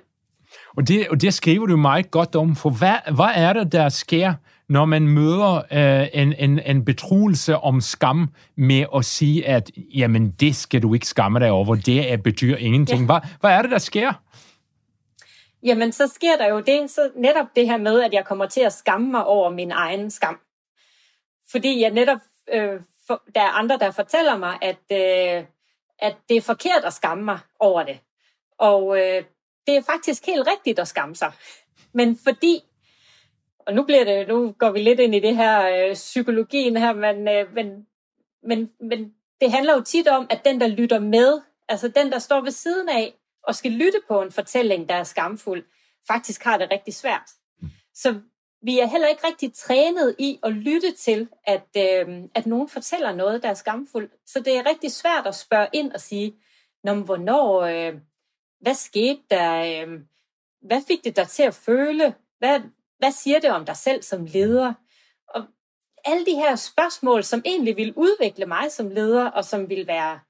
Og 0.77 0.89
det, 0.89 1.09
og 1.09 1.21
det 1.21 1.35
skriver 1.35 1.67
du 1.67 1.77
meget 1.77 2.11
godt 2.11 2.37
om, 2.37 2.57
for 2.57 2.71
hvad, 2.71 3.15
hvad 3.15 3.31
er 3.35 3.53
det, 3.53 3.73
der 3.73 3.89
sker, 3.89 4.35
når 4.69 4.85
man 4.85 5.09
møder 5.09 5.63
øh, 5.73 6.09
en, 6.13 6.35
en, 6.39 6.61
en 6.67 6.85
betroelse 6.85 7.57
om 7.57 7.81
skam 7.81 8.29
med 8.57 8.85
at 8.97 9.05
sige, 9.05 9.47
at 9.47 9.71
jamen, 9.95 10.31
det 10.31 10.57
skal 10.57 10.83
du 10.83 10.95
ikke 10.95 11.07
skamme 11.07 11.41
dig 11.41 11.51
over, 11.51 11.75
det 11.75 12.23
betyder 12.23 12.57
ingenting. 12.57 13.01
Ja. 13.01 13.07
Hvad, 13.07 13.21
hvad 13.41 13.51
er 13.51 13.63
det, 13.63 13.71
der 13.71 13.79
sker? 13.79 14.13
Jamen 15.63 15.93
så 15.93 16.07
sker 16.07 16.37
der 16.37 16.47
jo 16.47 16.61
det, 16.61 16.91
så 16.91 17.11
netop 17.17 17.47
det 17.57 17.67
her 17.67 17.77
med, 17.77 18.03
at 18.03 18.13
jeg 18.13 18.25
kommer 18.25 18.47
til 18.47 18.61
at 18.61 18.73
skamme 18.73 19.11
mig 19.11 19.25
over 19.25 19.51
min 19.51 19.71
egen 19.71 20.11
skam. 20.11 20.41
Fordi 21.51 21.81
jeg 21.81 21.91
netop, 21.91 22.19
øh, 22.53 22.81
for, 23.07 23.23
der 23.35 23.41
er 23.41 23.49
andre, 23.49 23.79
der 23.79 23.91
fortæller 23.91 24.37
mig, 24.37 24.59
at, 24.63 24.79
øh, 24.93 25.45
at 25.99 26.17
det 26.29 26.37
er 26.37 26.41
forkert 26.41 26.85
at 26.85 26.93
skamme 26.93 27.25
mig 27.25 27.39
over 27.59 27.83
det. 27.83 27.99
Og 28.59 28.99
øh, 28.99 29.25
det 29.67 29.77
er 29.77 29.83
faktisk 29.83 30.27
helt 30.27 30.49
rigtigt 30.49 30.79
at 30.79 30.89
skamme 30.89 31.15
sig. 31.15 31.33
Men 31.93 32.19
fordi, 32.25 32.61
og 33.59 33.75
nu, 33.75 33.85
bliver 33.85 34.05
det, 34.05 34.29
nu 34.29 34.55
går 34.59 34.71
vi 34.71 34.79
lidt 34.79 35.01
ind 35.01 35.15
i 35.15 35.21
det 35.21 35.37
her 35.37 35.89
øh, 35.89 35.95
psykologien 35.95 36.77
her, 36.77 36.93
men, 36.93 37.29
øh, 37.29 37.55
men, 37.55 37.87
men, 38.43 38.73
men 38.81 39.15
det 39.41 39.53
handler 39.53 39.75
jo 39.75 39.81
tit 39.81 40.09
om, 40.09 40.27
at 40.31 40.45
den, 40.45 40.61
der 40.61 40.67
lytter 40.67 40.99
med, 40.99 41.41
altså 41.69 41.89
den, 41.89 42.13
der 42.13 42.19
står 42.19 42.41
ved 42.41 42.51
siden 42.51 42.89
af, 42.89 43.15
og 43.43 43.55
skal 43.55 43.73
lytte 43.73 44.01
på 44.09 44.23
en 44.23 44.33
fortælling, 44.33 44.89
der 44.89 44.95
er 44.95 45.05
skamfuld, 45.05 45.65
faktisk 46.07 46.45
har 46.45 46.59
det 46.59 46.71
rigtig 46.71 46.95
svært. 46.95 47.31
Så 47.95 48.21
vi 48.63 48.79
er 48.79 48.87
heller 48.87 49.09
ikke 49.09 49.27
rigtig 49.27 49.55
trænet 49.55 50.17
i 50.19 50.39
at 50.43 50.53
lytte 50.53 50.93
til, 50.93 51.29
at, 51.45 51.69
øh, 51.77 52.23
at 52.35 52.47
nogen 52.47 52.69
fortæller 52.69 53.13
noget, 53.13 53.43
der 53.43 53.49
er 53.49 53.55
skamfuldt. 53.55 54.13
Så 54.27 54.41
det 54.41 54.57
er 54.57 54.67
rigtig 54.67 54.93
svært 54.93 55.27
at 55.27 55.35
spørge 55.35 55.69
ind 55.73 55.93
og 55.93 56.01
sige, 56.01 56.35
Nå, 56.85 56.95
hvornår, 56.95 57.61
øh, 57.61 57.95
hvad 58.61 58.75
skete 58.75 59.21
der? 59.31 59.85
Øh, 59.87 60.01
hvad 60.63 60.83
fik 60.87 61.05
det 61.05 61.17
dig 61.17 61.29
til 61.29 61.43
at 61.43 61.55
føle? 61.55 62.15
Hvad, 62.39 62.61
hvad 62.99 63.13
siger 63.13 63.41
det 63.41 63.51
om 63.51 63.65
dig 63.65 63.77
selv 63.77 64.03
som 64.03 64.25
leder? 64.25 64.75
Og 65.29 65.45
alle 66.05 66.27
de 66.27 66.35
her 66.35 66.57
spørgsmål, 66.57 67.25
som 67.25 67.43
egentlig 67.45 67.77
vil 67.77 67.93
udvikle 67.97 68.47
mig 68.47 68.73
som 68.73 68.91
leder, 68.91 69.31
og 69.31 69.45
som 69.45 69.69
vil 69.69 69.87
være 69.87 70.21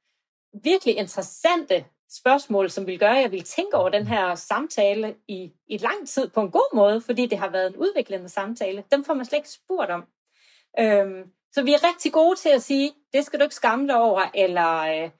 virkelig 0.62 0.96
interessante 0.96 1.84
spørgsmål, 2.10 2.70
som 2.70 2.86
vil 2.86 2.98
gøre, 2.98 3.16
at 3.16 3.22
jeg 3.22 3.32
vil 3.32 3.42
tænke 3.42 3.76
over 3.76 3.88
den 3.88 4.06
her 4.06 4.34
samtale 4.34 5.14
i, 5.28 5.52
i 5.66 5.78
lang 5.78 6.08
tid 6.08 6.28
på 6.28 6.40
en 6.40 6.50
god 6.50 6.76
måde, 6.76 7.00
fordi 7.00 7.26
det 7.26 7.38
har 7.38 7.50
været 7.50 7.66
en 7.66 7.76
udviklende 7.76 8.28
samtale. 8.28 8.84
Dem 8.92 9.04
får 9.04 9.14
man 9.14 9.24
slet 9.24 9.38
ikke 9.38 9.50
spurgt 9.50 9.90
om. 9.90 10.04
Øhm, 10.78 11.22
så 11.52 11.62
vi 11.62 11.72
er 11.72 11.88
rigtig 11.88 12.12
gode 12.12 12.36
til 12.36 12.48
at 12.48 12.62
sige, 12.62 12.92
det 13.12 13.24
skal 13.24 13.38
du 13.38 13.42
ikke 13.42 13.54
skamme 13.54 13.88
dig 13.88 14.00
over, 14.00 14.22
eller 14.34 14.80
øh, 14.80 15.10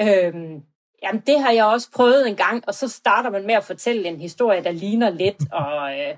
øh, 0.00 0.34
jamen 1.02 1.22
det 1.26 1.40
har 1.40 1.50
jeg 1.50 1.64
også 1.64 1.90
prøvet 1.90 2.28
en 2.28 2.36
gang, 2.36 2.64
og 2.66 2.74
så 2.74 2.88
starter 2.88 3.30
man 3.30 3.46
med 3.46 3.54
at 3.54 3.64
fortælle 3.64 4.08
en 4.08 4.20
historie, 4.20 4.64
der 4.64 4.70
ligner 4.70 5.10
lidt, 5.10 5.42
og 5.52 6.00
øh, 6.00 6.16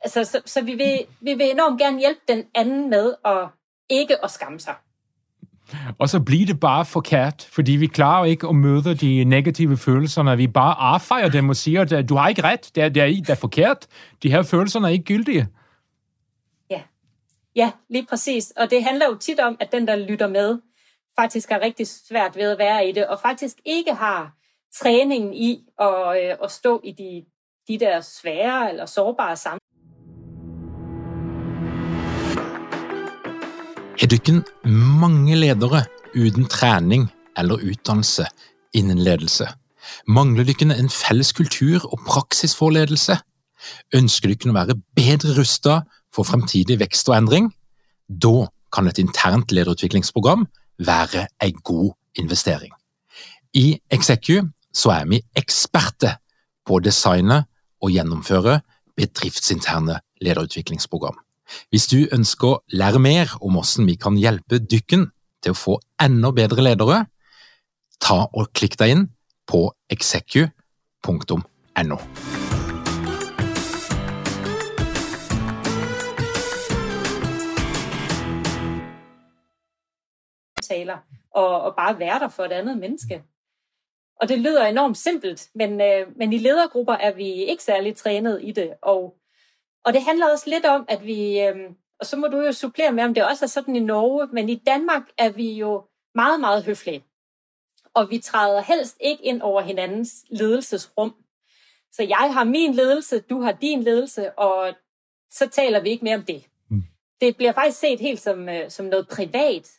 altså, 0.00 0.24
så, 0.24 0.42
så 0.44 0.62
vi, 0.62 0.74
vil, 0.74 1.06
vi 1.20 1.34
vil 1.34 1.50
enormt 1.50 1.80
gerne 1.80 1.98
hjælpe 1.98 2.20
den 2.28 2.46
anden 2.54 2.90
med 2.90 3.14
at 3.24 3.48
ikke 3.88 4.24
at 4.24 4.30
skamme 4.30 4.60
sig. 4.60 4.74
Og 5.98 6.08
så 6.08 6.20
bliver 6.20 6.46
det 6.46 6.60
bare 6.60 6.84
forkert, 6.84 7.48
fordi 7.52 7.72
vi 7.72 7.86
klarer 7.86 8.24
ikke 8.24 8.48
at 8.48 8.54
møde 8.54 8.94
de 8.94 9.24
negative 9.24 9.76
følelser, 9.76 10.22
når 10.22 10.36
vi 10.36 10.46
bare 10.46 10.74
affejer 10.78 11.28
dem 11.28 11.48
og 11.48 11.56
siger, 11.56 11.96
at 11.98 12.08
du 12.08 12.16
har 12.16 12.28
ikke 12.28 12.42
ret, 12.42 12.70
det 12.74 12.82
er, 12.82 12.88
det 12.88 13.02
er, 13.02 13.06
det 13.06 13.30
er 13.30 13.34
forkert, 13.34 13.86
de 14.22 14.30
her 14.30 14.42
følelser 14.42 14.80
er 14.80 14.88
ikke 14.88 15.04
gyldige. 15.04 15.48
Ja. 16.70 16.82
ja, 17.56 17.70
lige 17.88 18.06
præcis. 18.06 18.52
Og 18.56 18.70
det 18.70 18.84
handler 18.84 19.06
jo 19.06 19.14
tit 19.14 19.40
om, 19.40 19.56
at 19.60 19.72
den, 19.72 19.88
der 19.88 19.96
lytter 19.96 20.28
med, 20.28 20.58
faktisk 21.18 21.50
har 21.50 21.60
rigtig 21.60 21.86
svært 21.86 22.36
ved 22.36 22.50
at 22.50 22.58
være 22.58 22.88
i 22.88 22.92
det, 22.92 23.06
og 23.06 23.20
faktisk 23.20 23.56
ikke 23.64 23.94
har 23.94 24.32
træningen 24.74 25.34
i 25.34 25.64
at, 25.80 26.24
øh, 26.24 26.36
at 26.42 26.50
stå 26.50 26.80
i 26.84 26.92
de, 26.92 27.24
de 27.68 27.84
der 27.84 28.00
svære 28.00 28.70
eller 28.70 28.86
sårbare 28.86 29.36
Er 34.06 34.10
Har 34.10 34.20
ikke 34.22 34.68
mange 34.70 35.34
ledere 35.34 35.80
uden 36.14 36.44
trening 36.46 37.08
eller 37.36 37.58
utdannelse 37.58 38.28
innen 38.72 39.00
ledelse? 39.02 39.48
Mangler 40.06 40.46
dykken 40.46 40.70
en 40.70 40.88
felles 40.88 41.32
kultur 41.32 41.82
og 41.90 42.04
praksis 42.06 42.54
for 42.54 42.70
ledelse? 42.70 43.16
Ønsker 43.90 44.30
dykken 44.30 44.52
å 44.52 44.58
være 44.60 44.78
bedre 44.94 45.34
rustet 45.40 45.90
for 46.14 46.22
fremtidig 46.22 46.78
vekst 46.78 47.10
og 47.10 47.16
endring? 47.16 47.50
Da 48.06 48.46
kan 48.70 48.86
et 48.86 49.02
internt 49.02 49.50
lederutviklingsprogram 49.50 50.46
være 50.78 51.26
en 51.42 51.60
god 51.66 51.90
investering. 52.14 52.70
I 53.58 53.80
Execu 53.90 54.46
så 54.70 54.94
er 55.00 55.10
vi 55.10 55.24
eksperter 55.34 56.20
på 56.62 56.78
å 56.78 56.84
designe 56.84 57.42
og 57.82 57.90
gjennomføre 57.90 58.60
bedriftsinterne 58.94 59.98
lederutviklingsprogram. 60.22 61.25
Hvis 61.70 61.88
du 61.92 61.98
ønsker 62.12 62.48
å 62.48 62.60
lære 62.72 63.02
mer 63.02 63.36
om 63.40 63.58
hvordan 63.58 63.90
vi 63.90 63.98
kan 64.00 64.18
hjelpe 64.20 64.62
dykken 64.62 65.10
til 65.44 65.54
å 65.54 65.58
få 65.58 65.78
enda 66.02 66.32
bedre 66.34 66.64
ledere, 66.64 67.04
ta 68.02 68.24
og 68.26 68.50
klikk 68.56 68.78
deg 68.80 68.96
inn 68.96 69.06
på 69.46 69.68
execu.no. 69.92 72.00
taler, 80.66 80.98
og, 81.30 81.62
og 81.62 81.76
bare 81.76 81.98
være 81.98 82.18
der 82.18 82.28
for 82.28 82.44
et 82.44 82.52
andet 82.52 82.78
menneske. 82.78 83.22
Og 84.20 84.28
det 84.28 84.38
lyder 84.38 84.66
enormt 84.66 84.96
simpelt, 84.96 85.48
men, 85.54 85.80
øh, 85.80 86.06
men 86.16 86.32
i 86.32 86.38
ledergrupper 86.38 86.92
er 86.92 87.14
vi 87.14 87.44
ikke 87.44 87.62
særlig 87.62 87.96
trænet 87.96 88.40
i 88.42 88.52
det. 88.52 88.72
Og, 88.82 89.14
og 89.86 89.92
det 89.92 90.02
handler 90.02 90.30
også 90.30 90.50
lidt 90.50 90.66
om, 90.66 90.84
at 90.88 91.06
vi, 91.06 91.40
øh, 91.40 91.70
og 92.00 92.06
så 92.06 92.16
må 92.16 92.26
du 92.26 92.40
jo 92.40 92.52
supplere 92.52 92.92
med, 92.92 93.04
om 93.04 93.14
det 93.14 93.24
også 93.24 93.44
er 93.44 93.48
sådan 93.48 93.76
i 93.76 93.80
Norge, 93.80 94.28
men 94.32 94.48
i 94.48 94.54
Danmark 94.54 95.02
er 95.18 95.30
vi 95.30 95.52
jo 95.52 95.84
meget, 96.14 96.40
meget 96.40 96.64
høflige. 96.64 97.04
Og 97.94 98.10
vi 98.10 98.18
træder 98.18 98.62
helst 98.62 98.96
ikke 99.00 99.24
ind 99.24 99.42
over 99.42 99.60
hinandens 99.60 100.24
ledelsesrum. 100.30 101.14
Så 101.92 102.02
jeg 102.02 102.30
har 102.32 102.44
min 102.44 102.74
ledelse, 102.74 103.20
du 103.20 103.40
har 103.40 103.52
din 103.52 103.82
ledelse, 103.82 104.38
og 104.38 104.74
så 105.30 105.48
taler 105.48 105.80
vi 105.80 105.88
ikke 105.88 106.04
mere 106.04 106.16
om 106.16 106.24
det. 106.24 106.46
Mm. 106.70 106.82
Det 107.20 107.36
bliver 107.36 107.52
faktisk 107.52 107.78
set 107.78 108.00
helt 108.00 108.20
som, 108.20 108.48
øh, 108.48 108.70
som 108.70 108.86
noget 108.86 109.08
privat, 109.08 109.70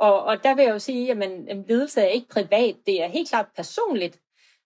og, 0.00 0.24
og 0.24 0.42
der 0.42 0.54
vil 0.54 0.62
jeg 0.62 0.72
jo 0.72 0.78
sige, 0.78 1.10
at 1.10 1.22
en 1.22 1.64
ledelse 1.68 2.00
er 2.00 2.06
ikke 2.06 2.28
privat. 2.28 2.76
Det 2.86 3.02
er 3.02 3.08
helt 3.08 3.28
klart 3.28 3.46
personligt, 3.56 4.20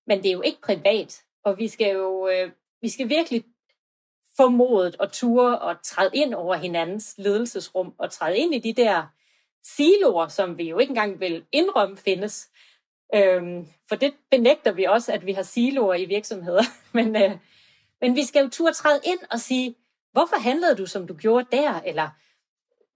men 0.06 0.18
det 0.18 0.26
er 0.26 0.32
jo 0.32 0.42
ikke 0.42 0.60
privat. 0.60 1.22
Og 1.44 1.58
vi 1.58 1.68
skal 1.68 1.94
jo 1.94 2.28
øh, 2.28 2.50
vi 2.82 2.88
skal 2.88 3.08
virkelig 3.08 3.44
formodet 4.36 4.94
at 4.94 5.00
og 5.00 5.12
ture 5.12 5.58
og 5.58 5.76
træde 5.82 6.10
ind 6.14 6.34
over 6.34 6.54
hinandens 6.54 7.14
ledelsesrum 7.18 7.94
og 7.98 8.10
træde 8.10 8.38
ind 8.38 8.54
i 8.54 8.58
de 8.58 8.72
der 8.72 9.06
siloer, 9.64 10.28
som 10.28 10.58
vi 10.58 10.68
jo 10.68 10.78
ikke 10.78 10.90
engang 10.90 11.20
vil 11.20 11.44
indrømme 11.52 11.96
findes. 11.96 12.50
Øhm, 13.14 13.66
for 13.88 13.96
det 13.96 14.14
benægter 14.30 14.72
vi 14.72 14.84
også, 14.84 15.12
at 15.12 15.26
vi 15.26 15.32
har 15.32 15.42
siloer 15.42 15.94
i 15.94 16.04
virksomheder. 16.04 16.62
men, 16.98 17.16
øh, 17.16 17.38
men 18.00 18.16
vi 18.16 18.24
skal 18.24 18.42
jo 18.42 18.50
turde 18.50 18.74
træde 18.74 19.00
ind 19.04 19.18
og 19.30 19.40
sige, 19.40 19.74
hvorfor 20.12 20.36
handlede 20.36 20.76
du, 20.76 20.86
som 20.86 21.06
du 21.06 21.14
gjorde 21.14 21.56
der? 21.56 21.80
Eller 21.80 22.08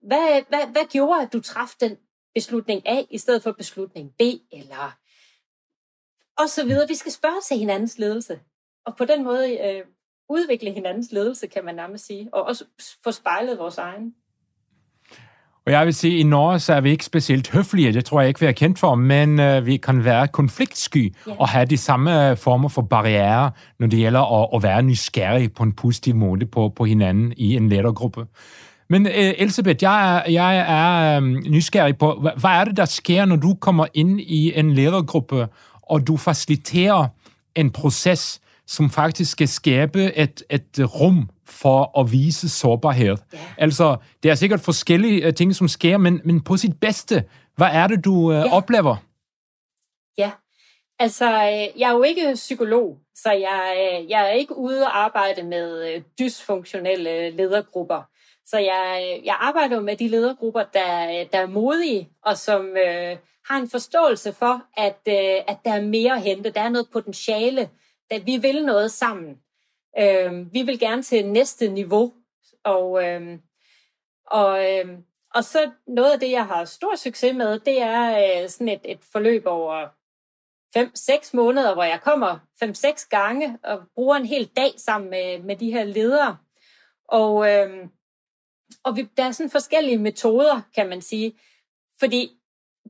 hvad, 0.06 0.42
hvad, 0.48 0.66
hvad 0.72 0.90
gjorde, 0.90 1.22
at 1.22 1.32
du 1.32 1.40
træffede 1.40 1.88
den 1.88 1.98
beslutning 2.34 2.88
A 2.88 3.02
i 3.10 3.18
stedet 3.18 3.42
for 3.42 3.52
beslutning 3.52 4.14
B, 4.18 4.22
eller 4.52 4.98
og 6.38 6.48
så 6.48 6.64
videre. 6.64 6.88
Vi 6.88 6.94
skal 6.94 7.12
spørge 7.12 7.40
til 7.40 7.58
hinandens 7.58 7.98
ledelse, 7.98 8.40
og 8.84 8.96
på 8.96 9.04
den 9.04 9.24
måde 9.24 9.58
øh, 9.58 9.84
udvikle 10.28 10.72
hinandens 10.72 11.12
ledelse, 11.12 11.46
kan 11.46 11.64
man 11.64 11.74
nærmest 11.74 12.06
sige, 12.06 12.28
og 12.32 12.42
også 12.42 12.64
få 13.04 13.10
spejlet 13.10 13.58
vores 13.58 13.78
egen. 13.78 14.14
Og 15.66 15.72
jeg 15.72 15.86
vil 15.86 15.94
sige, 15.94 16.14
at 16.14 16.20
i 16.20 16.22
Norge 16.22 16.58
så 16.58 16.72
er 16.72 16.80
vi 16.80 16.90
ikke 16.90 17.04
specielt 17.04 17.50
høflige, 17.50 17.92
det 17.92 18.04
tror 18.04 18.20
jeg 18.20 18.28
ikke, 18.28 18.40
vi 18.40 18.46
er 18.46 18.52
kendt 18.52 18.78
for, 18.78 18.94
men 18.94 19.40
uh, 19.40 19.66
vi 19.66 19.76
kan 19.76 20.04
være 20.04 20.28
konfliktsky 20.28 21.14
yeah. 21.28 21.40
og 21.40 21.48
have 21.48 21.66
de 21.66 21.76
samme 21.76 22.36
former 22.36 22.68
for 22.68 22.82
barriere, 22.82 23.50
når 23.78 23.86
det 23.86 23.98
gælder 23.98 24.42
at, 24.42 24.48
at 24.54 24.62
være 24.62 24.82
nysgerrig 24.82 25.52
på 25.52 25.62
en 25.62 25.72
positiv 25.72 26.14
måde 26.14 26.46
på, 26.46 26.72
på 26.76 26.84
hinanden 26.84 27.32
i 27.36 27.56
en 27.56 27.68
ledergruppe. 27.68 28.26
Men 28.90 29.06
uh, 29.06 29.12
Elisabeth, 29.12 29.82
jeg 29.82 30.16
er, 30.16 30.30
jeg 30.30 30.56
er 30.56 31.18
um, 31.18 31.36
nysgerrig 31.46 31.98
på, 31.98 32.18
hvad, 32.20 32.32
hvad 32.40 32.50
er 32.50 32.64
det, 32.64 32.76
der 32.76 32.84
sker, 32.84 33.24
når 33.24 33.36
du 33.36 33.54
kommer 33.54 33.86
ind 33.94 34.20
i 34.20 34.58
en 34.58 34.74
ledergruppe, 34.74 35.48
og 35.82 36.06
du 36.06 36.16
faciliterer 36.16 37.08
en 37.54 37.70
proces, 37.70 38.40
som 38.66 38.90
faktisk 38.90 39.32
skal 39.32 39.48
skabe 39.48 40.16
et, 40.16 40.42
et 40.50 40.80
rum 41.00 41.30
for 41.44 42.00
at 42.00 42.12
vise 42.12 42.48
sårbarhed. 42.48 43.16
Ja. 43.32 43.38
Altså, 43.58 43.96
det 44.22 44.30
er 44.30 44.34
sikkert 44.34 44.60
forskellige 44.60 45.26
uh, 45.26 45.34
ting, 45.34 45.54
som 45.54 45.68
sker, 45.68 45.98
men, 45.98 46.20
men 46.24 46.40
på 46.40 46.56
sit 46.56 46.80
bedste, 46.80 47.24
hvad 47.56 47.68
er 47.72 47.86
det, 47.86 48.04
du 48.04 48.12
uh, 48.14 48.34
ja. 48.34 48.52
oplever? 48.52 48.96
Ja, 50.18 50.30
altså, 50.98 51.30
jeg 51.76 51.88
er 51.88 51.92
jo 51.92 52.02
ikke 52.02 52.32
psykolog, 52.34 52.98
så 53.14 53.30
jeg, 53.30 54.04
jeg 54.08 54.28
er 54.28 54.32
ikke 54.32 54.56
ude 54.56 54.82
og 54.82 54.98
arbejde 54.98 55.42
med 55.42 56.00
dysfunktionelle 56.18 57.30
ledergrupper. 57.30 58.02
Så 58.46 58.58
jeg, 58.58 59.20
jeg 59.24 59.36
arbejder 59.40 59.76
jo 59.76 59.82
med 59.82 59.96
de 59.96 60.08
ledergrupper, 60.08 60.62
der, 60.74 61.24
der 61.32 61.38
er 61.38 61.46
modige, 61.46 62.08
og 62.24 62.38
som 62.38 62.66
øh, 62.66 63.16
har 63.48 63.56
en 63.56 63.70
forståelse 63.70 64.32
for, 64.32 64.62
at, 64.76 65.00
øh, 65.08 65.42
at 65.48 65.56
der 65.64 65.72
er 65.72 65.80
mere 65.80 66.12
at 66.12 66.22
hente. 66.22 66.50
Der 66.50 66.60
er 66.60 66.68
noget 66.68 66.88
potentiale, 66.92 67.68
at 68.10 68.26
vi 68.26 68.36
vil 68.36 68.64
noget 68.64 68.90
sammen. 68.90 69.40
Øh, 69.98 70.52
vi 70.52 70.62
vil 70.62 70.78
gerne 70.78 71.02
til 71.02 71.26
næste 71.26 71.68
niveau. 71.68 72.14
Og, 72.64 73.04
øh, 73.04 73.38
og, 74.26 74.72
øh, 74.72 74.98
og 75.34 75.44
så 75.44 75.70
noget 75.86 76.12
af 76.12 76.20
det, 76.20 76.30
jeg 76.30 76.46
har 76.46 76.64
stor 76.64 76.94
succes 76.96 77.36
med, 77.36 77.58
det 77.58 77.82
er 77.82 78.18
øh, 78.42 78.48
sådan 78.48 78.68
et, 78.68 78.80
et 78.84 79.04
forløb 79.12 79.42
over 79.46 79.88
5-6 80.78 81.30
måneder, 81.34 81.74
hvor 81.74 81.84
jeg 81.84 82.00
kommer 82.00 82.38
5-6 82.64 83.08
gange 83.10 83.58
og 83.62 83.82
bruger 83.94 84.16
en 84.16 84.26
hel 84.26 84.50
dag 84.56 84.72
sammen 84.76 85.10
med, 85.10 85.42
med 85.42 85.56
de 85.56 85.72
her 85.72 85.84
ledere. 85.84 86.38
Og, 87.08 87.52
øh, 87.52 87.88
og 88.84 88.96
vi, 88.96 89.08
der 89.16 89.24
er 89.24 89.32
sådan 89.32 89.50
forskellige 89.50 89.98
metoder, 89.98 90.60
kan 90.74 90.88
man 90.88 91.02
sige. 91.02 91.38
Fordi 91.98 92.35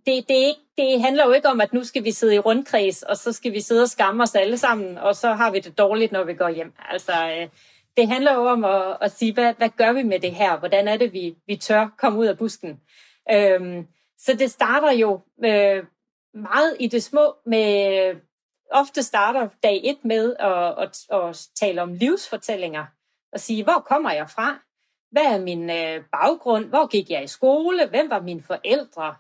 det, 0.07 0.29
det, 0.29 0.35
ikke, 0.35 0.61
det 0.79 1.01
handler 1.01 1.27
jo 1.27 1.33
ikke 1.33 1.49
om, 1.49 1.61
at 1.61 1.73
nu 1.73 1.85
skal 1.85 2.05
vi 2.05 2.13
sidde 2.13 2.35
i 2.35 2.39
rundkreds, 2.39 3.03
og 3.03 3.17
så 3.17 3.33
skal 3.33 3.53
vi 3.53 3.61
sidde 3.61 3.83
og 3.83 3.89
skamme 3.89 4.23
os 4.23 4.35
alle 4.35 4.59
sammen, 4.59 4.99
og 4.99 5.17
så 5.17 5.33
har 5.33 5.51
vi 5.51 5.61
det 5.61 5.79
dårligt, 5.79 6.13
når 6.13 6.25
vi 6.25 6.35
går 6.35 6.49
hjem. 6.49 6.73
Altså, 6.91 7.13
øh, 7.13 7.49
det 7.97 8.09
handler 8.09 8.35
jo 8.35 8.47
om 8.47 8.65
at, 8.65 8.97
at 9.01 9.13
sige, 9.13 9.33
hvad, 9.33 9.55
hvad 9.55 9.69
gør 9.69 9.93
vi 9.93 10.03
med 10.03 10.21
det 10.21 10.33
her? 10.33 10.59
Hvordan 10.59 10.89
er 10.89 10.97
det, 10.97 11.13
vi, 11.13 11.37
vi 11.47 11.57
tør 11.57 11.89
komme 11.99 12.19
ud 12.19 12.27
af 12.27 12.39
busken? 12.39 12.81
Øhm, 13.33 13.87
så 14.19 14.35
det 14.39 14.51
starter 14.51 14.93
jo 14.93 15.21
øh, 15.45 15.85
meget 16.35 16.77
i 16.81 16.87
det 16.87 17.03
små 17.03 17.35
med... 17.47 18.15
Ofte 18.71 19.03
starter 19.03 19.49
dag 19.63 19.81
et 19.85 19.99
med 20.05 20.37
at, 20.39 20.83
at, 20.83 21.21
at 21.23 21.49
tale 21.61 21.83
om 21.83 21.95
livsfortællinger 21.95 22.85
og 23.33 23.41
sige, 23.41 23.65
hvor 23.65 23.85
kommer 23.87 24.13
jeg 24.13 24.31
fra? 24.31 24.59
Hvad 25.11 25.23
er 25.23 25.41
min 25.41 25.71
øh, 25.71 26.05
baggrund? 26.13 26.65
Hvor 26.65 26.87
gik 26.87 27.11
jeg 27.11 27.25
i 27.25 27.27
skole? 27.27 27.87
Hvem 27.87 28.11
var 28.11 28.21
mine 28.21 28.43
forældre? 28.43 29.15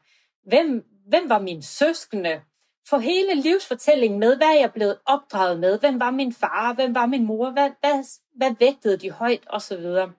Hvem, 0.47 0.85
hvem 1.09 1.29
var 1.29 1.39
mine 1.39 1.63
søskende? 1.63 2.43
Få 2.89 2.99
hele 2.99 3.35
livsfortællingen 3.35 4.21
med, 4.21 4.37
hvad 4.37 4.47
er 4.47 4.61
jeg 4.61 4.73
blevet 4.73 4.99
opdraget 5.07 5.61
med? 5.61 5.79
Hvem 5.81 6.01
var 6.01 6.11
min 6.11 6.33
far? 6.33 6.73
Hvem 6.73 6.95
var 6.95 7.07
min 7.07 7.27
mor? 7.27 7.51
Hvad, 7.51 7.71
hvad, 7.81 8.05
hvad 8.37 8.55
vægtede 8.59 8.97
de 8.97 9.11
højt? 9.11 9.47
Og 9.47 9.63
så 9.63 9.77
videre. 9.77 10.13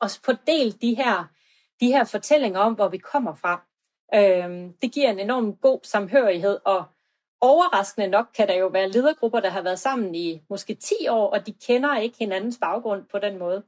Og 0.00 0.10
fordel 0.24 0.82
de 0.82 0.94
her, 0.94 1.24
de 1.80 1.86
her 1.86 2.04
fortællinger 2.04 2.60
om, 2.60 2.74
hvor 2.74 2.88
vi 2.88 2.98
kommer 2.98 3.34
fra. 3.34 3.62
Øhm, 4.14 4.72
det 4.82 4.92
giver 4.92 5.10
en 5.10 5.18
enorm 5.18 5.56
god 5.56 5.80
samhørighed, 5.82 6.58
og 6.64 6.84
overraskende 7.40 8.06
nok 8.06 8.26
kan 8.34 8.48
der 8.48 8.54
jo 8.54 8.66
være 8.66 8.88
ledergrupper, 8.88 9.40
der 9.40 9.50
har 9.50 9.62
været 9.62 9.78
sammen 9.78 10.14
i 10.14 10.42
måske 10.50 10.74
10 10.74 11.08
år, 11.08 11.30
og 11.30 11.46
de 11.46 11.52
kender 11.52 11.98
ikke 11.98 12.18
hinandens 12.18 12.58
baggrund 12.60 13.04
på 13.04 13.18
den 13.18 13.38
måde. 13.38 13.62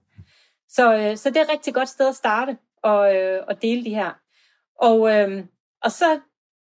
Så, 0.69 0.95
øh, 0.97 1.17
så 1.17 1.31
det 1.31 1.37
er 1.37 1.45
et 1.45 1.51
rigtig 1.51 1.75
godt 1.75 1.89
sted 1.89 2.09
at 2.09 2.15
starte 2.15 2.59
og, 2.83 3.17
øh, 3.17 3.45
og 3.49 3.63
dele 3.63 3.85
de 3.85 3.95
her. 3.95 4.11
Og, 4.79 5.11
øh, 5.11 5.45
og 5.85 5.93
så 5.93 6.21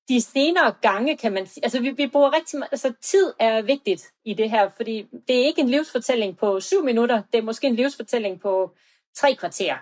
de 0.08 0.20
senere 0.20 0.74
gange, 0.82 1.16
kan 1.16 1.32
man 1.32 1.46
sige, 1.46 1.64
altså 1.64 1.80
vi, 1.80 1.90
vi 1.90 2.06
bruger 2.06 2.36
rigtig 2.36 2.58
meget, 2.58 2.72
altså 2.72 2.92
tid 3.02 3.32
er 3.38 3.62
vigtigt 3.62 4.12
i 4.24 4.34
det 4.34 4.50
her, 4.50 4.68
fordi 4.68 5.06
det 5.28 5.40
er 5.40 5.46
ikke 5.46 5.60
en 5.60 5.68
livsfortælling 5.68 6.36
på 6.36 6.60
syv 6.60 6.84
minutter, 6.84 7.22
det 7.32 7.38
er 7.38 7.42
måske 7.42 7.66
en 7.66 7.74
livsfortælling 7.74 8.40
på 8.40 8.74
tre 9.16 9.34
kvarter, 9.34 9.76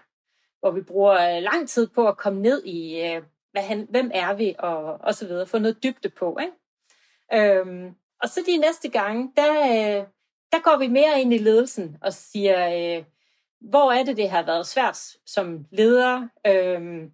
hvor 0.60 0.70
vi 0.70 0.80
bruger 0.80 1.36
øh, 1.36 1.42
lang 1.42 1.68
tid 1.68 1.88
på 1.88 2.08
at 2.08 2.16
komme 2.16 2.42
ned 2.42 2.64
i, 2.64 3.00
øh, 3.00 3.22
hvad 3.52 3.62
han, 3.62 3.86
hvem 3.90 4.10
er 4.14 4.34
vi, 4.34 4.54
og, 4.58 4.84
og 4.84 5.14
så 5.14 5.26
videre, 5.26 5.46
få 5.46 5.58
noget 5.58 5.82
dybde 5.82 6.08
på. 6.08 6.38
Ikke? 6.40 7.58
Øhm, 7.58 7.94
og 8.22 8.28
så 8.28 8.40
de 8.46 8.56
næste 8.56 8.88
gange, 8.88 9.32
der, 9.36 9.60
øh, 9.60 10.06
der 10.52 10.62
går 10.62 10.76
vi 10.78 10.86
mere 10.86 11.20
ind 11.20 11.34
i 11.34 11.38
ledelsen 11.38 11.96
og 12.02 12.12
siger, 12.12 12.68
øh, 12.98 13.04
hvor 13.60 13.92
er 13.92 14.04
det, 14.04 14.16
det 14.16 14.30
har 14.30 14.42
været 14.42 14.66
svært 14.66 14.98
som 15.26 15.66
leder, 15.72 16.28
øhm, 16.46 17.12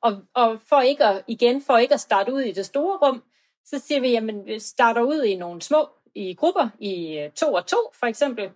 og, 0.00 0.22
og 0.34 0.60
for 0.68 0.80
ikke 0.80 1.04
at, 1.04 1.24
igen, 1.26 1.62
for 1.62 1.78
ikke 1.78 1.94
at 1.94 2.00
starte 2.00 2.32
ud 2.32 2.40
i 2.40 2.52
det 2.52 2.66
store 2.66 2.96
rum, 2.96 3.22
så 3.64 3.78
siger 3.78 4.00
vi, 4.00 4.10
jamen 4.10 4.46
vi 4.46 4.58
starter 4.58 5.02
ud 5.02 5.22
i 5.22 5.36
nogle 5.36 5.62
små 5.62 5.88
i 6.14 6.34
grupper, 6.34 6.68
i 6.78 7.18
øh, 7.18 7.30
to 7.30 7.52
og 7.52 7.66
to 7.66 7.76
for 7.94 8.06
eksempel, 8.06 8.50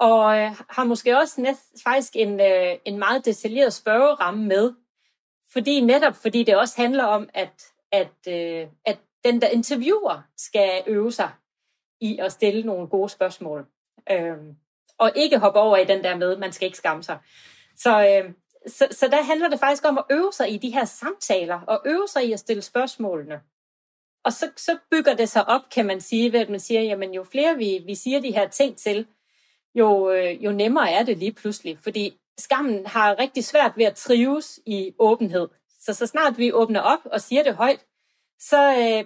og 0.00 0.38
øh, 0.38 0.50
har 0.68 0.84
måske 0.84 1.18
også 1.18 1.40
næst, 1.40 1.82
faktisk 1.84 2.16
en, 2.16 2.40
øh, 2.40 2.78
en 2.84 2.98
meget 2.98 3.24
detaljeret 3.24 3.72
spørgeramme 3.72 4.44
med, 4.44 4.72
fordi 5.52 5.80
netop 5.80 6.16
fordi 6.16 6.42
det 6.42 6.56
også 6.56 6.82
handler 6.82 7.04
om, 7.04 7.28
at, 7.34 7.72
at, 7.92 8.28
øh, 8.28 8.68
at 8.84 8.98
den 9.24 9.40
der 9.40 9.48
interviewer 9.48 10.22
skal 10.36 10.82
øve 10.86 11.12
sig 11.12 11.30
i 12.00 12.18
at 12.18 12.32
stille 12.32 12.62
nogle 12.62 12.88
gode 12.88 13.08
spørgsmål. 13.08 13.66
Øh, 14.10 14.36
og 14.98 15.12
ikke 15.14 15.38
hoppe 15.38 15.60
over 15.60 15.76
i 15.76 15.84
den 15.84 16.04
der 16.04 16.16
med, 16.16 16.36
man 16.36 16.52
skal 16.52 16.66
ikke 16.66 16.78
skamme 16.78 17.02
sig. 17.02 17.18
Så, 17.76 18.22
øh, 18.24 18.32
så, 18.66 18.88
så 18.90 19.08
der 19.08 19.22
handler 19.22 19.48
det 19.48 19.60
faktisk 19.60 19.84
om 19.84 19.98
at 19.98 20.04
øve 20.10 20.32
sig 20.32 20.52
i 20.52 20.56
de 20.56 20.70
her 20.70 20.84
samtaler, 20.84 21.60
og 21.60 21.82
øve 21.86 22.08
sig 22.08 22.28
i 22.28 22.32
at 22.32 22.40
stille 22.40 22.62
spørgsmålene. 22.62 23.40
Og 24.24 24.32
så, 24.32 24.50
så 24.56 24.78
bygger 24.90 25.14
det 25.14 25.28
sig 25.28 25.48
op, 25.48 25.60
kan 25.70 25.86
man 25.86 26.00
sige, 26.00 26.32
ved 26.32 26.40
at 26.40 26.50
man 26.50 26.60
siger, 26.60 26.80
jamen 26.80 27.14
jo 27.14 27.24
flere 27.24 27.56
vi, 27.56 27.82
vi 27.86 27.94
siger 27.94 28.20
de 28.20 28.32
her 28.32 28.48
ting 28.48 28.76
til, 28.76 29.06
jo, 29.74 30.10
øh, 30.10 30.44
jo 30.44 30.52
nemmere 30.52 30.90
er 30.90 31.02
det 31.02 31.18
lige 31.18 31.32
pludselig. 31.32 31.78
Fordi 31.78 32.18
skammen 32.38 32.86
har 32.86 33.18
rigtig 33.18 33.44
svært 33.44 33.72
ved 33.76 33.84
at 33.84 33.96
trives 33.96 34.60
i 34.66 34.94
åbenhed. 34.98 35.48
Så 35.80 35.94
så 35.94 36.06
snart 36.06 36.38
vi 36.38 36.52
åbner 36.52 36.80
op 36.80 37.00
og 37.04 37.20
siger 37.20 37.42
det 37.42 37.54
højt, 37.54 37.86
så, 38.38 38.76
øh, 38.78 39.04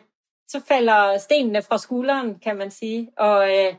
så 0.49 0.61
falder 0.69 1.19
stenene 1.19 1.63
fra 1.63 1.79
skulderen, 1.79 2.39
kan 2.39 2.57
man 2.57 2.71
sige. 2.71 3.13
Og, 3.17 3.59
øh, 3.59 3.75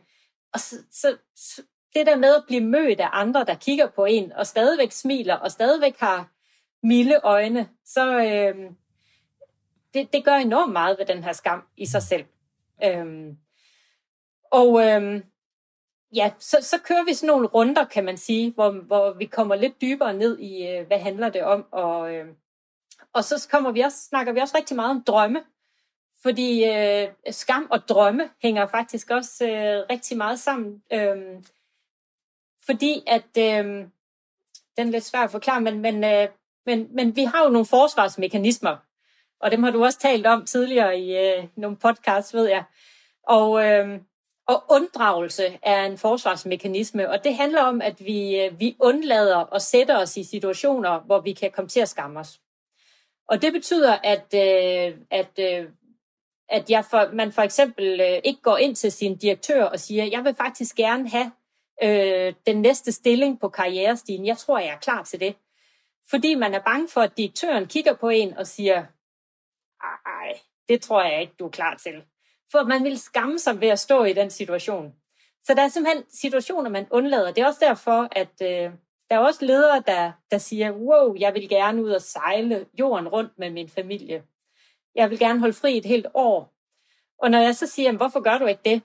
og 0.54 0.60
så, 0.60 0.76
så, 0.92 1.18
så 1.36 1.62
det 1.96 2.06
der 2.06 2.16
med 2.16 2.36
at 2.36 2.44
blive 2.48 2.62
mødt 2.62 3.00
af 3.00 3.10
andre, 3.12 3.46
der 3.46 3.56
kigger 3.56 3.88
på 3.88 4.06
en, 4.06 4.32
og 4.32 4.48
stadigvæk 4.48 4.92
smiler, 4.92 5.36
og 5.36 5.52
stadigvæk 5.52 6.00
har 6.00 6.30
milde 6.84 7.20
øjne, 7.24 7.70
så 7.86 8.20
øh, 8.20 8.72
det, 9.94 10.14
det 10.14 10.26
gør 10.26 10.36
enormt 10.36 10.74
meget 10.74 11.00
ved 11.00 11.06
den 11.06 11.24
her 11.24 11.34
skam 11.34 11.64
i 11.78 11.86
sig 11.86 12.04
selv. 12.04 12.26
Øh, 12.84 13.34
og 14.52 14.88
øh, 14.88 15.22
ja, 16.16 16.32
så, 16.40 16.58
så 16.62 16.78
kører 16.84 17.06
vi 17.06 17.14
sådan 17.14 17.28
nogle 17.28 17.48
runder, 17.48 17.86
kan 17.86 18.06
man 18.06 18.18
sige, 18.18 18.52
hvor, 18.52 18.72
hvor 18.72 19.14
vi 19.14 19.26
kommer 19.26 19.56
lidt 19.56 19.82
dybere 19.82 20.14
ned 20.14 20.40
i, 20.40 20.68
øh, 20.68 20.88
hvad 20.88 21.00
handler 21.00 21.30
det 21.30 21.44
om, 21.44 21.66
og, 21.72 22.14
øh, 22.14 22.28
og 23.14 23.24
så 23.24 23.48
kommer 23.52 23.72
vi 23.72 23.82
også, 23.82 23.98
snakker 23.98 24.34
vi 24.34 24.40
også 24.40 24.58
rigtig 24.58 24.76
meget 24.76 24.92
om 24.92 25.04
drømme, 25.04 25.44
fordi 26.24 26.66
øh, 26.66 27.08
skam 27.32 27.68
og 27.72 27.88
drømme 27.90 28.30
hænger 28.42 28.68
faktisk 28.68 29.10
også 29.10 29.46
øh, 29.46 29.86
rigtig 29.90 30.18
meget 30.18 30.40
sammen. 30.40 30.84
Øh, 30.94 31.18
fordi 32.72 33.04
at, 33.08 33.38
øh, 33.38 33.66
den 34.78 34.88
er 34.88 34.92
lidt 34.92 35.04
svær 35.04 35.20
at 35.20 35.32
forklare, 35.32 35.62
men, 35.62 35.80
men, 35.80 36.04
øh, 36.04 36.28
men, 36.66 36.88
men 36.92 37.16
vi 37.16 37.24
har 37.24 37.44
jo 37.44 37.50
nogle 37.50 37.66
forsvarsmekanismer, 37.66 38.78
og 39.40 39.52
dem 39.52 39.64
har 39.64 39.72
du 39.72 39.84
også 39.84 40.00
talt 40.00 40.28
om 40.28 40.46
tidligere 40.46 41.00
i 41.00 41.18
øh, 41.18 41.44
nogle 41.56 41.78
podcasts, 41.78 42.34
ved 42.34 42.48
jeg. 42.48 42.64
Og, 43.28 43.66
øh, 43.66 44.00
og 44.48 44.64
unddragelse 44.70 45.60
er 45.64 45.86
en 45.86 45.98
forsvarsmekanisme, 45.98 47.10
og 47.10 47.24
det 47.24 47.36
handler 47.36 47.62
om, 47.62 47.82
at 47.82 48.06
vi, 48.06 48.40
øh, 48.40 48.60
vi 48.60 48.76
undlader 48.80 49.54
at 49.56 49.62
sætte 49.62 49.98
os 49.98 50.18
i 50.18 50.24
situationer, 50.24 51.00
hvor 51.00 51.20
vi 51.20 51.34
kan 51.34 51.52
komme 51.52 51.70
til 51.70 51.80
at 51.80 51.90
skamme 51.90 52.20
os. 52.20 52.40
Og 53.28 53.42
det 53.42 53.54
betyder, 53.54 53.98
at, 54.04 54.34
øh, 54.34 54.98
at, 55.12 55.40
øh, 55.40 55.70
at 56.50 56.70
jeg 56.70 56.86
for, 56.86 57.10
man 57.14 57.32
for 57.32 57.42
eksempel 57.42 58.02
øh, 58.02 58.20
ikke 58.24 58.42
går 58.42 58.58
ind 58.58 58.76
til 58.76 58.92
sin 58.92 59.18
direktør 59.18 59.64
og 59.64 59.80
siger, 59.80 60.06
jeg 60.06 60.24
vil 60.24 60.36
faktisk 60.36 60.76
gerne 60.76 61.10
have 61.10 61.32
øh, 61.84 62.34
den 62.48 62.62
næste 62.62 62.92
stilling 62.92 63.40
på 63.40 63.50
karrierestigen. 63.50 64.26
Jeg 64.26 64.38
tror, 64.38 64.60
jeg 64.60 64.70
er 64.70 64.78
klar 64.78 65.04
til 65.04 65.20
det. 65.20 65.36
Fordi 66.10 66.36
man 66.36 66.54
er 66.54 66.60
bange 66.60 66.88
for, 66.88 67.02
at 67.02 67.18
direktøren 67.18 67.68
kigger 67.68 67.94
på 67.94 68.10
en 68.10 68.38
og 68.38 68.48
siger, 68.48 68.86
ej, 70.06 70.40
det 70.70 70.82
tror 70.82 71.04
jeg 71.04 71.22
ikke, 71.22 71.34
du 71.40 71.46
er 71.46 71.50
klar 71.50 71.76
til. 71.76 72.04
For 72.52 72.64
man 72.64 72.84
vil 72.84 73.00
skamme 73.00 73.40
sig 73.40 73.62
ved 73.62 73.68
at 73.68 73.80
stå 73.80 74.04
i 74.04 74.14
den 74.14 74.30
situation. 74.30 74.94
Så 75.44 75.54
der 75.54 75.62
er 75.62 75.68
simpelthen 75.68 76.04
situationer, 76.10 76.70
man 76.70 76.88
undlader. 76.92 77.32
Det 77.32 77.42
er 77.42 77.48
også 77.48 77.66
derfor, 77.66 78.08
at 78.12 78.42
øh, 78.42 78.72
der 79.10 79.16
er 79.16 79.20
også 79.20 79.46
ledere, 79.46 79.84
der, 79.88 80.12
der 80.32 80.38
siger, 80.38 80.72
wow, 80.72 81.16
jeg 81.20 81.34
vil 81.34 81.50
gerne 81.50 81.84
ud 81.84 81.90
og 81.90 82.02
sejle 82.02 82.66
jorden 82.80 83.08
rundt 83.08 83.40
med 83.40 83.50
min 83.50 83.70
familie. 83.70 84.24
Jeg 84.96 85.10
vil 85.10 85.20
gerne 85.20 85.40
holde 85.40 85.54
fri 85.54 85.78
et 85.78 85.86
helt 85.86 86.08
år. 86.14 86.54
Og 87.18 87.32
når 87.32 87.40
jeg 87.40 87.56
så 87.56 87.68
siger, 87.68 87.92
hvorfor 87.92 88.20
gør 88.20 88.38
du 88.38 88.46
ikke 88.46 88.62
det? 88.66 88.82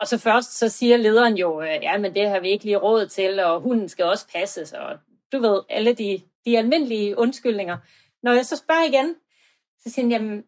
Og 0.00 0.06
så 0.06 0.18
først 0.18 0.58
så 0.58 0.68
siger 0.68 0.96
lederen 0.96 1.36
jo, 1.36 1.62
ja, 1.62 1.98
men 1.98 2.14
det 2.14 2.28
har 2.28 2.40
vi 2.40 2.48
ikke 2.48 2.64
lige 2.64 2.76
råd 2.76 3.06
til, 3.06 3.40
og 3.40 3.60
hunden 3.60 3.88
skal 3.88 4.04
også 4.04 4.28
passes, 4.28 4.72
og 4.72 4.98
du 5.32 5.38
ved, 5.38 5.62
alle 5.68 5.94
de, 5.94 6.22
de 6.44 6.58
almindelige 6.58 7.18
undskyldninger. 7.18 7.76
Når 8.22 8.32
jeg 8.32 8.46
så 8.46 8.56
spørger 8.56 8.84
igen, 8.84 9.14
så 9.80 9.90
siger 9.90 10.04
han, 10.04 10.12
jamen, 10.12 10.44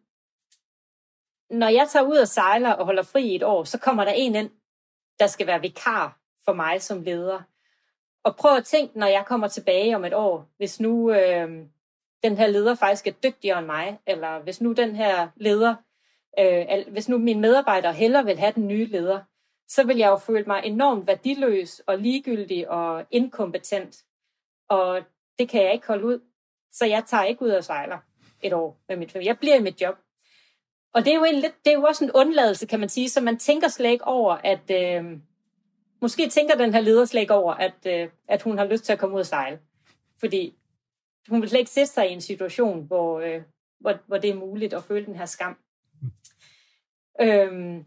når 1.49 1.67
jeg 1.67 1.87
tager 1.89 2.05
ud 2.05 2.17
og 2.17 2.27
sejler 2.27 2.71
og 2.71 2.85
holder 2.85 3.03
fri 3.03 3.27
i 3.27 3.35
et 3.35 3.43
år, 3.43 3.63
så 3.63 3.77
kommer 3.77 4.03
der 4.03 4.11
en 4.11 4.35
ind, 4.35 4.49
der 5.19 5.27
skal 5.27 5.47
være 5.47 5.61
vikar 5.61 6.19
for 6.45 6.53
mig 6.53 6.81
som 6.81 7.01
leder. 7.01 7.41
Og 8.23 8.35
prøv 8.35 8.55
at 8.55 8.65
tænke, 8.65 8.99
når 8.99 9.07
jeg 9.07 9.25
kommer 9.25 9.47
tilbage 9.47 9.95
om 9.95 10.05
et 10.05 10.13
år, 10.13 10.49
hvis 10.57 10.79
nu 10.79 11.11
øh, 11.11 11.49
den 12.23 12.37
her 12.37 12.47
leder 12.47 12.75
faktisk 12.75 13.07
er 13.07 13.11
dygtigere 13.11 13.59
end 13.59 13.65
mig, 13.65 13.99
eller 14.07 14.39
hvis 14.39 14.61
nu 14.61 14.71
den 14.71 14.95
her 14.95 15.27
leder, 15.35 15.75
øh, 16.39 16.91
hvis 16.91 17.09
nu 17.09 17.17
mine 17.17 17.41
medarbejdere 17.41 17.93
hellere 17.93 18.25
vil 18.25 18.39
have 18.39 18.53
den 18.55 18.67
nye 18.67 18.85
leder, 18.85 19.19
så 19.69 19.83
vil 19.83 19.97
jeg 19.97 20.07
jo 20.07 20.17
føle 20.17 20.43
mig 20.47 20.61
enormt 20.65 21.07
værdiløs 21.07 21.79
og 21.79 21.97
ligegyldig 21.97 22.69
og 22.69 23.05
inkompetent. 23.11 24.03
Og 24.69 25.01
det 25.39 25.49
kan 25.49 25.63
jeg 25.63 25.73
ikke 25.73 25.87
holde 25.87 26.05
ud. 26.05 26.19
Så 26.71 26.85
jeg 26.85 27.03
tager 27.07 27.23
ikke 27.23 27.41
ud 27.41 27.49
og 27.49 27.63
sejler 27.63 27.97
et 28.41 28.53
år 28.53 28.81
med 28.87 28.97
mit 28.97 29.11
familie. 29.11 29.27
Jeg 29.27 29.39
bliver 29.39 29.55
i 29.55 29.61
mit 29.61 29.81
job. 29.81 29.95
Og 30.93 31.05
det 31.05 31.13
er 31.13 31.17
jo, 31.17 31.23
en 31.23 31.35
lidt, 31.35 31.65
det 31.65 31.71
er 31.71 31.77
jo 31.77 31.83
også 31.83 32.05
en 32.05 32.11
undladelse, 32.11 32.67
kan 32.67 32.79
man 32.79 32.89
sige, 32.89 33.09
så 33.09 33.21
man 33.21 33.37
tænker 33.37 33.67
slet 33.67 33.89
ikke 33.89 34.07
over, 34.07 34.33
at 34.33 34.71
øh, 34.71 35.19
måske 36.01 36.29
tænker 36.29 36.55
den 36.55 36.73
her 36.73 36.81
leder 36.81 37.05
slet 37.05 37.21
ikke 37.21 37.33
over, 37.33 37.53
at, 37.53 37.85
øh, 37.87 38.09
at 38.27 38.41
hun 38.41 38.57
har 38.57 38.65
lyst 38.65 38.83
til 38.83 38.93
at 38.93 38.99
komme 38.99 39.15
ud 39.15 39.19
og 39.19 39.25
sejle. 39.25 39.59
Fordi 40.19 40.57
hun 41.29 41.41
vil 41.41 41.49
slet 41.49 41.59
ikke 41.59 41.71
sætte 41.71 41.93
sig 41.93 42.09
i 42.09 42.13
en 42.13 42.21
situation, 42.21 42.83
hvor, 42.83 43.19
øh, 43.19 43.41
hvor, 43.79 43.97
hvor 44.07 44.17
det 44.17 44.29
er 44.29 44.35
muligt 44.35 44.73
at 44.73 44.83
føle 44.83 45.05
den 45.05 45.15
her 45.15 45.25
skam. 45.25 45.57
Mm. 46.01 46.11
Øhm, 47.21 47.85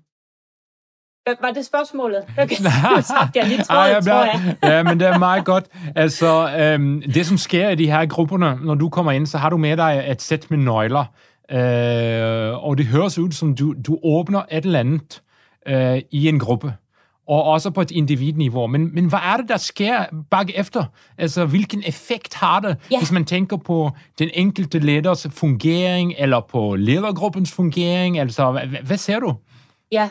var 1.26 1.50
det 1.50 1.66
spørgsmålet? 1.66 2.24
Okay. 2.38 2.56
jeg 3.34 3.46
lige 3.46 3.56
jeg, 3.58 4.04
tror 4.04 4.24
jeg. 4.24 4.56
ja, 4.62 4.82
men 4.82 5.00
det 5.00 5.08
er 5.08 5.18
meget 5.18 5.44
godt. 5.44 5.64
Altså, 5.96 6.56
øhm, 6.58 7.02
det 7.14 7.26
som 7.26 7.38
sker 7.38 7.68
i 7.68 7.74
de 7.74 7.90
her 7.90 8.06
grupperne, 8.06 8.58
når 8.62 8.74
du 8.74 8.88
kommer 8.88 9.12
ind, 9.12 9.26
så 9.26 9.38
har 9.38 9.50
du 9.50 9.56
med 9.56 9.76
dig 9.76 10.04
et 10.08 10.22
sæt 10.22 10.50
med 10.50 10.58
nøgler. 10.58 11.04
Øh, 11.50 12.64
og 12.64 12.78
det 12.78 12.86
høres 12.86 13.18
ud 13.18 13.32
som, 13.32 13.54
du, 13.54 13.74
du 13.86 13.98
åbner 14.02 14.42
et 14.50 14.64
eller 14.64 14.80
andet 14.80 15.22
øh, 15.68 16.02
i 16.10 16.28
en 16.28 16.38
gruppe. 16.38 16.74
Og 17.28 17.44
også 17.44 17.70
på 17.70 17.80
et 17.80 17.90
individniveau. 17.90 18.66
Men, 18.66 18.94
men 18.94 19.06
hvad 19.06 19.18
er 19.18 19.36
det, 19.36 19.48
der 19.48 19.56
sker 19.56 20.04
bagefter? 20.30 20.84
Altså, 21.18 21.44
hvilken 21.46 21.82
effekt 21.86 22.34
har 22.34 22.60
det, 22.60 22.76
ja. 22.90 22.98
hvis 22.98 23.12
man 23.12 23.24
tænker 23.24 23.56
på 23.56 23.90
den 24.18 24.30
enkelte 24.34 24.78
leders 24.78 25.26
fungering, 25.30 26.14
eller 26.18 26.40
på 26.40 26.76
ledergruppens 26.76 27.52
fungering? 27.52 28.18
Altså, 28.18 28.50
hvad, 28.50 28.62
hvad 28.62 28.96
ser 28.96 29.20
du? 29.20 29.34
Ja, 29.92 30.08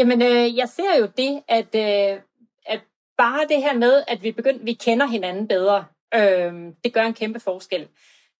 Jamen, 0.00 0.22
øh, 0.22 0.56
jeg 0.56 0.68
ser 0.68 0.98
jo 0.98 1.08
det, 1.16 1.42
at, 1.48 1.74
øh, 1.74 2.20
at 2.66 2.80
bare 3.18 3.48
det 3.48 3.62
her 3.62 3.74
med, 3.74 4.02
at 4.08 4.22
vi 4.22 4.32
begynder, 4.32 4.64
vi 4.64 4.72
kender 4.72 5.06
hinanden 5.06 5.48
bedre, 5.48 5.84
øh, 6.14 6.52
det 6.84 6.92
gør 6.92 7.02
en 7.02 7.14
kæmpe 7.14 7.40
forskel. 7.40 7.88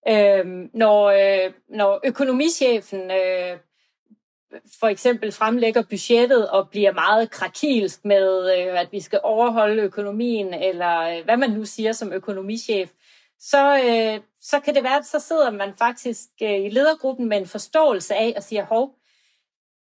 Øh, 0.07 0.45
når, 0.73 1.05
øh, 1.05 1.53
når 1.69 1.99
økonomichefen 2.03 3.11
øh, 3.11 3.57
for 4.79 4.87
eksempel 4.87 5.31
fremlægger 5.31 5.83
budgettet 5.89 6.49
og 6.49 6.69
bliver 6.69 6.93
meget 6.93 7.31
krakilsk 7.31 8.05
med, 8.05 8.57
øh, 8.57 8.79
at 8.79 8.91
vi 8.91 8.99
skal 8.99 9.19
overholde 9.23 9.81
økonomien, 9.81 10.53
eller 10.53 10.99
øh, 10.99 11.23
hvad 11.23 11.37
man 11.37 11.49
nu 11.49 11.65
siger 11.65 11.91
som 11.91 12.13
økonomichef, 12.13 12.89
så, 13.39 13.77
øh, 13.85 14.23
så 14.41 14.59
kan 14.59 14.75
det 14.75 14.83
være, 14.83 14.97
at 14.97 15.05
så 15.05 15.19
sidder 15.19 15.51
man 15.51 15.73
faktisk 15.77 16.29
øh, 16.41 16.65
i 16.65 16.69
ledergruppen 16.69 17.29
med 17.29 17.37
en 17.37 17.47
forståelse 17.47 18.15
af 18.15 18.33
og 18.35 18.43
siger, 18.43 18.65
hov, 18.65 18.95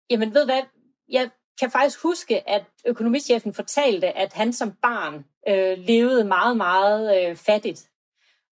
jamen 0.09 0.33
ved 0.33 0.45
hvad, 0.45 0.61
jeg, 1.09 1.29
kan 1.59 1.71
faktisk 1.71 2.03
huske, 2.03 2.49
at 2.49 2.63
økonomichefen 2.85 3.53
fortalte, 3.53 4.17
at 4.17 4.33
han 4.33 4.53
som 4.53 4.73
barn 4.81 5.25
øh, 5.47 5.77
levede 5.77 6.23
meget, 6.23 6.57
meget 6.57 7.29
øh, 7.29 7.35
fattigt. 7.35 7.87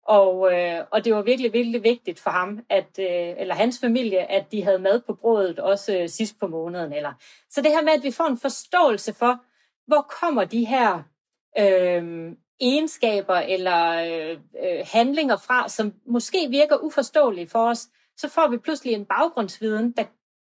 Og, 0.07 0.53
øh, 0.53 0.85
og 0.91 1.05
det 1.05 1.15
var 1.15 1.21
virkelig, 1.21 1.53
virkelig 1.53 1.83
vigtigt 1.83 2.19
for 2.19 2.29
ham, 2.29 2.59
at, 2.69 2.99
øh, 2.99 3.33
eller 3.37 3.55
hans 3.55 3.79
familie, 3.79 4.31
at 4.31 4.51
de 4.51 4.63
havde 4.63 4.79
mad 4.79 5.01
på 5.01 5.13
brødet 5.13 5.59
også 5.59 5.97
øh, 5.97 6.09
sidst 6.09 6.39
på 6.39 6.47
måneden. 6.47 6.93
Eller. 6.93 7.13
Så 7.49 7.61
det 7.61 7.71
her 7.71 7.81
med, 7.81 7.93
at 7.93 8.03
vi 8.03 8.11
får 8.11 8.27
en 8.27 8.39
forståelse 8.39 9.13
for, 9.13 9.39
hvor 9.87 10.01
kommer 10.21 10.43
de 10.43 10.65
her 10.65 11.03
øh, 11.59 12.31
egenskaber 12.61 13.35
eller 13.35 13.89
øh, 13.89 14.37
øh 14.63 14.85
handlinger 14.93 15.37
fra, 15.37 15.69
som 15.69 15.93
måske 16.05 16.47
virker 16.49 16.77
uforståelige 16.77 17.47
for 17.47 17.69
os, 17.69 17.87
så 18.17 18.29
får 18.29 18.47
vi 18.47 18.57
pludselig 18.57 18.93
en 18.93 19.05
baggrundsviden, 19.05 19.91
der 19.91 20.03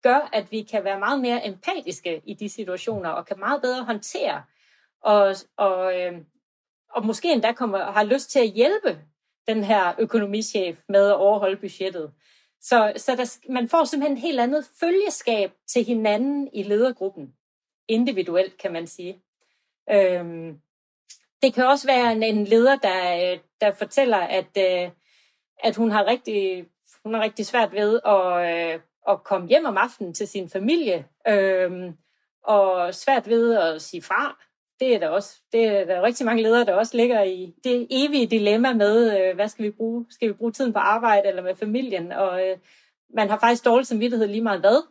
gør, 0.09 0.29
at 0.33 0.53
vi 0.53 0.63
kan 0.63 0.85
være 0.85 0.99
meget 0.99 1.21
mere 1.21 1.47
empatiske 1.47 2.23
i 2.25 2.35
de 2.35 2.49
situationer, 2.49 3.11
og 3.11 3.27
kan 3.27 3.39
meget 3.39 3.63
bedre 3.63 3.85
håndtere, 3.85 4.43
og, 5.01 5.35
og, 5.57 6.01
øh, 6.01 6.13
og 6.91 7.07
måske 7.07 7.33
endda 7.33 7.53
kommer, 7.53 7.79
har 7.79 8.05
lyst 8.05 8.31
til 8.31 8.39
at 8.39 8.49
hjælpe 8.49 8.99
den 9.49 9.65
her 9.65 9.95
økonomichef 9.99 10.79
med 10.89 11.09
at 11.09 11.17
overholde 11.17 11.57
budgettet. 11.57 12.13
Så, 12.61 12.93
så 12.97 13.17
der, 13.17 13.53
man 13.53 13.69
får 13.69 13.85
simpelthen 13.85 14.17
et 14.17 14.23
helt 14.23 14.41
andet 14.41 14.67
følgeskab 14.81 15.53
til 15.69 15.85
hinanden 15.85 16.49
i 16.53 16.63
ledergruppen. 16.63 17.35
Individuelt, 17.89 18.59
kan 18.59 18.73
man 18.73 18.87
sige. 18.87 19.23
Øhm, 19.91 20.61
det 21.43 21.55
kan 21.55 21.67
også 21.67 21.87
være 21.87 22.13
en, 22.13 22.23
en 22.23 22.45
leder, 22.45 22.77
der, 22.77 23.33
øh, 23.33 23.39
der 23.61 23.71
fortæller, 23.71 24.19
at, 24.19 24.51
øh, 24.59 24.91
at 25.65 25.77
hun 25.77 25.91
har 25.91 26.07
rigtig 26.07 26.67
hun 27.07 27.15
har 27.15 27.23
rigtig 27.23 27.47
svært 27.47 27.73
ved 27.73 28.01
at, 28.05 28.27
øh, 28.53 28.81
at 29.09 29.25
komme 29.25 29.49
hjem 29.49 29.65
om 29.65 29.77
aftenen 29.77 30.15
til 30.15 30.29
sin 30.29 30.49
familie, 30.49 31.07
øh, 31.29 31.93
og 32.45 32.95
svært 32.95 33.29
ved 33.29 33.57
at 33.57 33.83
sige 33.83 34.03
fra. 34.03 34.37
Det 34.81 34.95
er 34.95 34.99
der 34.99 35.09
også. 35.09 35.41
Det 35.53 35.65
er 35.65 35.85
der 35.85 36.03
rigtig 36.03 36.27
mange 36.27 36.43
ledere, 36.43 36.65
der 36.65 36.75
også 36.75 36.97
ligger 36.97 37.23
i 37.23 37.55
det 37.65 37.87
evige 37.91 38.27
dilemma 38.27 38.73
med, 38.73 39.21
øh, 39.21 39.35
hvad 39.35 39.49
skal 39.49 39.65
vi 39.65 39.71
bruge? 39.71 40.07
Skal 40.11 40.29
vi 40.29 40.33
bruge 40.33 40.53
tiden 40.53 40.73
på 40.73 40.79
arbejde 40.79 41.29
eller 41.29 41.43
med 41.43 41.55
familien? 41.55 42.13
Og 42.13 42.49
øh, 42.49 42.57
man 43.15 43.31
har 43.31 43.39
faktisk 43.39 43.65
dårlig 43.65 43.87
samvittighed 43.87 44.27
lige 44.27 44.43
meget 44.43 44.61
hvad. 44.61 44.83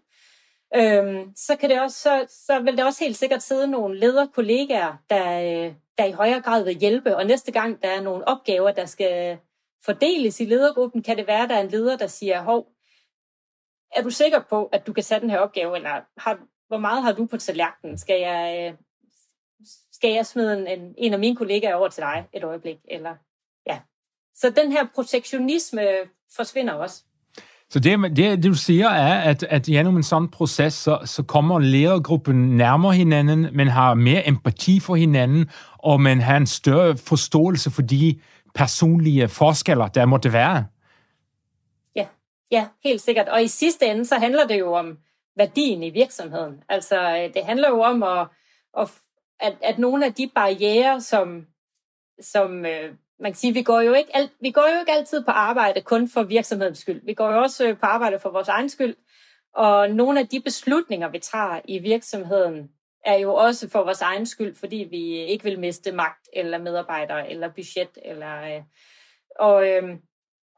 Øhm, 0.75 1.35
så, 1.35 1.55
kan 1.55 1.69
det 1.69 1.81
også, 1.81 2.01
så, 2.01 2.25
så 2.29 2.59
vil 2.59 2.77
det 2.77 2.85
også 2.85 3.03
helt 3.03 3.17
sikkert 3.17 3.43
sidde 3.43 3.67
nogle 3.67 3.99
lederkollegaer, 3.99 4.93
der, 5.09 5.41
øh, 5.41 5.73
der 5.97 6.05
i 6.05 6.11
højere 6.11 6.41
grad 6.41 6.63
vil 6.63 6.75
hjælpe. 6.75 7.15
Og 7.15 7.25
næste 7.25 7.51
gang 7.51 7.81
der 7.81 7.89
er 7.89 8.01
nogle 8.01 8.27
opgaver, 8.27 8.71
der 8.71 8.85
skal 8.85 9.37
fordeles 9.85 10.39
i 10.39 10.45
ledergruppen, 10.45 11.03
kan 11.03 11.17
det 11.17 11.27
være, 11.27 11.43
at 11.43 11.49
der 11.49 11.55
er 11.55 11.61
en 11.61 11.69
leder, 11.69 11.97
der 11.97 12.07
siger, 12.07 12.41
hov, 12.41 12.67
er 13.95 14.01
du 14.03 14.09
sikker 14.09 14.39
på, 14.49 14.65
at 14.65 14.87
du 14.87 14.93
kan 14.93 15.03
sætte 15.03 15.21
den 15.21 15.29
her 15.29 15.39
opgave, 15.39 15.75
eller 15.75 15.89
har, 16.17 16.37
hvor 16.67 16.77
meget 16.77 17.03
har 17.03 17.11
du 17.11 17.25
på 17.25 17.37
tallerkenen? 17.37 17.97
Skal 17.97 18.21
jeg, 18.21 18.71
øh, 18.71 18.77
skal 19.91 20.13
jeg 20.13 20.25
smide 20.25 20.73
en, 20.73 20.95
en 20.97 21.13
af 21.13 21.19
mine 21.19 21.35
kollegaer 21.35 21.75
over 21.75 21.87
til 21.87 22.01
dig 22.01 22.25
et 22.33 22.43
øjeblik? 22.43 22.77
Eller, 22.91 23.15
ja. 23.67 23.79
Så 24.35 24.49
den 24.49 24.71
her 24.71 24.87
protektionisme 24.95 25.81
forsvinder 26.35 26.73
også. 26.73 27.03
Så 27.69 27.79
det, 27.79 27.99
det, 27.99 28.17
det 28.17 28.43
du 28.43 28.53
siger 28.53 28.89
er, 28.89 29.21
at, 29.21 29.43
at 29.43 29.63
gennem 29.63 29.95
en 29.95 30.03
sådan 30.03 30.27
proces, 30.27 30.73
så, 30.73 30.99
så 31.05 31.23
kommer 31.23 31.59
ledergruppen 31.59 32.57
nærmere 32.57 32.93
hinanden, 32.93 33.47
men 33.53 33.67
har 33.67 33.93
mere 33.93 34.27
empati 34.27 34.79
for 34.79 34.95
hinanden, 34.95 35.49
og 35.77 36.01
man 36.01 36.21
har 36.21 36.37
en 36.37 36.47
større 36.47 36.97
forståelse 36.97 37.71
for 37.71 37.81
de 37.81 38.19
personlige 38.55 39.27
forskeller, 39.27 39.87
der 39.87 40.05
måtte 40.05 40.33
være. 40.33 40.65
Ja, 42.55 42.67
helt 42.83 43.01
sikkert. 43.01 43.29
Og 43.29 43.43
i 43.43 43.47
sidste 43.47 43.85
ende, 43.85 44.05
så 44.05 44.15
handler 44.15 44.47
det 44.47 44.59
jo 44.59 44.73
om 44.73 44.97
værdien 45.37 45.83
i 45.83 45.89
virksomheden. 45.89 46.63
Altså, 46.69 46.99
øh, 46.99 47.33
det 47.33 47.45
handler 47.45 47.69
jo 47.69 47.81
om, 47.81 48.03
at, 48.03 48.27
at, 49.39 49.53
at 49.61 49.79
nogle 49.79 50.05
af 50.05 50.13
de 50.13 50.31
barriere, 50.35 51.01
som, 51.01 51.45
som 52.21 52.65
øh, 52.65 52.93
man 53.19 53.31
kan 53.31 53.35
sige, 53.35 53.53
vi 53.53 53.63
går, 53.63 53.81
jo 53.81 53.93
ikke 53.93 54.15
alt, 54.15 54.31
vi 54.41 54.51
går 54.51 54.73
jo 54.73 54.79
ikke 54.79 54.91
altid 54.91 55.23
på 55.23 55.31
arbejde 55.31 55.81
kun 55.81 56.09
for 56.09 56.23
virksomhedens 56.23 56.79
skyld. 56.79 57.01
Vi 57.05 57.13
går 57.13 57.31
jo 57.31 57.41
også 57.41 57.67
øh, 57.67 57.77
på 57.77 57.85
arbejde 57.85 58.19
for 58.19 58.29
vores 58.29 58.47
egen 58.47 58.69
skyld. 58.69 58.95
Og 59.53 59.89
nogle 59.89 60.19
af 60.19 60.27
de 60.27 60.41
beslutninger, 60.41 61.09
vi 61.09 61.19
tager 61.19 61.59
i 61.65 61.79
virksomheden, 61.79 62.69
er 63.05 63.17
jo 63.17 63.33
også 63.33 63.69
for 63.69 63.83
vores 63.83 64.01
egen 64.01 64.25
skyld, 64.25 64.55
fordi 64.55 64.87
vi 64.89 65.17
ikke 65.17 65.43
vil 65.43 65.59
miste 65.59 65.91
magt 65.91 66.29
eller 66.33 66.57
medarbejdere 66.57 67.31
eller 67.31 67.49
budget. 67.49 67.97
Eller, 68.05 68.63
og, 69.39 69.67
øhm, 69.69 70.01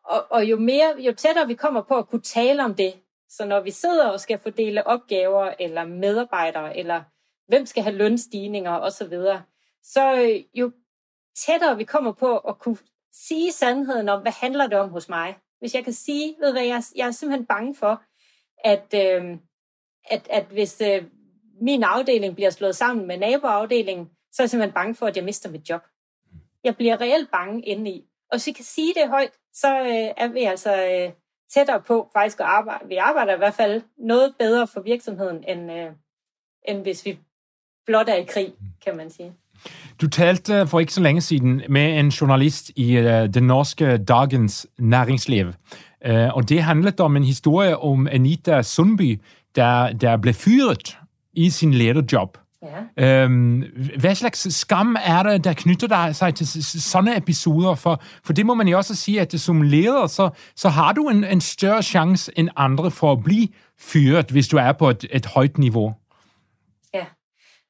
og, 0.08 0.26
og 0.30 0.46
jo, 0.46 0.58
mere, 0.58 0.96
jo 1.00 1.14
tættere 1.14 1.48
vi 1.48 1.54
kommer 1.54 1.82
på 1.82 1.98
at 1.98 2.08
kunne 2.08 2.22
tale 2.22 2.64
om 2.64 2.76
det, 2.76 2.94
så 3.30 3.46
når 3.46 3.60
vi 3.60 3.72
sidder 3.72 4.10
og 4.10 4.20
skal 4.20 4.40
fordele 4.40 4.88
opgaver 4.88 5.54
eller 5.60 5.86
medarbejdere, 5.86 6.78
eller 6.78 7.04
hvem 7.48 7.66
skal 7.66 7.84
have 7.84 7.96
lønstigninger 7.96 8.72
osv., 8.72 9.10
så 9.10 9.40
så 9.84 10.16
øh, 10.16 10.44
jo 10.54 10.72
tættere 11.46 11.78
vi 11.78 11.84
kommer 11.84 12.12
på 12.12 12.38
at 12.38 12.60
kunne 12.60 12.78
sige 13.14 13.52
sandheden 13.52 14.10
om, 14.10 14.22
hvad 14.22 14.32
handler 14.32 14.68
det 14.68 14.78
om 14.78 14.90
hos 14.90 15.10
mig. 15.10 15.38
Hvis 15.60 15.76
jeg 15.76 15.84
kan 15.84 15.94
sige, 15.94 16.36
ved 16.40 16.52
hvad, 16.52 16.64
jeg, 16.64 16.84
jeg 16.96 17.08
er 17.08 17.12
simpelthen 17.12 17.46
bange 17.46 17.76
for, 17.76 18.04
at, 18.64 18.94
øh, 18.96 19.38
at, 20.06 20.28
at 20.30 20.46
hvis, 20.46 20.82
øh, 20.82 21.04
min 21.62 21.84
afdeling 21.84 22.36
bliver 22.36 22.50
slået 22.50 22.76
sammen 22.76 23.08
med 23.08 23.18
naboafdelingen, 23.18 24.10
så 24.32 24.42
er 24.42 24.44
jeg 24.44 24.50
simpelthen 24.50 24.74
bange 24.74 24.96
for, 24.96 25.06
at 25.06 25.16
jeg 25.16 25.24
mister 25.24 25.50
mit 25.50 25.70
job. 25.70 25.82
Jeg 26.64 26.76
bliver 26.78 27.02
reelt 27.02 27.32
bange 27.32 27.64
indeni. 27.64 28.06
Og 28.32 28.38
hvis 28.38 28.48
vi 28.48 28.52
kan 28.52 28.66
sige 28.66 28.94
det 28.94 29.10
højt, 29.10 29.32
så 29.62 29.80
øh, 29.80 30.24
er 30.26 30.28
vi 30.28 30.44
altså 30.44 30.72
øh, 30.72 31.12
tættere 31.54 31.82
på 31.88 32.10
faktisk 32.14 32.40
at 32.40 32.46
arbejde. 32.46 32.88
Vi 32.88 32.96
arbejder 32.96 33.34
i 33.34 33.38
hvert 33.38 33.54
fald 33.54 33.82
noget 33.98 34.34
bedre 34.40 34.68
for 34.68 34.82
virksomheden, 34.82 35.44
end, 35.48 35.72
øh, 35.72 35.88
end 36.68 36.82
hvis 36.82 37.06
vi 37.06 37.20
blot 37.86 38.10
er 38.10 38.16
i 38.16 38.24
krig, 38.24 38.54
kan 38.86 38.98
man 38.98 39.10
sige. 39.10 39.34
Du 40.02 40.08
talte 40.08 40.68
for 40.68 40.80
ikke 40.80 40.94
så 40.94 41.02
længe 41.02 41.22
siden 41.22 41.62
med 41.70 42.00
en 42.00 42.10
journalist 42.10 42.72
i 42.76 42.98
uh, 42.98 43.06
den 43.06 43.44
norske 43.44 43.98
Dagens 43.98 44.68
Næringsliv. 44.80 45.48
Uh, 46.10 46.36
og 46.36 46.50
det 46.50 46.64
handlede 46.64 47.04
om 47.04 47.16
en 47.16 47.24
historie 47.24 47.78
om 47.78 48.08
Anita 48.08 48.62
Sundby, 48.62 49.22
der, 49.56 49.94
der 49.94 50.18
blev 50.18 50.34
fyret 50.34 50.98
i 51.34 51.50
sin 51.50 51.74
lederjob. 51.74 52.38
Ja. 52.62 53.24
Øhm, 53.24 53.64
hvad 54.00 54.16
slags 54.16 54.56
skam 54.56 54.96
er 55.04 55.24
det, 55.24 55.44
der 55.44 55.54
knytter 55.54 56.12
sig 56.12 56.36
til 56.36 56.64
sådan 56.82 57.18
episoder? 57.18 57.76
For, 57.76 58.04
for 58.24 58.34
det 58.34 58.46
må 58.46 58.54
man 58.54 58.68
jo 58.68 58.78
også 58.78 58.96
sige, 58.96 59.22
at 59.22 59.40
som 59.40 59.62
leder, 59.62 60.08
så, 60.08 60.30
så 60.56 60.70
har 60.70 60.94
du 60.94 61.10
en, 61.10 61.24
en 61.24 61.42
større 61.42 61.84
chance 61.84 62.32
end 62.36 62.50
andre 62.56 62.92
for 62.92 63.12
at 63.12 63.24
blive 63.24 63.48
fyret, 63.80 64.32
hvis 64.32 64.48
du 64.48 64.58
er 64.58 64.72
på 64.72 64.90
et, 64.90 65.06
et 65.12 65.26
højt 65.26 65.58
niveau. 65.58 65.94
Ja, 66.94 67.06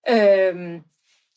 øhm, 0.09 0.81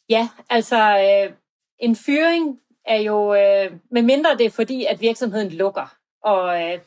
ja 0.09 0.29
altså 0.51 0.99
øh, 0.99 1.33
en 1.79 1.97
fyring 1.97 2.59
er 2.87 3.01
jo, 3.01 3.35
øh, 3.35 3.73
med 3.91 4.03
mindre 4.03 4.37
det 4.39 4.47
er 4.47 4.51
fordi, 4.51 4.85
at 4.85 5.01
virksomheden 5.01 5.51
lukker, 5.51 5.97
og 6.25 6.63
øh, 6.63 6.79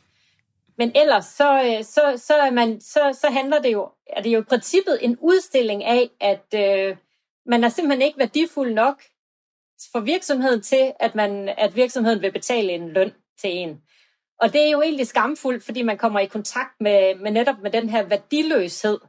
men 0.78 0.92
ellers, 0.96 1.26
så, 1.26 1.64
øh, 1.64 1.84
så, 1.84 2.14
så, 2.26 2.34
er 2.34 2.52
man, 2.52 2.82
så, 2.82 3.18
så 3.22 3.28
handler 3.30 3.62
det 3.62 3.74
jo, 3.74 3.90
er 4.08 4.22
det 4.22 4.30
jo 4.30 4.40
i 4.40 4.44
princippet 4.44 4.98
en 5.02 5.18
udstilling 5.22 5.84
af, 5.84 6.10
at 6.20 6.46
øh, 6.56 6.98
man 7.46 7.64
er 7.64 7.70
simpelthen 7.70 8.02
ikke 8.02 8.20
værdifuld 8.20 8.74
nok 8.74 9.04
for 9.92 10.00
virksomheden 10.00 10.62
til, 10.62 10.94
at, 11.00 11.16
man, 11.16 11.50
at 11.58 11.76
virksomheden 11.76 12.22
vil 12.22 12.32
betale 12.32 12.72
en 12.72 12.90
løn 12.90 13.14
til 13.42 13.50
en. 13.58 13.82
Og 14.40 14.54
det 14.54 14.68
er 14.68 14.72
jo 14.72 14.82
egentlig 14.82 15.08
skamfuldt, 15.08 15.64
fordi 15.64 15.82
man 15.82 15.98
kommer 15.98 16.20
i 16.20 16.26
kontakt 16.26 16.76
med, 16.80 17.16
med 17.16 17.32
netop 17.32 17.56
med 17.62 17.72
den 17.72 17.90
her 17.90 18.04
værdiløshed, 18.04 19.00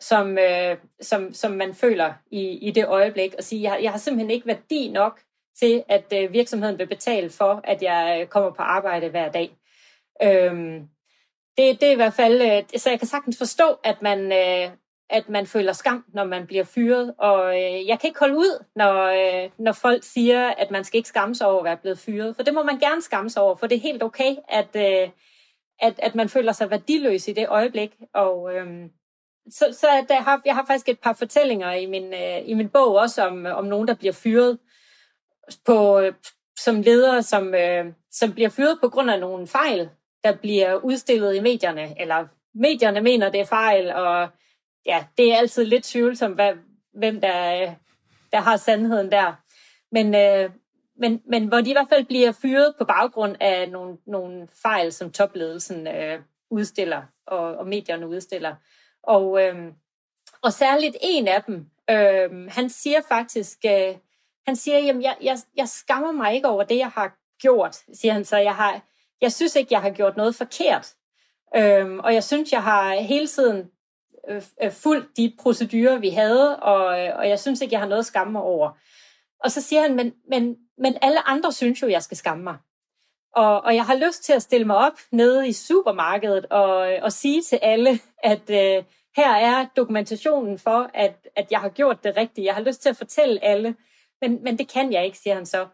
som, 0.00 0.38
øh, 0.38 0.76
som, 1.00 1.34
som 1.34 1.52
man 1.52 1.74
føler 1.74 2.12
i, 2.30 2.40
i 2.40 2.70
det 2.70 2.86
øjeblik, 2.86 3.34
og 3.38 3.44
sige, 3.44 3.72
jeg, 3.72 3.82
jeg 3.82 3.90
har 3.90 3.98
simpelthen 3.98 4.30
ikke 4.30 4.46
værdi 4.46 4.88
nok 4.88 5.20
til, 5.58 5.84
at 5.88 6.12
øh, 6.12 6.32
virksomheden 6.32 6.78
vil 6.78 6.86
betale 6.86 7.30
for, 7.30 7.60
at 7.64 7.82
jeg 7.82 8.18
øh, 8.20 8.26
kommer 8.26 8.50
på 8.50 8.62
arbejde 8.62 9.08
hver 9.08 9.30
dag. 9.30 9.56
Øhm, 10.22 10.88
det, 11.58 11.80
det 11.80 11.88
er 11.88 11.92
i 11.92 11.96
hvert 11.96 12.14
fald, 12.14 12.42
øh, 12.42 12.78
så 12.80 12.90
jeg 12.90 12.98
kan 12.98 13.08
sagtens 13.08 13.38
forstå, 13.38 13.78
at 13.84 14.02
man, 14.02 14.32
øh, 14.32 14.70
at 15.10 15.28
man 15.28 15.46
føler 15.46 15.72
skam, 15.72 16.04
når 16.14 16.24
man 16.24 16.46
bliver 16.46 16.64
fyret. 16.64 17.14
Og 17.18 17.62
øh, 17.62 17.86
jeg 17.86 18.00
kan 18.00 18.08
ikke 18.08 18.20
holde 18.20 18.36
ud, 18.36 18.64
når, 18.76 19.04
øh, 19.04 19.50
når 19.58 19.72
folk 19.72 20.04
siger, 20.04 20.48
at 20.48 20.70
man 20.70 20.84
skal 20.84 20.98
ikke 20.98 21.08
skamme 21.08 21.34
sig 21.34 21.46
over 21.46 21.58
at 21.58 21.64
være 21.64 21.76
blevet 21.76 21.98
fyret. 21.98 22.36
For 22.36 22.42
det 22.42 22.54
må 22.54 22.62
man 22.62 22.78
gerne 22.78 23.02
skamme 23.02 23.30
sig 23.30 23.42
over, 23.42 23.56
for 23.56 23.66
det 23.66 23.76
er 23.76 23.80
helt 23.80 24.02
okay, 24.02 24.36
at, 24.48 24.76
øh, 24.76 25.10
at, 25.80 25.94
at 25.98 26.14
man 26.14 26.28
føler 26.28 26.52
sig 26.52 26.70
værdiløs 26.70 27.28
i 27.28 27.32
det 27.32 27.48
øjeblik. 27.48 27.96
Og 28.14 28.54
øh, 28.54 28.66
så, 29.50 29.64
så 29.72 30.04
der 30.08 30.20
har, 30.20 30.42
jeg 30.44 30.54
har 30.54 30.64
faktisk 30.66 30.88
et 30.88 31.00
par 31.00 31.12
fortællinger 31.12 31.72
i 31.72 31.86
min, 31.86 32.14
øh, 32.14 32.48
i 32.48 32.54
min 32.54 32.68
bog 32.68 32.94
også 32.96 33.26
om, 33.26 33.46
om 33.46 33.64
nogen, 33.64 33.88
der 33.88 33.94
bliver 33.94 34.12
fyret 34.12 34.58
på, 35.66 35.98
øh, 35.98 36.12
som 36.58 36.80
ledere, 36.80 37.22
som, 37.22 37.54
øh, 37.54 37.84
som 38.10 38.32
bliver 38.32 38.48
fyret 38.48 38.78
på 38.80 38.88
grund 38.88 39.10
af 39.10 39.20
nogle 39.20 39.46
fejl, 39.46 39.90
der 40.24 40.36
bliver 40.36 40.74
udstillet 40.74 41.36
i 41.36 41.40
medierne, 41.40 42.00
eller 42.00 42.26
medierne 42.54 43.00
mener, 43.00 43.30
det 43.30 43.40
er 43.40 43.44
fejl, 43.44 43.92
og 43.92 44.28
ja, 44.86 45.04
det 45.18 45.32
er 45.32 45.36
altid 45.36 45.64
lidt 45.64 45.84
tvivlsomt, 45.84 46.34
hvad, 46.34 46.52
hvem 46.94 47.20
der, 47.20 47.70
der 48.32 48.40
har 48.40 48.56
sandheden 48.56 49.10
der. 49.10 49.32
Men, 49.92 50.14
øh, 50.14 50.50
men, 50.96 51.22
men 51.26 51.46
hvor 51.46 51.60
de 51.60 51.70
i 51.70 51.72
hvert 51.72 51.88
fald 51.88 52.04
bliver 52.04 52.32
fyret 52.32 52.74
på 52.78 52.84
baggrund 52.84 53.36
af 53.40 53.70
nogle, 53.70 53.96
nogle 54.06 54.48
fejl, 54.62 54.92
som 54.92 55.12
topledelsen 55.12 55.86
øh, 55.86 56.20
udstiller, 56.50 57.02
og, 57.26 57.56
og 57.56 57.66
medierne 57.66 58.08
udstiller. 58.08 58.54
Og, 59.02 59.42
øh, 59.42 59.72
og 60.42 60.52
særligt 60.52 60.96
en 61.00 61.28
af 61.28 61.42
dem, 61.42 61.66
øh, 61.90 62.50
han 62.50 62.70
siger 62.70 63.00
faktisk, 63.08 63.58
øh, 63.66 63.96
han 64.46 64.56
siger, 64.56 64.78
jamen 64.78 65.02
jeg, 65.02 65.16
jeg, 65.22 65.38
jeg 65.56 65.68
skammer 65.68 66.12
mig 66.12 66.34
ikke 66.34 66.48
over 66.48 66.64
det, 66.64 66.78
jeg 66.78 66.90
har 66.90 67.16
gjort, 67.40 67.76
siger 67.94 68.12
han 68.12 68.24
så. 68.24 68.36
Jeg 68.36 68.54
har, 68.54 68.80
jeg 69.24 69.32
synes 69.32 69.56
ikke, 69.56 69.74
jeg 69.74 69.82
har 69.82 69.90
gjort 69.90 70.16
noget 70.16 70.34
forkert. 70.34 70.94
Øhm, 71.56 71.98
og 71.98 72.14
jeg 72.14 72.24
synes, 72.24 72.52
jeg 72.52 72.62
har 72.62 72.94
hele 72.94 73.26
tiden 73.26 73.70
øh, 74.28 74.42
øh 74.62 74.72
fulgt 74.72 75.16
de 75.16 75.32
procedurer, 75.40 75.98
vi 75.98 76.10
havde, 76.10 76.56
og, 76.56 77.00
øh, 77.00 77.18
og 77.18 77.28
jeg 77.28 77.40
synes 77.40 77.60
ikke, 77.60 77.72
jeg 77.72 77.80
har 77.80 77.88
noget 77.88 78.00
at 78.00 78.06
skamme 78.06 78.32
mig 78.32 78.42
over. 78.42 78.78
Og 79.44 79.50
så 79.50 79.60
siger 79.60 79.82
han, 79.82 79.96
men, 79.96 80.12
men 80.30 80.56
men 80.78 80.96
alle 81.02 81.28
andre 81.28 81.52
synes 81.52 81.82
jo, 81.82 81.88
jeg 81.88 82.02
skal 82.02 82.16
skamme 82.16 82.44
mig. 82.44 82.56
Og, 83.34 83.60
og 83.60 83.74
jeg 83.74 83.84
har 83.84 83.94
lyst 84.06 84.24
til 84.24 84.32
at 84.32 84.42
stille 84.42 84.66
mig 84.66 84.76
op 84.76 84.98
nede 85.12 85.48
i 85.48 85.52
supermarkedet 85.52 86.46
og, 86.46 86.76
og 87.02 87.12
sige 87.12 87.42
til 87.42 87.58
alle, 87.62 87.98
at 88.22 88.50
øh, 88.50 88.84
her 89.16 89.34
er 89.34 89.66
dokumentationen 89.76 90.58
for, 90.58 90.90
at, 90.94 91.28
at 91.36 91.46
jeg 91.50 91.60
har 91.60 91.68
gjort 91.68 92.04
det 92.04 92.16
rigtige. 92.16 92.44
Jeg 92.44 92.54
har 92.54 92.62
lyst 92.62 92.82
til 92.82 92.88
at 92.88 92.96
fortælle 92.96 93.44
alle, 93.44 93.76
men, 94.20 94.42
men 94.42 94.58
det 94.58 94.68
kan 94.72 94.92
jeg 94.92 95.04
ikke, 95.04 95.18
siger 95.18 95.34
han 95.34 95.46
så. 95.46 95.66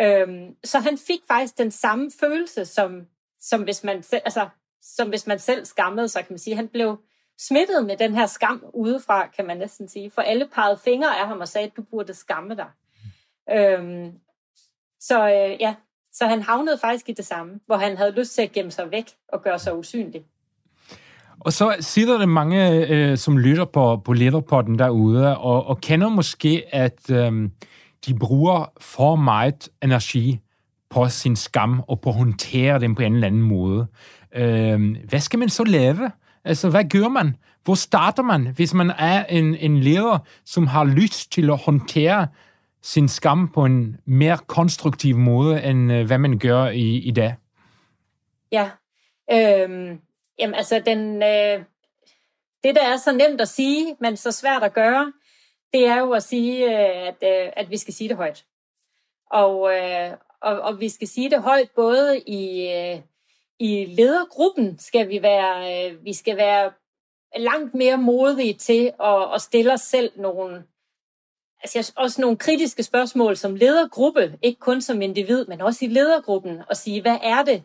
Øhm, 0.00 0.56
så 0.64 0.78
han 0.78 0.98
fik 0.98 1.20
faktisk 1.28 1.58
den 1.58 1.70
samme 1.70 2.10
følelse, 2.20 2.64
som, 2.64 3.06
som, 3.40 3.62
hvis 3.62 3.84
man 3.84 4.02
selv, 4.02 4.22
altså, 4.24 4.48
som 4.82 5.08
hvis 5.08 5.26
man 5.26 5.38
selv 5.38 5.64
skammede 5.64 6.08
sig, 6.08 6.24
kan 6.24 6.32
man 6.32 6.38
sige. 6.38 6.56
Han 6.56 6.68
blev 6.68 6.96
smittet 7.38 7.86
med 7.86 7.96
den 7.96 8.14
her 8.14 8.26
skam 8.26 8.64
udefra, 8.74 9.26
kan 9.26 9.46
man 9.46 9.56
næsten 9.56 9.88
sige. 9.88 10.10
For 10.10 10.22
alle 10.22 10.48
pegede 10.54 10.78
fingre 10.84 11.20
af 11.20 11.26
ham 11.26 11.40
og 11.40 11.48
sagde, 11.48 11.66
at 11.66 11.76
du 11.76 11.82
burde 11.82 12.14
skamme 12.14 12.54
dig. 12.54 12.68
Øhm, 13.50 14.12
så 15.00 15.28
øh, 15.28 15.60
ja, 15.60 15.74
så 16.12 16.26
han 16.26 16.42
havnede 16.42 16.78
faktisk 16.78 17.08
i 17.08 17.12
det 17.12 17.26
samme, 17.26 17.60
hvor 17.66 17.76
han 17.76 17.96
havde 17.96 18.10
lyst 18.10 18.34
til 18.34 18.42
at 18.42 18.52
gemme 18.52 18.70
sig 18.70 18.90
væk 18.90 19.04
og 19.28 19.42
gøre 19.42 19.58
sig 19.58 19.76
usynlig. 19.76 20.22
Og 21.40 21.52
så 21.52 21.76
sidder 21.80 22.18
der 22.18 22.26
mange, 22.26 22.86
øh, 22.88 23.18
som 23.18 23.38
lytter 23.38 23.64
på, 23.64 23.96
på 24.04 24.12
lederpotten 24.12 24.78
derude, 24.78 25.38
og, 25.38 25.66
og 25.66 25.80
kender 25.80 26.08
måske, 26.08 26.62
at 26.70 27.10
øh, 27.10 27.48
de 28.06 28.14
bruger 28.14 28.72
for 28.80 29.16
meget 29.16 29.68
energi 29.82 30.40
på 30.90 31.08
sin 31.08 31.36
skam 31.36 31.82
og 31.88 32.00
på 32.00 32.08
at 32.08 32.14
håndtere 32.14 32.80
den 32.80 32.94
på 32.94 33.02
en 33.02 33.14
eller 33.14 33.26
anden 33.26 33.42
måde. 33.42 33.86
Øh, 34.34 34.96
hvad 35.08 35.20
skal 35.20 35.38
man 35.38 35.48
så 35.48 35.64
lave? 35.64 36.10
Altså, 36.44 36.70
hvad 36.70 36.84
gør 36.84 37.08
man? 37.08 37.36
Hvor 37.64 37.74
starter 37.74 38.22
man, 38.22 38.46
hvis 38.46 38.74
man 38.74 38.90
er 38.90 39.24
en, 39.24 39.54
en 39.54 39.80
leder, 39.80 40.18
som 40.44 40.66
har 40.66 40.84
lyst 40.84 41.32
til 41.32 41.50
at 41.50 41.58
håndtere 41.58 42.26
sin 42.82 43.08
skam 43.08 43.48
på 43.48 43.64
en 43.64 43.96
mere 44.04 44.38
konstruktiv 44.46 45.18
måde, 45.18 45.62
end 45.62 45.92
øh, 45.92 46.06
hvad 46.06 46.18
man 46.18 46.38
gør 46.38 46.68
i, 46.68 46.96
i 46.96 47.10
dag? 47.10 47.34
Ja, 48.52 48.70
øhm, 49.32 49.98
jamen 50.38 50.54
altså, 50.54 50.82
den, 50.86 51.22
øh, 51.22 51.64
det 52.64 52.74
der 52.74 52.92
er 52.92 52.96
så 52.96 53.12
nemt 53.12 53.40
at 53.40 53.48
sige, 53.48 53.96
men 54.00 54.16
så 54.16 54.32
svært 54.32 54.62
at 54.62 54.74
gøre, 54.74 55.12
det 55.72 55.86
er 55.86 55.98
jo 55.98 56.12
at 56.12 56.22
sige, 56.22 56.64
øh, 56.64 57.08
at, 57.08 57.16
øh, 57.22 57.52
at 57.56 57.70
vi 57.70 57.76
skal 57.76 57.94
sige 57.94 58.08
det 58.08 58.16
højt. 58.16 58.44
Og, 59.30 59.74
øh, 59.74 60.10
og, 60.40 60.60
og 60.60 60.80
vi 60.80 60.88
skal 60.88 61.08
sige 61.08 61.30
det 61.30 61.42
højt 61.42 61.70
både 61.70 62.20
i, 62.20 62.68
i 63.58 63.84
ledergruppen, 63.84 64.78
skal 64.78 65.08
vi 65.08 65.22
være, 65.22 65.90
vi 65.94 66.12
skal 66.12 66.36
være 66.36 66.72
langt 67.36 67.74
mere 67.74 67.96
modige 67.96 68.54
til 68.54 68.92
at, 69.00 69.34
at 69.34 69.40
stille 69.40 69.72
os 69.72 69.80
selv 69.80 70.12
nogle, 70.16 70.64
altså 71.62 71.92
også 71.96 72.20
nogle 72.20 72.36
kritiske 72.36 72.82
spørgsmål 72.82 73.36
som 73.36 73.54
ledergruppe, 73.54 74.38
ikke 74.42 74.60
kun 74.60 74.80
som 74.80 75.02
individ, 75.02 75.46
men 75.46 75.60
også 75.60 75.84
i 75.84 75.88
ledergruppen, 75.88 76.62
og 76.68 76.76
sige, 76.76 77.02
hvad 77.02 77.18
er 77.22 77.42
det, 77.42 77.62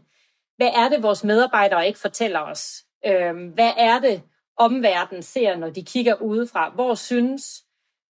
hvad 0.58 0.72
er 0.76 0.89
det, 0.89 1.03
vores 1.03 1.24
medarbejdere 1.24 1.88
ikke 1.88 1.99
fortæller 1.99 2.39
os? 2.39 2.84
Øhm, 3.05 3.47
hvad 3.47 3.72
er 3.78 3.99
det, 3.99 4.22
omverdenen 4.58 5.24
ser, 5.24 5.55
når 5.55 5.70
de 5.70 5.84
kigger 5.84 6.22
udefra? 6.22 6.70
Hvor 6.70 6.95
synes 6.95 7.64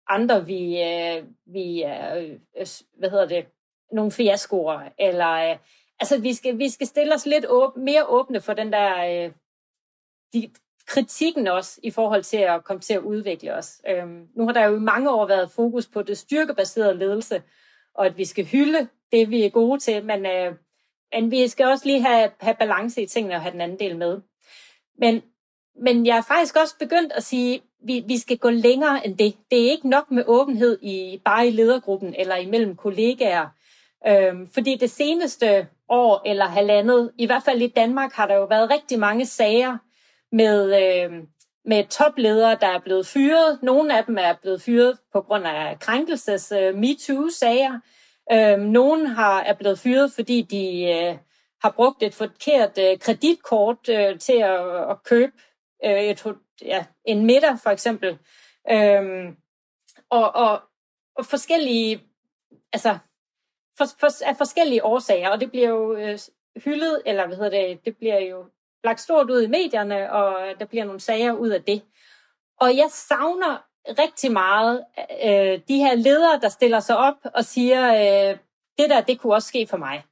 andre, 0.09 0.45
vi, 0.45 0.81
øh, 0.81 1.23
vi 1.45 1.83
øh, 1.83 2.39
hvad 2.97 3.09
hedder 3.09 3.27
det, 3.27 3.45
nogle 3.91 4.11
fiaskoer? 4.11 4.89
Eller, 4.99 5.31
øh, 5.51 5.57
altså, 5.99 6.21
vi 6.21 6.33
skal, 6.33 6.57
vi 6.57 6.69
skal 6.69 6.87
stille 6.87 7.13
os 7.13 7.25
lidt 7.25 7.45
åb- 7.45 7.79
mere 7.79 8.05
åbne 8.05 8.41
for 8.41 8.53
den 8.53 8.73
der, 8.73 9.25
øh, 9.25 9.31
de, 10.33 10.49
kritikken 10.87 11.47
også 11.47 11.79
i 11.83 11.91
forhold 11.91 12.23
til 12.23 12.37
at 12.37 12.63
komme 12.63 12.81
til 12.81 12.93
at 12.93 13.01
udvikle 13.01 13.53
os. 13.53 13.81
Øhm, 13.89 14.27
nu 14.35 14.45
har 14.45 14.53
der 14.53 14.65
jo 14.65 14.75
i 14.75 14.79
mange 14.79 15.11
år 15.11 15.25
været 15.25 15.51
fokus 15.51 15.87
på 15.87 16.01
det 16.01 16.17
styrkebaserede 16.17 16.97
ledelse, 16.97 17.43
og 17.95 18.05
at 18.05 18.17
vi 18.17 18.25
skal 18.25 18.45
hylde 18.45 18.87
det, 19.11 19.29
vi 19.29 19.43
er 19.43 19.49
gode 19.49 19.79
til, 19.79 20.05
men, 20.05 20.25
øh, 20.25 20.55
men 21.13 21.31
vi 21.31 21.47
skal 21.47 21.65
også 21.65 21.85
lige 21.85 22.01
have, 22.01 22.31
have 22.39 22.55
balance 22.55 23.01
i 23.01 23.05
tingene 23.05 23.35
og 23.35 23.41
have 23.41 23.51
den 23.51 23.61
anden 23.61 23.79
del 23.79 23.97
med. 23.97 24.21
Men, 24.99 25.21
men 25.81 26.05
jeg 26.05 26.17
er 26.17 26.21
faktisk 26.21 26.55
også 26.55 26.75
begyndt 26.79 27.11
at 27.11 27.23
sige, 27.23 27.55
at 27.55 27.61
vi, 27.83 28.03
vi 28.07 28.17
skal 28.17 28.37
gå 28.37 28.49
længere 28.49 29.05
end 29.05 29.17
det. 29.17 29.35
Det 29.51 29.65
er 29.65 29.71
ikke 29.71 29.89
nok 29.89 30.11
med 30.11 30.23
åbenhed 30.27 30.77
i 30.81 31.21
bare 31.25 31.47
i 31.47 31.51
ledergruppen 31.51 32.15
eller 32.17 32.35
imellem 32.35 32.75
kollegaer. 32.75 33.47
Øhm, 34.07 34.47
fordi 34.53 34.75
det 34.75 34.91
seneste 34.91 35.67
år 35.89 36.21
eller 36.25 36.45
halvandet, 36.45 37.11
i 37.17 37.25
hvert 37.25 37.43
fald 37.43 37.61
i 37.61 37.67
Danmark, 37.67 38.13
har 38.13 38.27
der 38.27 38.35
jo 38.35 38.45
været 38.45 38.71
rigtig 38.71 38.99
mange 38.99 39.25
sager 39.25 39.77
med, 40.31 40.65
øh, 40.65 41.11
med 41.65 41.83
topledere, 41.89 42.57
der 42.61 42.67
er 42.67 42.79
blevet 42.79 43.07
fyret. 43.07 43.59
Nogle 43.63 43.97
af 43.97 44.05
dem 44.05 44.17
er 44.19 44.33
blevet 44.41 44.61
fyret 44.61 44.97
på 45.13 45.21
grund 45.21 45.45
af 45.45 45.79
krænkelses 45.79 46.51
øh, 46.51 46.75
MeToo-sager. 46.75 47.79
Øh, 48.31 48.59
nogle 48.59 49.07
har, 49.07 49.41
er 49.41 49.53
blevet 49.53 49.79
fyret, 49.79 50.11
fordi 50.11 50.41
de 50.41 50.83
øh, 50.83 51.17
har 51.61 51.73
brugt 51.75 52.03
et 52.03 52.15
forkert 52.15 52.77
øh, 52.79 52.99
kreditkort 52.99 53.89
øh, 53.89 54.19
til 54.19 54.33
at, 54.33 54.89
at 54.89 55.03
købe 55.03 55.31
øh, 55.85 56.03
et, 56.03 56.25
ja, 56.61 56.85
en 57.05 57.25
middag, 57.25 57.59
for 57.63 57.69
eksempel. 57.69 58.17
Øhm, 58.71 59.35
og, 60.09 60.35
og, 60.35 60.61
og 61.15 61.25
forskellige, 61.25 62.03
altså 62.73 62.97
for, 63.77 63.85
for, 63.99 64.25
af 64.25 64.37
forskellige 64.37 64.85
årsager, 64.85 65.29
og 65.29 65.39
det 65.39 65.51
bliver 65.51 65.69
jo 65.69 65.95
øh, 65.95 66.19
hyldet, 66.65 67.01
eller 67.05 67.27
hvad 67.27 67.37
hedder 67.37 67.67
det, 67.67 67.85
det 67.85 67.97
bliver 67.97 68.19
jo 68.19 68.45
lagt 68.83 69.01
stort 69.01 69.29
ud 69.29 69.41
i 69.41 69.47
medierne, 69.47 70.11
og 70.11 70.59
der 70.59 70.65
bliver 70.65 70.85
nogle 70.85 70.99
sager 70.99 71.33
ud 71.33 71.49
af 71.49 71.63
det. 71.63 71.81
Og 72.59 72.77
jeg 72.77 72.87
savner 72.89 73.63
rigtig 73.89 74.31
meget 74.31 74.85
øh, 75.23 75.61
de 75.67 75.77
her 75.77 75.95
ledere, 75.95 76.39
der 76.39 76.49
stiller 76.49 76.79
sig 76.79 76.97
op 76.97 77.15
og 77.35 77.45
siger, 77.45 77.87
øh, 77.87 78.37
det 78.77 78.89
der, 78.89 79.01
det 79.01 79.19
kunne 79.19 79.33
også 79.33 79.47
ske 79.47 79.67
for 79.67 79.77
mig. 79.77 80.03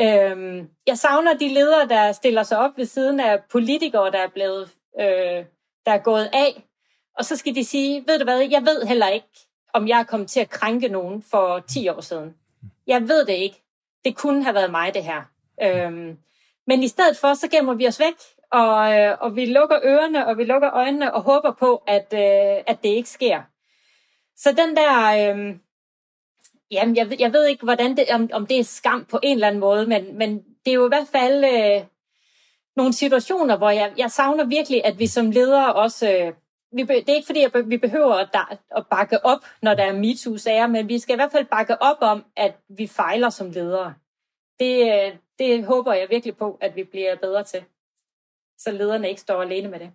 Øhm, 0.00 0.68
jeg 0.86 0.98
savner 0.98 1.34
de 1.34 1.48
ledere, 1.48 1.88
der 1.88 2.12
stiller 2.12 2.42
sig 2.42 2.58
op 2.58 2.76
ved 2.76 2.84
siden 2.84 3.20
af 3.20 3.42
politikere, 3.50 4.10
der 4.10 4.18
er 4.18 4.28
blevet, 4.28 4.70
øh, 5.00 5.44
der 5.86 5.92
er 5.92 5.98
gået 5.98 6.30
af, 6.32 6.62
og 7.18 7.24
så 7.24 7.36
skal 7.36 7.54
de 7.54 7.64
sige, 7.64 8.04
ved 8.06 8.18
du 8.18 8.24
hvad, 8.24 8.40
jeg 8.40 8.62
ved 8.62 8.82
heller 8.86 9.08
ikke, 9.08 9.26
om 9.74 9.88
jeg 9.88 10.00
er 10.00 10.04
kommet 10.04 10.28
til 10.28 10.40
at 10.40 10.50
krænke 10.50 10.88
nogen 10.88 11.22
for 11.30 11.58
10 11.68 11.88
år 11.88 12.00
siden. 12.00 12.34
Jeg 12.86 13.08
ved 13.08 13.26
det 13.26 13.32
ikke. 13.32 13.62
Det 14.04 14.16
kunne 14.16 14.44
have 14.44 14.54
været 14.54 14.70
mig, 14.70 14.94
det 14.94 15.04
her. 15.04 15.22
Øhm, 15.62 16.18
men 16.66 16.82
i 16.82 16.88
stedet 16.88 17.16
for, 17.16 17.34
så 17.34 17.48
gemmer 17.48 17.74
vi 17.74 17.86
os 17.86 18.00
væk, 18.00 18.14
og, 18.52 18.98
øh, 18.98 19.16
og 19.20 19.36
vi 19.36 19.46
lukker 19.46 19.78
ørerne, 19.84 20.26
og 20.26 20.38
vi 20.38 20.44
lukker 20.44 20.70
øjnene, 20.72 21.14
og 21.14 21.22
håber 21.22 21.52
på, 21.52 21.82
at, 21.86 22.14
øh, 22.14 22.64
at 22.66 22.78
det 22.82 22.88
ikke 22.88 23.08
sker. 23.08 23.42
Så 24.36 24.52
den 24.52 24.76
der... 24.76 25.32
Øh, 25.34 25.56
jamen, 26.70 26.96
jeg, 26.96 27.20
jeg 27.20 27.32
ved 27.32 27.46
ikke, 27.46 27.64
hvordan 27.64 27.96
det, 27.96 28.04
om, 28.14 28.30
om 28.32 28.46
det 28.46 28.58
er 28.58 28.64
skam 28.64 29.04
på 29.04 29.18
en 29.22 29.36
eller 29.36 29.46
anden 29.46 29.60
måde, 29.60 29.86
men, 29.86 30.18
men 30.18 30.44
det 30.64 30.70
er 30.70 30.74
jo 30.74 30.86
i 30.86 30.88
hvert 30.88 31.08
fald 31.12 31.44
øh, 31.44 31.86
nogle 32.76 32.92
situationer, 32.92 33.56
hvor 33.56 33.70
jeg, 33.70 33.92
jeg 33.96 34.10
savner 34.10 34.44
virkelig, 34.44 34.84
at 34.84 34.98
vi 34.98 35.06
som 35.06 35.30
ledere 35.30 35.74
også... 35.74 36.12
Øh, 36.12 36.32
vi, 36.72 36.82
det 36.82 37.08
er 37.08 37.14
ikke 37.14 37.26
fordi, 37.26 37.44
at 37.44 37.70
vi 37.70 37.76
behøver 37.76 38.14
at, 38.14 38.58
at 38.76 38.86
bakke 38.90 39.24
op, 39.24 39.38
når 39.62 39.74
der 39.74 39.84
er 39.84 39.92
MeToo-sager, 39.92 40.66
men 40.66 40.88
vi 40.88 40.98
skal 40.98 41.14
i 41.14 41.16
hvert 41.16 41.32
fald 41.32 41.46
bakke 41.46 41.82
op 41.82 41.96
om, 42.00 42.24
at 42.36 42.56
vi 42.68 42.86
fejler 42.86 43.30
som 43.30 43.50
ledere. 43.50 43.94
Det, 44.60 44.92
øh, 44.92 45.16
det 45.38 45.64
håber 45.64 45.92
jeg 45.92 46.10
virkelig 46.10 46.36
på, 46.36 46.58
at 46.60 46.76
vi 46.76 46.84
bliver 46.84 47.16
bedre 47.16 47.44
til. 47.44 47.64
Så 48.58 48.72
lederne 48.72 49.08
ikke 49.08 49.20
står 49.20 49.42
alene 49.42 49.68
med 49.68 49.80
det. 49.80 49.90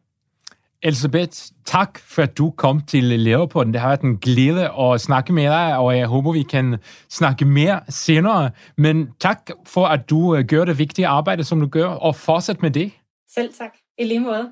Elisabeth, 0.83 1.37
tak 1.65 1.99
for 1.99 2.23
at 2.23 2.37
du 2.37 2.51
kom 2.51 2.81
til 2.81 3.03
Lærerpodden. 3.03 3.73
Det 3.73 3.81
har 3.81 3.87
været 3.87 4.01
en 4.01 4.17
glæde 4.17 4.71
at 4.79 5.01
snakke 5.01 5.33
med 5.33 5.43
dig, 5.43 5.77
og 5.77 5.97
jeg 5.97 6.07
håber, 6.07 6.31
vi 6.31 6.43
kan 6.43 6.77
snakke 7.09 7.45
mere 7.45 7.79
senere. 7.89 8.51
Men 8.77 9.09
tak 9.19 9.49
for, 9.65 9.85
at 9.85 10.09
du 10.09 10.35
øh, 10.35 10.45
gør 10.45 10.65
det 10.65 10.79
vigtige 10.79 11.07
arbejde, 11.07 11.43
som 11.43 11.59
du 11.59 11.67
gør, 11.67 11.87
og 11.87 12.15
fortsæt 12.15 12.61
med 12.61 12.71
det. 12.71 12.91
Selv 13.33 13.53
tak. 13.53 13.71
I 13.97 14.03
lige 14.03 14.19
måde. 14.19 14.51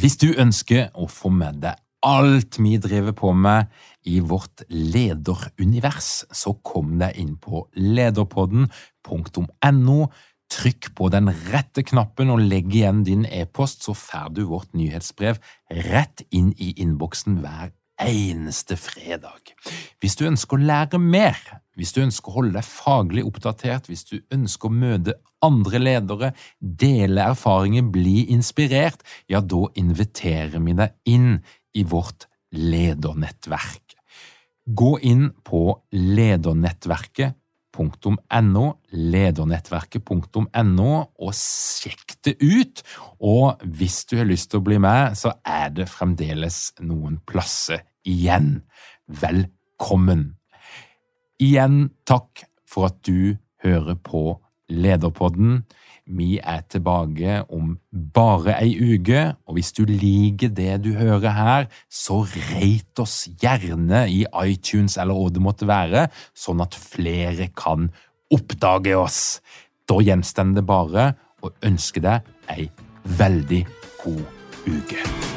Hvis 0.00 0.16
du 0.16 0.26
ønsker 0.38 1.02
at 1.02 1.10
få 1.10 1.28
med 1.28 1.62
dig 1.62 1.74
alt 2.04 2.60
vi 2.62 2.76
driver 2.76 3.12
på 3.16 3.32
med 3.32 3.64
i 4.04 4.20
vårt 4.20 4.62
lederunivers, 4.68 6.24
så 6.32 6.52
kom 6.64 6.98
deg 7.00 7.12
inn 7.16 7.36
på 7.40 7.68
lederpodden.no. 7.72 10.06
Trykk 10.52 10.90
på 10.96 11.08
den 11.12 11.30
rette 11.50 11.82
knappen 11.86 12.32
og 12.34 12.42
legg 12.42 12.74
igjen 12.74 13.02
din 13.06 13.24
e-post, 13.26 13.84
så 13.86 13.94
får 13.96 14.34
du 14.36 14.44
vårt 14.50 14.74
nyhetsbrev 14.76 15.40
rett 15.88 16.24
inn 16.30 16.52
i 16.58 16.74
innboksen 16.84 17.40
hver 17.42 17.72
eneste 18.00 18.76
fredag. 18.78 19.54
Hvis 20.02 20.16
du 20.18 20.26
ønsker 20.28 20.58
å 20.58 20.66
lære 20.66 21.00
mer, 21.00 21.38
hvis 21.78 21.94
du 21.94 22.02
ønsker 22.04 22.30
å 22.30 22.36
holde 22.38 22.58
deg 22.58 22.66
faglig 22.66 23.24
oppdatert, 23.26 23.88
hvis 23.90 24.04
du 24.10 24.18
ønsker 24.34 24.70
å 24.70 24.74
møte 24.74 25.16
andre 25.44 25.80
ledere, 25.82 26.32
dele 26.58 27.28
erfaringer, 27.32 27.86
bli 27.94 28.24
inspirert, 28.34 29.02
ja, 29.30 29.40
da 29.40 29.66
inviterer 29.80 30.60
vi 30.60 30.76
deg 30.78 30.94
inn 31.10 31.38
i 31.74 31.84
vårt 31.86 32.28
ledernettverk. 32.54 33.96
Gå 34.64 34.94
inn 35.04 35.28
på 35.44 35.66
ledernettverket.no, 37.74 38.64
ledernettverket.no, 38.94 40.92
og 41.18 41.32
sjekk 41.34 42.14
det 42.24 42.36
ut. 42.40 42.84
Og 43.18 43.58
hvis 43.76 44.04
du 44.06 44.16
har 44.20 44.30
lyst 44.30 44.50
til 44.52 44.62
å 44.62 44.66
bli 44.66 44.78
med, 44.82 45.18
så 45.18 45.34
er 45.42 45.74
det 45.74 45.90
fremdeles 45.90 46.70
noen 46.80 47.18
plasser 47.26 47.82
igjen. 48.06 48.62
Velkommen! 49.06 50.34
igjen 51.42 51.88
takk 52.08 52.44
for 52.68 52.90
at 52.90 53.00
du 53.06 53.36
hører 53.64 53.96
på 54.00 54.40
Lederpodden. 54.72 55.64
Vi 56.04 56.36
er 56.36 56.60
tilbake 56.68 57.38
om 57.48 57.78
bare 58.12 58.58
ei 58.60 58.74
uke, 58.76 59.22
og 59.48 59.56
hvis 59.56 59.72
du 59.72 59.84
liker 59.88 60.52
det 60.52 60.82
du 60.84 60.92
hører 60.98 61.32
her, 61.32 61.68
så 61.88 62.20
rate 62.28 63.06
oss 63.06 63.24
gjerne 63.40 64.04
i 64.12 64.24
iTunes 64.44 64.98
eller 65.00 65.16
hva 65.16 65.32
det 65.32 65.44
måtte 65.44 65.68
være, 65.68 66.08
sånn 66.36 66.60
at 66.60 66.76
flere 66.76 67.48
kan 67.56 67.88
oppdage 68.34 68.96
oss. 69.00 69.22
Da 69.88 70.00
gjenstår 70.04 70.52
det 70.58 70.66
bare 70.68 71.12
å 71.44 71.52
ønske 71.64 72.04
deg 72.04 72.28
ei 72.52 72.68
veldig 73.04 73.64
god 74.04 74.68
uke. 74.68 75.33